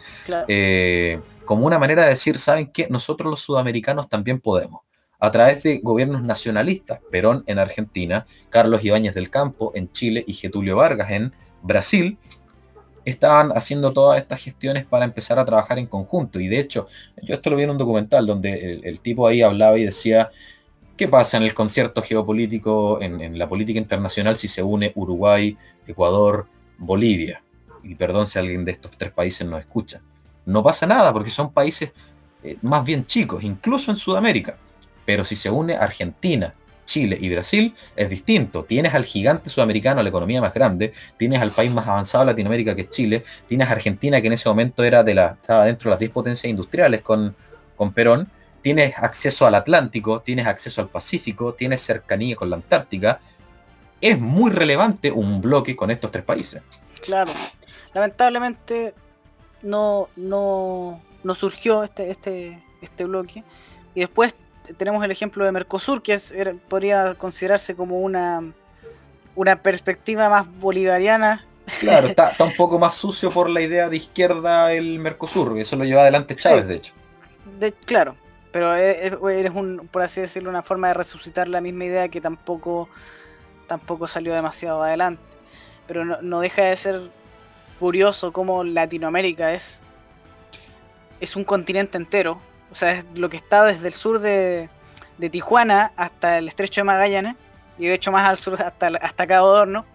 Eh, 0.49 1.21
como 1.45 1.67
una 1.67 1.79
manera 1.79 2.05
de 2.05 2.09
decir, 2.09 2.39
¿saben 2.39 2.69
qué? 2.69 2.87
Nosotros 2.89 3.29
los 3.29 3.43
sudamericanos 3.43 4.09
también 4.09 4.41
podemos. 4.41 4.81
a 5.19 5.31
través 5.31 5.63
de 5.63 5.81
gobiernos 5.83 6.23
nacionalistas, 6.23 7.01
Perón 7.11 7.45
en 7.47 7.59
Argentina, 7.59 8.27
Carlos 8.49 8.83
Ibáñez 8.83 9.15
del 9.15 9.29
Campo 9.29 9.73
en 9.75 9.93
Chile 9.93 10.25
y 10.27 10.33
Getulio 10.33 10.77
Vargas 10.77 11.11
en 11.11 11.35
Brasil, 11.63 12.19
estaban 13.07 13.53
haciendo 13.53 13.93
todas 13.93 14.19
estas 14.19 14.43
gestiones 14.43 14.85
para 14.85 15.05
empezar 15.05 15.39
a 15.39 15.45
trabajar 15.45 15.79
en 15.79 15.87
conjunto. 15.87 16.41
Y 16.41 16.49
de 16.49 16.59
hecho, 16.59 16.89
yo 17.23 17.37
esto 17.37 17.51
lo 17.51 17.57
vi 17.57 17.63
en 17.63 17.71
un 17.71 17.79
documental 17.79 18.27
donde 18.27 18.81
el, 18.83 19.01
tipo 19.01 19.29
ahí 19.29 19.43
hablaba 19.43 19.79
y 19.79 19.85
decía, 19.85 20.31
¿qué 20.97 21.07
pasa 21.07 21.37
en 21.37 21.45
el 21.45 21.55
concierto 21.55 22.03
geopolítico, 22.03 23.01
en, 23.01 23.39
la 23.39 23.49
política 23.49 23.79
internacional, 23.79 24.37
si 24.37 24.49
se 24.49 24.63
une 24.63 24.93
Uruguay, 24.97 25.57
Ecuador, 25.87 26.49
Bolivia? 26.79 27.43
Y 27.85 27.95
perdón 27.95 28.27
si 28.27 28.41
alguien 28.41 28.65
de 28.65 28.73
estos 28.73 28.91
tres 28.99 29.13
países 29.13 29.47
no 29.47 29.57
escucha. 29.57 30.03
No 30.45 30.65
pasa 30.65 30.85
nada 30.85 31.13
porque 31.13 31.31
son 31.31 31.53
países 31.53 31.93
eh, 32.43 32.59
más 32.63 32.85
bien 32.85 33.07
chicos, 33.07 33.45
incluso 33.45 33.93
en 33.93 33.97
Sudamérica. 33.97 34.59
Pero 35.05 35.25
si 35.25 35.37
se 35.37 35.49
une 35.49 35.77
Argentina, 35.77 36.55
Chile 36.87 37.19
y 37.21 37.29
Brasil 37.29 37.75
es 37.95 38.09
distinto. 38.09 38.65
Tienes 38.65 38.95
al 38.95 39.05
gigante 39.05 39.51
sudamericano, 39.51 40.03
la 40.03 40.09
economía 40.09 40.41
más 40.41 40.55
grande, 40.55 40.95
tienes 41.19 41.43
al 41.43 41.51
país 41.51 41.73
más 41.73 41.87
avanzado 41.87 42.25
de 42.25 42.33
Latinoamérica 42.33 42.75
que 42.75 42.83
es 42.83 42.91
Chile, 42.91 43.25
tienes 43.49 43.69
a 43.69 43.73
Argentina 43.73 44.21
que 44.21 44.29
en 44.29 44.33
ese 44.33 44.49
momento 44.49 44.83
era 44.83 45.03
de 45.03 45.15
la, 45.15 45.33
estaba 45.41 45.67
dentro 45.67 45.91
de 45.91 45.93
las 45.93 46.01
10 46.01 46.11
potencias 46.13 46.49
industriales 46.49 47.03
con, 47.03 47.37
con 47.77 47.93
Perón, 47.93 48.31
tienes 48.63 48.97
acceso 48.99 49.47
al 49.47 49.55
Atlántico, 49.55 50.21
tienes 50.21 50.47
acceso 50.47 50.81
al 50.81 50.89
Pacífico, 50.89 51.55
tienes 51.55 51.83
cercanía 51.83 52.35
con 52.35 52.51
la 52.51 52.57
Antártica. 52.57 53.21
Es 54.01 54.19
muy 54.19 54.51
relevante 54.51 55.13
un 55.13 55.41
bloque 55.41 55.77
con 55.77 55.91
estos 55.91 56.11
tres 56.11 56.25
países. 56.25 56.63
Claro, 57.03 57.31
lamentablemente 57.95 58.95
no, 59.63 60.09
no, 60.17 61.01
no 61.23 61.35
surgió 61.35 61.85
este, 61.85 62.11
este, 62.11 62.63
este 62.81 63.05
bloque. 63.05 63.45
Y 63.95 64.01
después 64.01 64.35
tenemos 64.77 65.05
el 65.05 65.11
ejemplo 65.11 65.45
de 65.45 65.53
Mercosur, 65.53 66.03
que 66.03 66.15
es, 66.15 66.35
podría 66.69 67.15
considerarse 67.15 67.75
como 67.75 68.01
una, 68.01 68.43
una 69.35 69.57
perspectiva 69.63 70.29
más 70.29 70.47
bolivariana. 70.59 71.45
Claro, 71.81 72.07
está, 72.09 72.33
un 72.41 72.55
poco 72.57 72.79
más 72.79 72.95
sucio 72.95 73.31
por 73.31 73.51
la 73.51 73.61
idea 73.61 73.89
de 73.89 73.97
izquierda 73.97 74.73
el 74.73 74.99
Mercosur, 74.99 75.59
eso 75.59 75.77
lo 75.77 75.85
lleva 75.85 76.03
adelante 76.03 76.35
Chávez, 76.35 76.67
de 76.67 76.77
hecho. 76.77 76.95
De, 77.59 77.73
claro, 77.73 78.17
pero 78.53 78.75
eres 78.75 79.53
un, 79.55 79.89
por 79.91 80.03
así 80.03 80.21
decirlo, 80.21 80.51
una 80.51 80.63
forma 80.63 80.89
de 80.89 80.95
resucitar 80.95 81.49
la 81.49 81.61
misma 81.61 81.85
idea 81.85 82.09
que 82.09 82.21
tampoco, 82.21 82.89
tampoco 83.67 84.07
salió 84.07 84.35
demasiado 84.35 84.83
adelante. 84.83 85.23
Pero 85.87 86.05
no, 86.05 86.21
no 86.23 86.41
deja 86.41 86.63
de 86.63 86.77
ser 86.77 87.11
curioso 87.79 88.33
cómo 88.33 88.65
Latinoamérica 88.65 89.53
es, 89.53 89.85
es 91.21 91.37
un 91.37 91.45
continente 91.45 91.99
entero, 91.99 92.41
sea, 92.77 92.93
es 92.93 93.07
lo 93.17 93.29
que 93.29 93.37
está 93.37 93.65
desde 93.65 93.89
el 93.89 93.95
sur 93.95 94.21
de, 94.21 94.69
Tijuana 95.31 95.93
hasta 95.97 96.39
el 96.39 96.49
estrecho 96.49 96.83
de 96.83 96.85
Magallanes. 96.85 97.37
Y 97.79 97.87
de 97.87 97.95
hecho 97.95 98.13
más 98.13 98.27
al 98.27 98.39
sur 98.39 98.61
hasta, 98.63 98.87
hasta 99.01 99.27
Cabo 99.27 99.55
de 99.55 99.61
Horno. 99.61 99.87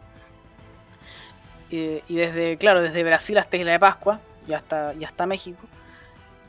y 1.70 2.16
desde, 2.16 2.58
claro, 2.58 2.82
desde 2.82 3.04
Brasil 3.04 3.38
hasta 3.38 3.58
Isla 3.58 3.72
de 3.72 3.80
Pascua 3.80 4.20
y 4.48 4.54
hasta, 4.54 4.94
y 4.94 5.04
hasta 5.04 5.26
México. 5.26 5.66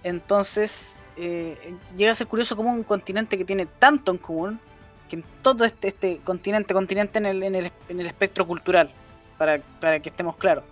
Entonces, 0.02 1.00
eh, 1.16 1.76
llega 1.96 2.10
a 2.10 2.14
ser 2.14 2.26
curioso 2.26 2.56
como 2.56 2.72
un 2.72 2.82
continente 2.82 3.38
que 3.38 3.44
tiene 3.44 3.66
tanto 3.66 4.10
en 4.10 4.18
común, 4.18 4.60
que 5.08 5.16
en 5.16 5.24
todo 5.42 5.64
este, 5.64 5.88
este 5.88 6.18
continente, 6.24 6.74
continente 6.74 7.18
en 7.18 7.26
el, 7.26 7.42
en 7.42 7.54
el, 7.54 8.06
espectro 8.06 8.46
cultural, 8.46 8.90
para, 9.38 9.60
para 9.80 10.00
que 10.00 10.08
estemos 10.08 10.36
claros 10.36 10.64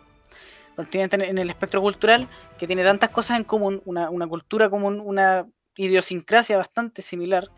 continente 0.77 1.17
en 1.17 1.39
el 1.39 1.51
espectro 1.51 1.81
cultural 1.81 2.29
que 2.59 2.67
tiene 2.67 2.83
tantas 2.83 3.11
cosas 3.11 3.37
en 3.37 3.45
común, 3.45 3.83
una, 3.85 4.09
cultura 4.29 4.71
común, 4.71 5.01
una 5.05 5.47
idiosincrasia 5.77 6.57
bastante 6.57 7.03
similar 7.03 7.49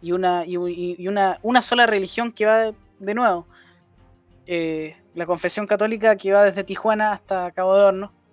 y 0.00 0.12
una, 0.12 0.44
y, 0.46 1.06
una, 1.06 1.38
una, 1.42 1.62
sola 1.62 1.86
religión 1.86 2.32
que 2.32 2.46
va 2.46 2.72
de, 2.98 3.14
nuevo. 3.14 3.46
Eh, 4.46 4.96
la 5.14 5.26
confesión 5.26 5.66
católica 5.66 6.16
que 6.16 6.32
va 6.32 6.44
desde 6.44 6.64
Tijuana 6.64 7.12
hasta 7.12 7.50
Cabo 7.52 7.76
de 7.76 7.84
Horno 7.84 8.23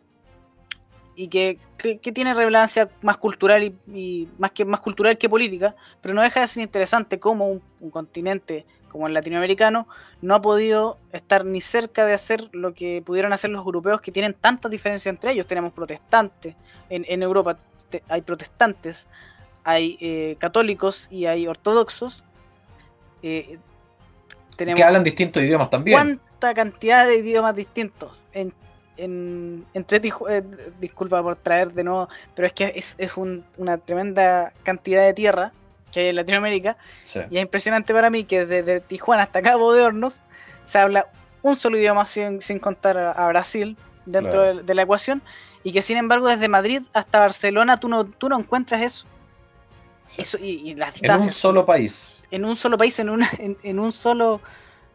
y 1.16 1.28
que, 1.28 1.60
tiene 2.14 2.34
relevancia 2.34 2.90
más 3.02 3.18
cultural 3.18 3.74
y, 3.88 4.28
más 4.38 4.52
que 4.52 4.66
más 4.66 4.80
cultural 4.80 5.18
que 5.18 5.30
política, 5.30 5.76
pero 6.02 6.14
no 6.14 6.22
deja 6.22 6.42
de 6.42 6.48
ser 6.48 6.64
interesante 6.64 7.20
como 7.20 7.48
un 7.48 7.90
continente 7.92 8.66
como 8.92 9.08
el 9.08 9.14
latinoamericano, 9.14 9.88
no 10.22 10.36
ha 10.36 10.42
podido 10.42 10.98
estar 11.14 11.46
ni 11.46 11.62
cerca 11.62 12.06
de 12.06 12.14
hacer 12.14 12.50
lo 12.52 12.74
que 12.74 13.02
pudieron 13.04 13.32
hacer 13.32 13.50
los 13.50 13.66
europeos 13.66 14.02
que 14.02 14.12
tienen 14.12 14.34
tantas 14.34 14.70
diferencias 14.70 15.12
entre 15.12 15.32
ellos. 15.32 15.48
Tenemos 15.48 15.72
protestantes, 15.72 16.56
en, 16.90 17.24
Europa 17.24 17.58
hay 18.10 18.22
protestantes, 18.22 19.08
hay 19.64 19.98
eh, 20.02 20.36
católicos 20.40 21.08
y 21.10 21.26
hay 21.26 21.48
ortodoxos. 21.48 22.24
Eh, 23.24 23.58
tenemos 24.58 24.78
que 24.78 24.84
hablan 24.84 25.06
distintos 25.06 25.42
idiomas 25.42 25.70
también. 25.70 25.98
¿Cuánta 25.98 26.54
cantidad 26.54 27.08
de 27.08 27.18
idiomas 27.18 27.56
distintos? 27.56 28.26
En, 28.34 28.54
entre 29.04 30.02
eh, 30.30 30.44
disculpa 30.80 31.22
por 31.24 31.36
traer 31.36 31.74
de 31.74 31.84
nuevo, 31.84 32.08
pero 32.36 32.46
es 32.46 32.54
que 32.54 32.74
es, 32.76 32.96
una 33.58 33.78
tremenda 33.80 34.54
cantidad 34.64 35.04
de 35.04 35.14
tierra 35.14 35.52
que 35.92 36.02
hay 36.02 36.08
en 36.10 36.16
Latinoamérica. 36.16 36.78
Y 37.30 37.38
es 37.38 37.42
impresionante 37.42 37.94
para 37.94 38.10
mí 38.10 38.24
que 38.24 38.46
desde 38.46 38.80
Tijuana 38.80 39.24
hasta 39.24 39.42
Cabo 39.42 39.74
de 39.74 39.84
Hornos 39.84 40.22
se 40.64 40.80
habla 40.80 41.08
un 41.42 41.56
solo 41.56 41.78
idioma 41.78 42.06
sin, 42.06 42.40
contar 42.60 42.98
a, 42.98 43.28
Brasil 43.28 43.76
dentro 44.06 44.64
de, 44.64 44.74
la 44.74 44.82
ecuación. 44.84 45.22
Y 45.64 45.72
que 45.72 45.82
sin 45.82 45.98
embargo 45.98 46.28
desde 46.28 46.48
Madrid 46.48 46.82
hasta 46.94 47.20
Barcelona 47.20 47.78
tú 47.78 47.88
no, 47.88 48.06
tú 48.06 48.30
no 48.30 48.40
encuentras 48.40 48.82
eso. 48.82 49.06
y, 50.40 50.76
las 50.76 50.94
distancias. 50.94 51.22
En 51.22 51.28
un 51.28 51.34
solo 51.34 51.66
país. 51.66 52.18
En 52.32 52.46
un 52.46 52.56
solo 52.56 52.78
país, 52.78 52.98
en, 53.00 53.10
una, 53.10 53.30
en, 53.40 53.80
un 53.80 53.92
solo... 53.92 54.42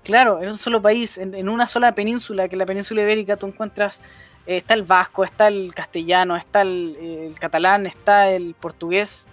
Claro, 0.07 0.41
en 0.41 0.49
un 0.49 0.57
solo 0.57 0.81
país, 0.81 1.19
en, 1.19 1.49
una 1.49 1.67
sola 1.67 1.93
península, 1.93 2.49
que 2.49 2.55
es 2.55 2.59
la 2.59 2.67
península 2.67 3.03
ibérica, 3.03 3.37
tú 3.37 3.47
encuentras 3.47 4.01
eh, 4.47 4.57
está 4.57 4.75
el 4.75 4.85
vasco, 4.85 5.25
está 5.25 5.49
el 5.49 5.75
castellano, 5.75 6.37
está 6.37 6.63
el, 6.63 6.97
el, 7.29 7.39
catalán, 7.39 7.87
está 7.87 8.31
el 8.31 8.55
portugués, 8.55 9.29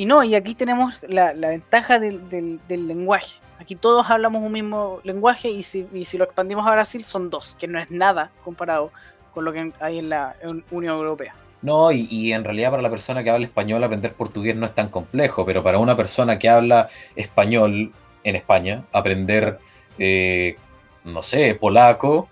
y 0.00 0.06
no, 0.06 0.24
y 0.24 0.34
aquí 0.34 0.54
tenemos 0.54 1.04
la, 1.10 1.34
ventaja 1.34 1.98
del, 1.98 2.58
lenguaje. 2.68 3.34
Aquí 3.58 3.74
todos 3.74 4.08
hablamos 4.08 4.42
un 4.42 4.50
mismo 4.50 5.00
lenguaje 5.04 5.50
y 5.50 5.62
si, 5.62 5.86
lo 6.16 6.24
expandimos 6.24 6.66
a 6.66 6.70
Brasil 6.70 7.04
son 7.04 7.28
dos, 7.28 7.54
que 7.60 7.68
no 7.68 7.78
es 7.78 7.90
nada 7.90 8.30
comparado 8.42 8.92
con 9.34 9.44
lo 9.44 9.52
que 9.52 9.74
hay 9.78 9.98
en 9.98 10.08
la 10.08 10.36
Unión 10.70 10.96
Europea. 10.96 11.34
No, 11.60 11.92
y, 11.92 12.32
en 12.32 12.44
realidad 12.44 12.70
para 12.70 12.82
la 12.82 12.88
persona 12.88 13.22
que 13.22 13.28
habla 13.28 13.44
español 13.44 13.84
aprender 13.84 14.14
portugués 14.14 14.56
no 14.56 14.64
es 14.64 14.74
tan 14.74 14.88
complejo, 14.88 15.44
pero 15.44 15.62
para 15.62 15.76
una 15.76 15.94
persona 15.94 16.38
que 16.38 16.48
habla 16.48 16.88
español 17.14 17.92
en 18.24 18.36
España, 18.36 18.84
aprender, 18.92 19.58
eh, 19.98 20.56
no 21.04 21.22
sé, 21.22 21.54
polaco, 21.54 22.28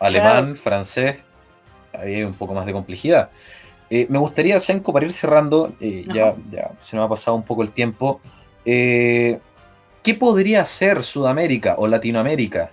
alemán, 0.00 0.56
francés, 0.56 1.16
ahí 1.92 2.16
hay 2.16 2.22
un 2.22 2.34
poco 2.34 2.54
más 2.54 2.66
de 2.66 2.72
complejidad. 2.72 3.30
Eh, 3.90 4.06
me 4.08 4.18
gustaría, 4.18 4.58
Senko, 4.60 4.92
para 4.92 5.06
ir 5.06 5.12
cerrando, 5.12 5.74
eh, 5.80 6.04
ya, 6.12 6.34
ya, 6.50 6.72
se 6.78 6.96
nos 6.96 7.06
ha 7.06 7.08
pasado 7.08 7.36
un 7.36 7.44
poco 7.44 7.62
el 7.62 7.72
tiempo. 7.72 8.20
¿Qué 8.64 9.40
podría 10.18 10.62
hacer 10.62 11.02
Sudamérica 11.02 11.76
o 11.78 11.86
Latinoamérica 11.86 12.70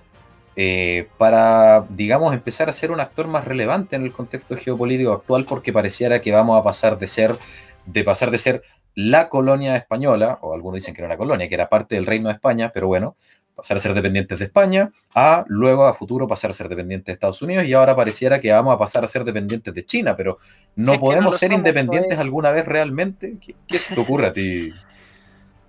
para, 1.18 1.86
digamos, 1.90 2.34
empezar 2.34 2.70
a 2.70 2.74
ser 2.74 2.92
un 2.92 3.00
actor 3.00 3.28
más 3.28 3.46
relevante 3.46 3.96
en 3.96 4.04
el 4.04 4.12
contexto 4.12 4.56
geopolítico 4.58 5.12
actual? 5.12 5.46
Porque 5.46 5.74
pareciera 5.74 6.22
que 6.22 6.32
vamos 6.32 6.60
a 6.60 6.64
pasar 6.64 6.98
de 6.98 7.08
ser, 7.08 7.38
de 7.86 8.04
pasar 8.04 8.32
de 8.32 8.38
ser 8.38 8.64
la 8.96 9.30
colonia 9.30 9.76
española, 9.76 10.40
o 10.42 10.54
algunos 10.54 10.76
dicen 10.76 10.94
que 10.94 11.02
era 11.02 11.08
una 11.08 11.18
colonia, 11.18 11.48
que 11.48 11.56
era 11.56 11.70
parte 11.70 11.96
del 11.96 12.06
Reino 12.06 12.30
de 12.30 12.36
España, 12.36 12.72
pero 12.74 12.88
bueno, 12.88 13.16
pasar 13.56 13.78
a 13.78 13.80
ser 13.80 13.94
dependientes 13.94 14.40
de 14.40 14.46
España, 14.46 14.92
a 15.14 15.46
luego 15.48 15.86
a 15.86 15.94
futuro 15.94 16.28
pasar 16.28 16.52
a 16.52 16.54
ser 16.54 16.68
dependientes 16.68 17.08
de 17.08 17.14
Estados 17.14 17.42
Unidos 17.42 17.66
y 17.66 17.74
ahora 17.74 17.96
pareciera 17.96 18.40
que 18.40 18.52
vamos 18.52 18.74
a 18.74 18.80
pasar 18.80 19.04
a 19.04 19.08
ser 19.08 19.24
dependientes 19.24 19.74
de 19.74 19.86
China, 19.86 20.16
pero 20.16 20.40
no 20.76 21.00
podemos 21.00 21.38
ser 21.38 21.52
independientes 21.52 22.18
alguna 22.18 22.52
vez 22.52 22.66
realmente. 22.66 23.38
¿Qué, 23.68 23.80
se 23.80 23.94
te 23.94 24.02
ocurre 24.02 24.28
a 24.28 24.34
ti? 24.34 24.74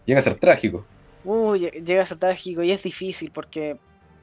Llega 0.07 0.21
a 0.21 0.23
ser 0.23 0.37
trágico. 0.37 0.85
Uy, 1.25 1.71
llega 1.85 2.03
a 2.03 2.07
ser 2.07 2.19
trágico 2.19 2.63
y 2.63 2.73
es 2.73 2.83
difícil 2.83 3.31
porque 3.31 3.77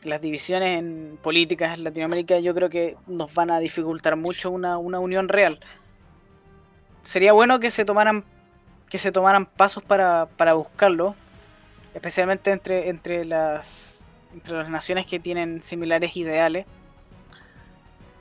las 0.03 0.21
divisiones 0.21 0.79
en 0.79 1.19
políticas 1.21 1.77
en 1.77 1.83
Latinoamérica 1.83 2.39
yo 2.39 2.53
creo 2.53 2.69
que 2.69 2.97
nos 3.07 3.33
van 3.33 3.51
a 3.51 3.59
dificultar 3.59 4.15
mucho 4.15 4.51
una, 4.51 4.77
una 4.77 4.99
unión 4.99 5.29
real. 5.29 5.59
Sería 7.01 7.33
bueno 7.33 7.59
que 7.59 7.71
se 7.71 7.85
tomaran 7.85 8.23
que 8.89 8.97
se 8.97 9.11
tomaran 9.11 9.45
pasos 9.45 9.83
para, 9.83 10.27
para 10.37 10.53
buscarlo, 10.53 11.15
especialmente 11.93 12.51
entre, 12.51 12.89
entre, 12.89 13.25
las, 13.25 14.03
entre 14.33 14.57
las 14.57 14.69
naciones 14.69 15.05
que 15.05 15.19
tienen 15.19 15.61
similares 15.61 16.15
ideales. 16.17 16.65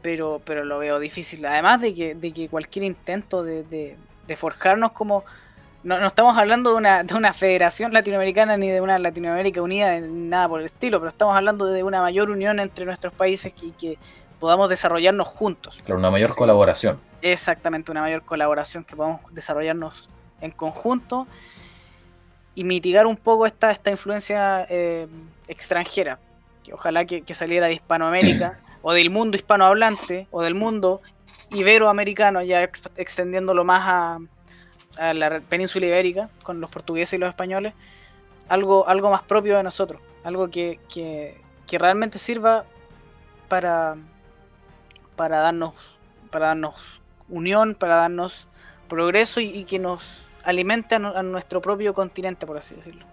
Pero, 0.03 0.41
pero 0.45 0.65
lo 0.65 0.79
veo 0.79 0.99
difícil. 1.01 1.45
Además 1.45 1.81
de 1.81 1.93
que, 1.93 2.15
de 2.15 2.33
que 2.33 2.49
cualquier 2.49 2.85
intento 2.85 3.43
de, 3.43 3.65
de, 3.65 4.37
forjarnos 4.37 4.93
como... 4.93 5.25
No, 5.83 5.99
no, 5.99 6.09
estamos 6.09 6.37
hablando 6.37 6.71
de 6.73 6.77
una, 6.77 7.03
de 7.05 7.15
una 7.15 7.33
federación 7.33 7.93
latinoamericana 7.93 8.57
ni 8.57 8.69
de 8.69 8.81
una 8.81 8.99
Latinoamérica 8.99 9.63
unida, 9.63 10.01
nada 10.01 10.49
por 10.49 10.61
el 10.61 10.67
estilo, 10.67 10.99
pero 10.99 11.09
estamos 11.09 11.37
hablando 11.37 11.67
de 11.67 11.83
una 11.83 12.03
mayor 12.03 12.31
unión 12.31 12.59
entre 12.59 12.85
nuestros 12.85 13.13
países 13.13 13.53
y 13.63 13.71
que, 13.73 13.97
podamos 14.39 14.69
desarrollarnos 14.69 15.27
juntos. 15.29 15.83
Claro, 15.85 15.99
una 15.99 16.11
mayor 16.11 16.35
colaboración. 16.35 17.01
Exactamente, 17.23 17.91
una 17.91 18.03
mayor 18.03 18.23
colaboración 18.23 18.85
que 18.85 18.97
podamos 18.97 19.21
desarrollarnos 19.33 20.09
en 20.41 20.51
conjunto 20.51 21.27
mitigar 22.65 23.07
un 23.07 23.17
poco 23.17 23.47
esta, 23.47 23.71
esta 23.71 23.91
influencia 23.91 24.67
eh, 24.69 25.07
extranjera. 25.47 26.19
Que 26.65 26.73
ojalá 26.75 27.05
que, 27.05 27.23
saliera 27.35 27.69
de 27.69 27.75
Hispanoamérica 27.75 28.59
o 28.83 28.93
del 28.93 29.11
mundo 29.11 29.37
hispanohablante 29.37 30.27
o 30.31 30.43
del 30.43 30.55
mundo 30.55 31.01
iberoamericano, 31.51 32.43
ya 32.43 32.63
extendiéndolo 32.97 33.65
más 33.65 33.83
a, 33.87 34.19
a, 34.99 35.15
la 35.15 35.41
península 35.41 35.87
ibérica 35.87 36.31
con 36.43 36.61
los 36.61 36.71
portugueses 36.71 37.15
y 37.15 37.19
los 37.19 37.29
españoles, 37.29 37.75
algo, 38.49 38.89
algo 38.89 39.11
más 39.11 39.23
propio 39.23 39.57
de 39.57 39.63
nosotros, 39.63 40.01
algo 40.25 40.49
que, 40.49 40.81
que, 40.93 41.41
que 41.67 41.79
realmente 41.79 42.19
sirva 42.19 42.65
para, 43.49 43.97
para 45.17 45.39
darnos 45.39 45.99
para 46.31 46.49
darnos 46.49 47.01
unión, 47.29 47.75
para 47.75 47.97
darnos 47.97 48.49
progreso 48.89 49.41
y, 49.41 49.65
que 49.65 49.79
nos 49.79 50.28
alimente 50.45 50.95
a, 50.95 51.23
nuestro 51.23 51.61
propio 51.61 51.95
continente, 51.95 52.47
por 52.47 52.59
así 52.59 52.75
decirlo. 52.75 53.05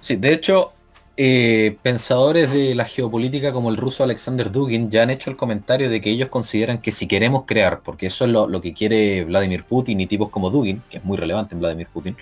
Sí, 0.00 0.16
de 0.16 0.32
hecho, 0.32 0.72
eh, 1.16 1.76
pensadores 1.82 2.50
de 2.50 2.74
la 2.74 2.84
geopolítica 2.84 3.52
como 3.52 3.70
el 3.70 3.76
ruso 3.76 4.02
Alexander 4.02 4.50
Dugin 4.50 4.90
ya 4.90 5.02
han 5.02 5.10
hecho 5.10 5.30
el 5.30 5.36
comentario 5.36 5.90
de 5.90 6.00
que 6.00 6.10
ellos 6.10 6.28
consideran 6.28 6.78
que 6.78 6.92
si 6.92 7.06
queremos 7.06 7.44
crear, 7.44 7.80
porque 7.80 8.06
eso 8.06 8.24
es 8.24 8.30
lo, 8.30 8.60
que 8.60 8.72
quiere 8.72 9.24
Vladimir 9.24 9.64
Putin 9.64 10.00
y 10.00 10.06
tipos 10.06 10.30
como 10.30 10.50
Dugin, 10.50 10.82
que 10.88 10.98
es 10.98 11.04
muy 11.04 11.18
relevante 11.18 11.54
en 11.54 11.60
Vladimir 11.60 11.88
Putin, 11.92 12.16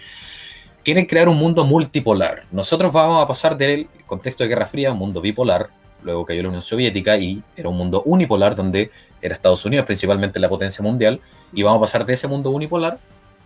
quieren 0.85 1.07
crear 1.07 1.29
un 1.29 1.39
mundo 1.39 1.65
multipolar. 1.65 2.45
Nosotros 2.51 2.93
vamos 2.93 3.23
a 3.23 3.29
pasar 3.29 3.57
del 3.57 3.89
contexto 4.07 4.43
de 4.43 4.49
Guerra 4.49 4.67
Fría 4.67 4.89
a 4.89 4.93
un 4.93 4.99
mundo 4.99 5.21
bipolar, 5.21 5.71
luego 6.03 6.25
cayó 6.25 6.43
la 6.43 6.49
Unión 6.49 6.63
Soviética 6.63 7.17
y 7.19 7.43
era 7.57 7.69
un 7.69 7.77
mundo 7.77 8.03
unipolar 8.05 8.57
donde 8.57 8.91
era 9.21 9.35
Estados 9.35 9.65
Unidos 9.65 9.87
principalmente 9.87 10.41
la 10.41 10.49
potencia 10.49 10.83
mundial, 10.83 11.21
y 11.53 11.63
vamos 11.63 11.79
a 11.79 11.81
pasar 11.83 12.05
de 12.05 12.15
ese 12.15 12.27
mundo 12.27 12.51
unipolar 12.51 12.99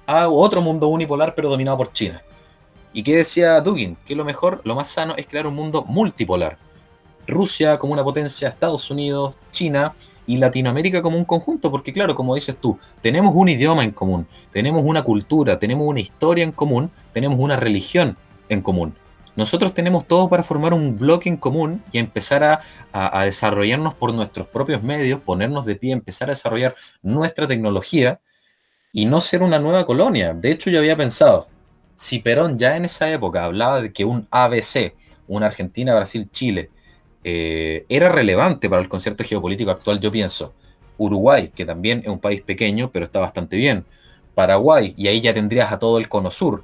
a 0.06 0.28
otro 0.28 0.60
mundo 0.60 0.88
unipolar 0.88 1.34
pero 1.34 1.48
dominado 1.48 1.76
por 1.76 1.92
China. 1.92 2.22
¿Y 2.92 3.02
qué 3.02 3.16
decía 3.16 3.60
Dugin? 3.60 3.96
Que 4.04 4.14
lo 4.14 4.24
mejor, 4.24 4.60
lo 4.64 4.74
más 4.74 4.88
sano 4.88 5.14
es 5.16 5.26
crear 5.26 5.46
un 5.46 5.54
mundo 5.54 5.84
multipolar. 5.86 6.58
Rusia 7.26 7.78
como 7.78 7.92
una 7.92 8.04
potencia, 8.04 8.48
Estados 8.48 8.90
Unidos, 8.90 9.34
China 9.50 9.94
y 10.26 10.36
Latinoamérica 10.36 11.02
como 11.02 11.16
un 11.16 11.24
conjunto, 11.24 11.70
porque 11.70 11.92
claro, 11.92 12.14
como 12.14 12.34
dices 12.34 12.56
tú, 12.60 12.78
tenemos 13.00 13.32
un 13.34 13.48
idioma 13.48 13.84
en 13.84 13.92
común, 13.92 14.26
tenemos 14.52 14.82
una 14.84 15.02
cultura, 15.02 15.58
tenemos 15.58 15.86
una 15.86 16.00
historia 16.00 16.44
en 16.44 16.52
común, 16.52 16.90
tenemos 17.12 17.38
una 17.38 17.56
religión 17.56 18.16
en 18.48 18.60
común. 18.60 18.94
Nosotros 19.34 19.72
tenemos 19.72 20.06
todo 20.06 20.28
para 20.28 20.42
formar 20.42 20.74
un 20.74 20.98
bloque 20.98 21.28
en 21.28 21.38
común 21.38 21.82
y 21.90 21.98
empezar 21.98 22.60
a, 22.92 23.24
desarrollarnos 23.24 23.94
por 23.94 24.12
nuestros 24.12 24.46
propios 24.46 24.82
medios, 24.82 25.20
ponernos 25.20 25.64
de 25.64 25.76
pie, 25.76 25.92
empezar 25.92 26.28
a 26.28 26.34
desarrollar 26.34 26.74
nuestra 27.00 27.48
tecnología 27.48 28.20
y 28.92 29.06
no 29.06 29.20
ser 29.20 29.42
una 29.42 29.58
nueva 29.58 29.86
colonia. 29.86 30.34
De 30.34 30.50
hecho, 30.50 30.70
yo 30.70 30.78
había 30.78 30.96
pensado, 30.96 31.48
si 31.96 32.18
Perón 32.18 32.58
ya 32.58 32.76
en 32.76 32.84
esa 32.84 33.10
época 33.10 33.44
hablaba 33.44 33.80
de 33.80 33.92
que 33.92 34.04
un 34.04 34.28
ABC, 34.30 34.94
una 35.26 35.46
Argentina, 35.46 35.94
Brasil, 35.94 36.28
Chile, 36.30 36.70
eh, 37.24 37.86
era 37.88 38.10
relevante 38.10 38.68
para 38.68 38.82
el 38.82 38.88
concierto 38.88 39.24
geopolítico 39.24 39.70
actual, 39.70 39.98
yo 40.00 40.12
pienso, 40.12 40.52
Uruguay, 40.98 41.50
que 41.54 41.64
también 41.64 42.00
es 42.00 42.08
un 42.08 42.18
país 42.18 42.42
pequeño, 42.42 42.90
pero 42.90 43.06
está 43.06 43.20
bastante 43.20 43.56
bien, 43.56 43.84
Paraguay, 44.34 44.94
y 44.96 45.08
ahí 45.08 45.20
ya 45.20 45.32
tendrías 45.32 45.72
a 45.72 45.78
todo 45.78 45.98
el 45.98 46.08
cono 46.08 46.30
sur. 46.30 46.62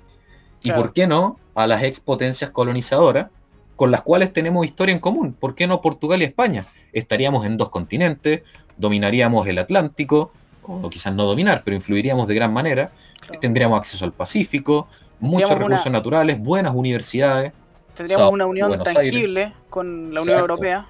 ¿Y 0.63 0.73
por 0.73 0.93
qué 0.93 1.07
no 1.07 1.39
a 1.55 1.67
las 1.67 1.85
expotencias 1.85 2.51
colonizadoras 2.51 3.29
con 3.77 3.91
las 3.91 4.03
cuales 4.03 4.33
tenemos 4.33 4.67
historia 4.67 4.93
en 4.93 4.99
común? 4.99 5.33
¿Por 5.33 5.55
qué 5.55 5.67
no 5.67 5.81
Portugal 5.81 6.21
y 6.21 6.25
España? 6.25 6.67
Estaríamos 6.93 7.47
en 7.47 7.57
dos 7.57 7.69
continentes, 7.69 8.43
dominaríamos 8.77 9.47
el 9.47 9.59
Atlántico, 9.59 10.33
o 10.69 10.91
quizás 10.91 11.15
no 11.15 11.25
dominar, 11.25 11.63
pero 11.65 11.75
influiríamos 11.77 12.29
de 12.29 12.35
gran 12.35 12.53
manera, 12.53 12.93
tendríamos 13.41 13.79
acceso 13.79 14.05
al 14.05 14.13
Pacífico, 14.13 14.89
muchos 15.19 15.59
recursos 15.59 15.91
naturales, 15.91 16.39
buenas 16.39 16.75
universidades. 16.75 17.53
Tendríamos 17.95 18.31
una 18.31 18.47
unión 18.47 18.79
tangible 18.83 19.53
con 19.71 20.15
la 20.15 20.23
Unión 20.23 20.39
Europea. 20.39 20.87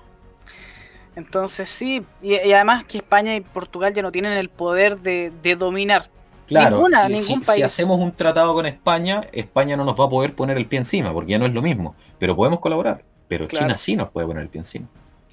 Entonces 1.16 1.68
sí, 1.68 2.04
y, 2.22 2.34
además 2.52 2.84
que 2.84 2.98
España 2.98 3.34
y 3.34 3.40
Portugal 3.40 3.94
ya 3.94 4.02
no 4.02 4.12
tienen 4.12 4.32
el 4.32 4.50
poder 4.50 5.00
de 5.00 5.56
dominar, 5.58 6.10
Claro, 6.48 6.82
si, 7.20 7.62
hacemos 7.62 8.00
un 8.00 8.10
tratado 8.12 8.54
con 8.54 8.64
España, 8.64 9.20
España 9.32 9.76
no 9.76 9.84
nos 9.84 10.00
va 10.00 10.06
a 10.06 10.08
poder 10.08 10.34
poner 10.34 10.56
el 10.56 10.64
pie 10.64 10.78
encima, 10.78 11.12
porque 11.12 11.32
ya 11.32 11.38
no 11.38 11.44
es 11.44 11.52
lo 11.52 11.60
mismo. 11.60 11.94
Pero 12.18 12.34
podemos 12.34 12.60
colaborar. 12.60 13.04
Pero 13.28 13.46
China 13.46 13.76
sí 13.76 13.96
nos 13.96 14.08
puede 14.08 14.26
poner 14.26 14.44
el 14.44 14.48
pie 14.48 14.60
encima. 14.60 14.86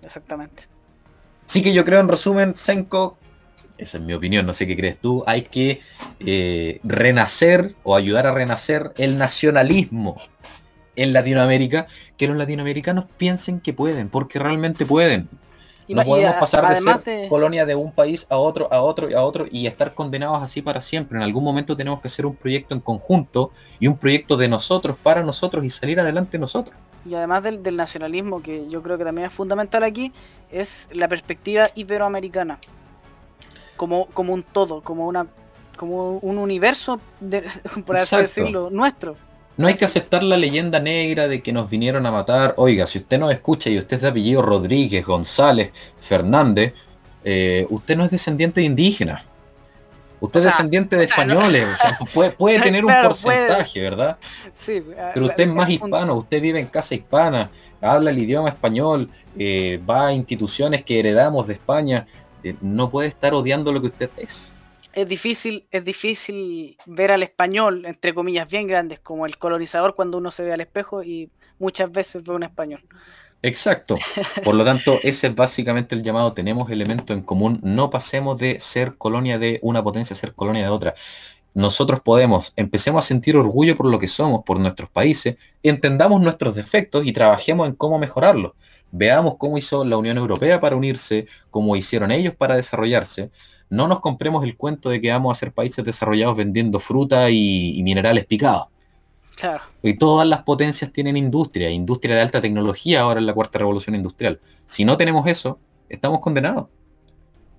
Exactamente. 0.03 0.63
Sí 1.45 1.63
que 1.63 1.73
yo 1.73 1.85
creo, 1.85 2.01
en 2.01 2.09
resumen, 2.09 2.53
Senko, 2.53 3.17
esa 3.77 3.97
es 3.97 4.03
mi 4.03 4.13
opinión, 4.13 4.45
no 4.45 4.53
sé 4.53 4.67
qué 4.67 4.75
crees 4.75 4.99
tú, 4.99 5.23
hay 5.27 5.43
que 5.43 5.81
eh, 6.19 6.79
renacer 6.83 7.75
o 7.83 7.95
ayudar 7.95 8.27
a 8.27 8.31
renacer 8.31 8.91
el 8.97 9.17
nacionalismo 9.17 10.17
en 10.95 11.13
Latinoamérica, 11.13 11.87
que 12.17 12.27
los 12.27 12.37
latinoamericanos 12.37 13.05
piensen 13.17 13.59
que 13.59 13.73
pueden, 13.73 14.09
porque 14.09 14.39
realmente 14.39 14.85
pueden. 14.85 15.29
No 15.87 16.03
podemos 16.03 16.35
pasar 16.37 16.67
de 16.67 16.99
ser 16.99 17.29
colonia 17.29 17.65
de 17.65 17.75
un 17.75 17.91
país 17.91 18.25
a 18.29 18.37
otro, 18.37 18.71
a 18.73 18.81
otro 18.81 19.09
y 19.09 19.13
a 19.13 19.23
otro 19.23 19.45
y 19.51 19.67
estar 19.67 19.93
condenados 19.93 20.41
así 20.41 20.61
para 20.61 20.81
siempre. 20.81 21.17
En 21.17 21.23
algún 21.23 21.43
momento 21.43 21.75
tenemos 21.75 22.01
que 22.01 22.07
hacer 22.07 22.25
un 22.25 22.35
proyecto 22.35 22.73
en 22.73 22.81
conjunto 22.81 23.51
y 23.79 23.87
un 23.87 23.97
proyecto 23.97 24.35
de 24.35 24.47
nosotros, 24.47 24.97
para 25.01 25.21
nosotros 25.21 25.63
y 25.63 25.69
salir 25.69 25.99
adelante 25.99 26.39
nosotros. 26.39 26.75
Y 27.07 27.13
además 27.13 27.43
del, 27.43 27.75
nacionalismo, 27.75 28.41
que 28.41 28.67
yo 28.67 28.81
creo 28.81 28.97
que 28.97 29.03
también 29.03 29.27
es 29.27 29.33
fundamental 29.33 29.83
aquí, 29.83 30.11
es 30.51 30.89
la 30.91 31.07
perspectiva 31.07 31.65
iberoamericana. 31.75 32.57
Como, 33.75 34.07
como 34.07 34.33
un 34.33 34.43
todo, 34.43 34.81
como 34.81 35.07
una 35.07 35.27
como 35.75 36.19
un 36.19 36.37
universo, 36.37 36.99
por 37.85 37.97
así 37.97 38.15
decirlo, 38.15 38.69
nuestro. 38.69 39.17
No 39.57 39.67
hay 39.67 39.75
que 39.75 39.85
aceptar 39.85 40.21
la 40.21 40.37
leyenda 40.37 40.79
negra 40.79 41.27
de 41.27 41.41
que 41.41 41.53
nos 41.53 41.69
vinieron 41.69 42.05
a 42.05 42.11
matar. 42.11 42.53
Oiga, 42.57 42.87
si 42.87 42.99
usted 42.99 43.17
nos 43.17 43.31
escucha 43.31 43.69
y 43.69 43.77
usted 43.77 43.95
es 43.95 44.01
de 44.01 44.07
apellido 44.09 44.41
Rodríguez, 44.41 45.05
González, 45.05 45.71
Fernández, 45.97 46.73
eh, 47.23 47.65
usted 47.69 47.95
no 47.95 48.03
es 48.03 48.11
descendiente 48.11 48.59
de 48.59 48.67
indígenas. 48.67 49.23
Usted 50.19 50.39
es 50.39 50.45
descendiente 50.47 50.97
de 50.97 51.05
españoles. 51.05 51.67
puede, 52.13 52.59
tener 52.59 52.83
un 52.83 52.93
porcentaje, 53.03 53.79
¿verdad? 53.79 54.17
Sí. 54.53 54.83
Pero 55.13 55.25
usted 55.27 55.47
es 55.47 55.53
más 55.53 55.69
hispano, 55.69 56.15
usted 56.15 56.41
vive 56.41 56.59
en 56.59 56.67
casa 56.67 56.95
hispana, 56.95 57.49
habla 57.81 58.09
el 58.09 58.17
idioma 58.17 58.49
español, 58.49 59.09
eh, 59.37 59.79
va 59.89 60.07
a 60.07 60.13
instituciones 60.13 60.83
que 60.83 60.99
heredamos 60.99 61.47
de 61.47 61.53
España. 61.53 62.07
Eh, 62.45 62.55
no 62.61 62.89
puede 62.89 63.09
estar 63.09 63.33
odiando 63.33 63.73
lo 63.73 63.81
que 63.81 63.87
usted 63.87 64.09
es 64.17 64.55
es 64.95 65.09
difícil, 65.09 65.67
es 65.71 65.83
difícil 65.83 66.77
ver 66.85 67.11
al 67.11 67.21
español, 67.21 67.85
entre 67.85 68.13
comillas, 68.13 68.47
bien 68.47 68.65
grandes, 68.65 68.99
como 69.01 69.25
el 69.25 69.37
colonizador 69.37 69.93
cuando 69.93 70.17
uno 70.17 70.31
se 70.31 70.43
ve 70.43 70.53
al 70.53 70.61
espejo 70.61 71.03
y 71.03 71.29
muchas 71.59 71.91
veces 71.91 72.23
ve 72.23 72.33
un 72.33 72.43
español. 72.43 72.81
Exacto. 73.41 73.97
Por 74.43 74.55
lo 74.55 74.63
tanto, 74.63 74.97
ese 75.03 75.27
es 75.27 75.35
básicamente 75.35 75.95
el 75.95 76.01
llamado. 76.01 76.33
Tenemos 76.33 76.71
elementos 76.71 77.15
en 77.15 77.23
común. 77.23 77.59
No 77.61 77.89
pasemos 77.89 78.37
de 78.37 78.59
ser 78.61 78.95
colonia 78.95 79.37
de 79.37 79.59
una 79.61 79.83
potencia 79.83 80.13
a 80.13 80.17
ser 80.17 80.33
colonia 80.33 80.63
de 80.63 80.69
otra. 80.69 80.95
Nosotros 81.53 81.99
podemos, 81.99 82.53
empecemos 82.55 83.03
a 83.03 83.07
sentir 83.07 83.35
orgullo 83.35 83.75
por 83.75 83.85
lo 83.87 83.99
que 83.99 84.07
somos, 84.07 84.43
por 84.43 84.59
nuestros 84.59 84.89
países, 84.89 85.35
entendamos 85.61 86.21
nuestros 86.21 86.55
defectos 86.55 87.05
y 87.05 87.13
trabajemos 87.13 87.67
en 87.67 87.75
cómo 87.75 87.99
mejorarlos. 87.99 88.53
Veamos 88.97 89.35
cómo 89.37 89.57
hizo 89.57 89.83
la 89.83 89.97
Unión 89.97 90.17
Europea 90.17 90.59
para 90.59 90.75
unirse, 90.75 91.27
cómo 91.51 91.75
hicieron 91.75 92.11
ellos 92.11 92.33
para 92.35 92.55
desarrollarse 92.55 93.29
no 93.69 93.87
nos 93.87 93.99
compremos 93.99 94.43
el 94.43 94.57
cuento 94.57 94.89
de 94.89 95.01
que 95.01 95.11
vamos 95.11 95.35
a 95.35 95.39
ser 95.39 95.51
países 95.51 95.83
desarrollados 95.83 96.37
vendiendo 96.37 96.79
fruta 96.79 97.29
y, 97.29 97.81
minerales 97.83 98.25
picados. 98.25 98.67
Claro. 99.35 99.63
Y 99.83 99.95
todas 99.95 100.27
las 100.27 100.43
potencias 100.43 100.93
tienen 100.93 101.17
industria, 101.17 101.69
industria 101.69 102.15
de 102.15 102.21
alta 102.21 102.41
tecnología 102.41 103.01
ahora 103.01 103.19
en 103.19 103.25
la 103.25 103.33
cuarta 103.33 103.59
revolución 103.59 103.95
industrial. 103.95 104.39
Si 104.65 104.85
no 104.85 104.95
tenemos 104.95 105.27
eso, 105.27 105.59
estamos 105.89 106.19
condenados. 106.19 106.67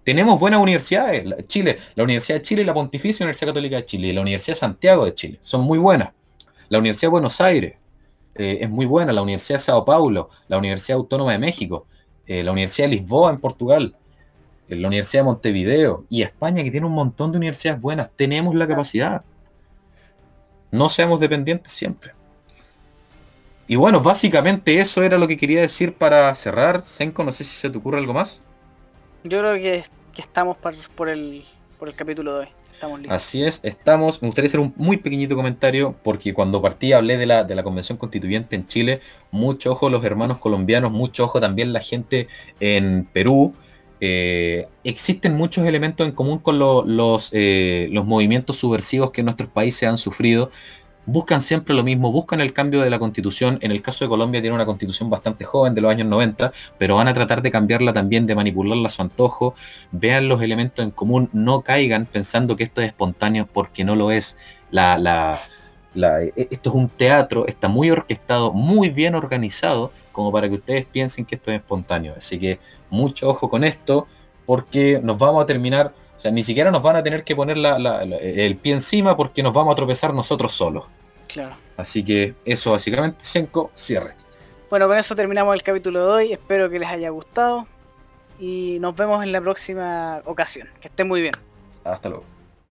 Tenemos 0.05 0.39
buenas 0.39 0.61
universidades. 0.61 1.47
Chile, 1.49 1.79
la 1.97 2.05
Universidad 2.05 2.39
de 2.39 2.43
Chile 2.43 2.65
la 2.65 2.73
Pontificia 2.73 3.25
Universidad 3.25 3.51
Católica 3.51 3.77
de 3.77 3.85
Chile 3.85 4.09
y 4.09 4.13
la 4.13 4.23
Universidad 4.23 4.55
de 4.55 4.61
Santiago 4.61 5.05
de 5.05 5.15
Chile 5.15 5.39
son 5.43 5.63
muy 5.63 5.79
buenas. 5.79 6.11
La 6.69 6.79
Universidad 6.79 7.09
de 7.09 7.13
Buenos 7.13 7.41
Aires 7.41 7.75
eh, 8.39 8.59
es 8.61 8.71
muy 8.71 8.87
buena. 8.87 9.13
La 9.13 9.23
Universidad 9.23 9.59
de 9.59 9.65
Sao 9.65 9.85
Paulo, 9.85 10.31
la 10.49 10.59
Universidad 10.59 10.99
Autónoma 10.99 11.33
de 11.33 11.39
México, 11.39 11.87
eh, 12.27 12.43
la 12.43 12.53
Universidad 12.53 12.89
de 12.89 12.97
Lisboa 12.97 13.31
en 13.31 13.39
Portugal 13.39 13.97
en 14.69 14.83
la 14.83 14.89
Universidad 14.89 15.23
de 15.23 15.27
Montevideo 15.27 16.05
y 16.09 16.23
España, 16.23 16.63
que 16.63 16.71
tiene 16.71 16.87
un 16.87 16.93
montón 16.93 17.33
de 17.33 17.39
universidades 17.39 17.81
buenas, 17.81 18.11
tenemos 18.17 18.55
la 18.55 18.67
capacidad. 18.67 19.25
No 20.71 20.89
seamos 20.89 21.21
dependientes 21.21 21.73
siempre. 21.73 22.13
Y 23.69 23.77
bueno, 23.77 24.01
básicamente 24.01 24.79
eso 24.79 25.03
era 25.03 25.19
lo 25.19 25.27
que 25.27 25.37
quería 25.37 25.61
decir 25.61 25.95
para 25.95 26.35
cerrar. 26.35 26.83
Senko, 26.83 27.25
no 27.25 27.33
sé 27.33 27.45
si 27.45 27.57
se 27.57 27.71
te 27.71 27.79
ocurre 27.79 27.99
algo 27.99 28.13
más. 28.13 28.41
Yo 29.25 29.41
creo 29.41 29.55
que, 29.55 29.83
estamos 30.17 30.57
por, 30.57 31.09
el, 31.09 31.45
por 31.79 31.89
el 31.89 31.95
capítulo 31.95 32.35
de 32.35 32.41
hoy. 32.41 32.49
Así 33.09 33.43
es, 33.43 33.61
estamos. 33.63 34.23
Me 34.23 34.29
gustaría 34.29 34.49
hacer 34.49 34.61
un 34.61 34.73
muy 34.77 34.97
pequeñito 34.97 35.37
comentario, 35.37 35.95
porque 36.03 36.35
cuando 36.35 36.61
partí 36.61 36.93
hablé 36.93 37.17
de 37.17 37.27
la, 37.27 37.45
de 37.45 37.55
la 37.55 37.63
convención 37.63 37.99
constituyente 37.99 38.57
en 38.57 38.67
Chile. 38.67 39.01
Mucho 39.31 39.73
ojo 39.73 39.91
los 39.91 40.05
hermanos 40.05 40.39
colombianos, 40.39 40.93
mucho 40.93 41.25
ojo 41.25 41.41
también 41.41 41.73
la 41.73 41.81
gente 41.81 42.29
en 42.61 43.09
Perú 43.13 43.55
eh, 44.01 44.69
existen 44.85 45.35
muchos 45.37 45.67
elementos 45.67 46.07
en 46.07 46.13
común 46.13 46.39
con 46.39 46.59
los, 46.59 47.31
eh, 47.33 47.89
los 47.93 48.05
movimientos 48.05 48.57
subversivos 48.57 49.11
que 49.11 49.23
nuestros 49.23 49.49
países 49.51 49.89
han 49.89 49.99
sufrido. 49.99 50.51
Buscan 51.07 51.41
siempre 51.41 51.75
lo 51.75 51.83
mismo, 51.83 52.13
buscan 52.13 52.41
el 52.41 52.53
cambio 52.53 52.83
de 52.83 52.91
la 52.91 52.99
constitución. 52.99 53.59
En 53.63 53.71
el 53.71 53.81
caso 53.81 54.05
de 54.05 54.09
Colombia 54.09 54.43
tiene 54.43 54.55
una 54.55 54.67
constitución 54.67 55.09
bastante 55.09 55.45
joven 55.45 55.75
de 55.75 55.81
los 55.81 55.91
años 55.91 56.09
90, 56.09 56.53
pero 56.79 56.97
van 56.97 57.09
a 57.09 57.15
tratar 57.15 57.43
de 57.43 57.51
cambiarla 57.51 57.93
también, 57.93 58.27
de 58.27 58.35
manipularla 58.35 58.89
a 58.89 58.91
su 58.91 59.03
antojo. 59.03 59.55
Vean 59.93 60.29
los 60.29 60.43
elementos 60.43 60.85
en 60.85 60.91
común, 60.91 61.31
no 61.33 61.63
caigan 61.63 62.07
pensando 62.07 62.57
que 62.57 62.65
esto 62.65 62.83
es 62.83 62.89
espontáneo 62.89 63.49
porque 63.51 63.85
no 63.85 63.97
lo 63.97 64.11
es. 64.11 64.37
La, 64.71 64.99
la, 64.99 65.39
e, 66.23 66.49
esto 66.51 66.71
es 66.71 66.77
un 66.77 66.89
teatro, 66.89 67.47
está 67.47 67.69
muy 67.69 67.91
orquestado, 67.91 68.53
muy 68.53 68.91
bien 68.91 69.15
organizado, 69.15 69.93
como 70.13 70.33
para 70.33 70.49
que 70.49 70.57
ustedes 70.57 70.85
piensen 70.85 71.25
que 71.25 71.37
esto 71.37 71.51
es 71.51 71.59
espontáneo. 71.61 72.15
Así 72.17 72.39
que 72.39 72.59
mucho 72.91 73.29
ojo 73.29 73.49
con 73.49 73.65
esto, 73.65 74.07
porque 74.45 75.01
nos 75.03 75.19
vamos 75.19 75.43
a 75.43 75.47
terminar, 75.47 75.95
o 76.17 76.19
sea, 76.19 76.31
ni 76.31 76.43
siquiera 76.43 76.71
nos 76.71 76.83
van 76.83 76.97
a 76.97 77.03
tener 77.03 77.25
que 77.25 77.37
poner 77.37 77.59
el 77.59 78.57
pie 78.57 78.73
encima 78.73 79.17
porque 79.17 79.43
nos 79.43 79.53
vamos 79.53 79.73
a 79.73 79.77
tropezar 79.77 80.15
nosotros 80.15 80.53
solos. 80.53 80.85
Claro. 81.29 81.57
Así 81.77 82.03
que 82.03 82.35
eso 82.45 82.73
básicamente, 82.73 83.25
Senko, 83.25 83.71
cierre. 83.75 84.15
Bueno, 84.71 84.89
con 84.89 84.97
eso 84.97 85.15
terminamos 85.15 85.55
el 85.55 85.63
capítulo 85.63 86.07
de 86.07 86.13
hoy. 86.13 86.33
Espero 86.33 86.71
que 86.71 86.79
les 86.79 86.89
haya 86.89 87.11
gustado. 87.11 87.67
Y 88.39 88.79
nos 88.81 88.97
vemos 88.97 89.23
en 89.23 89.33
la 89.33 89.41
próxima 89.41 90.23
ocasión. 90.25 90.69
Que 90.81 90.89
estén 90.89 91.07
muy 91.07 91.21
bien. 91.21 91.35
Hasta 91.85 92.09
luego. 92.09 92.25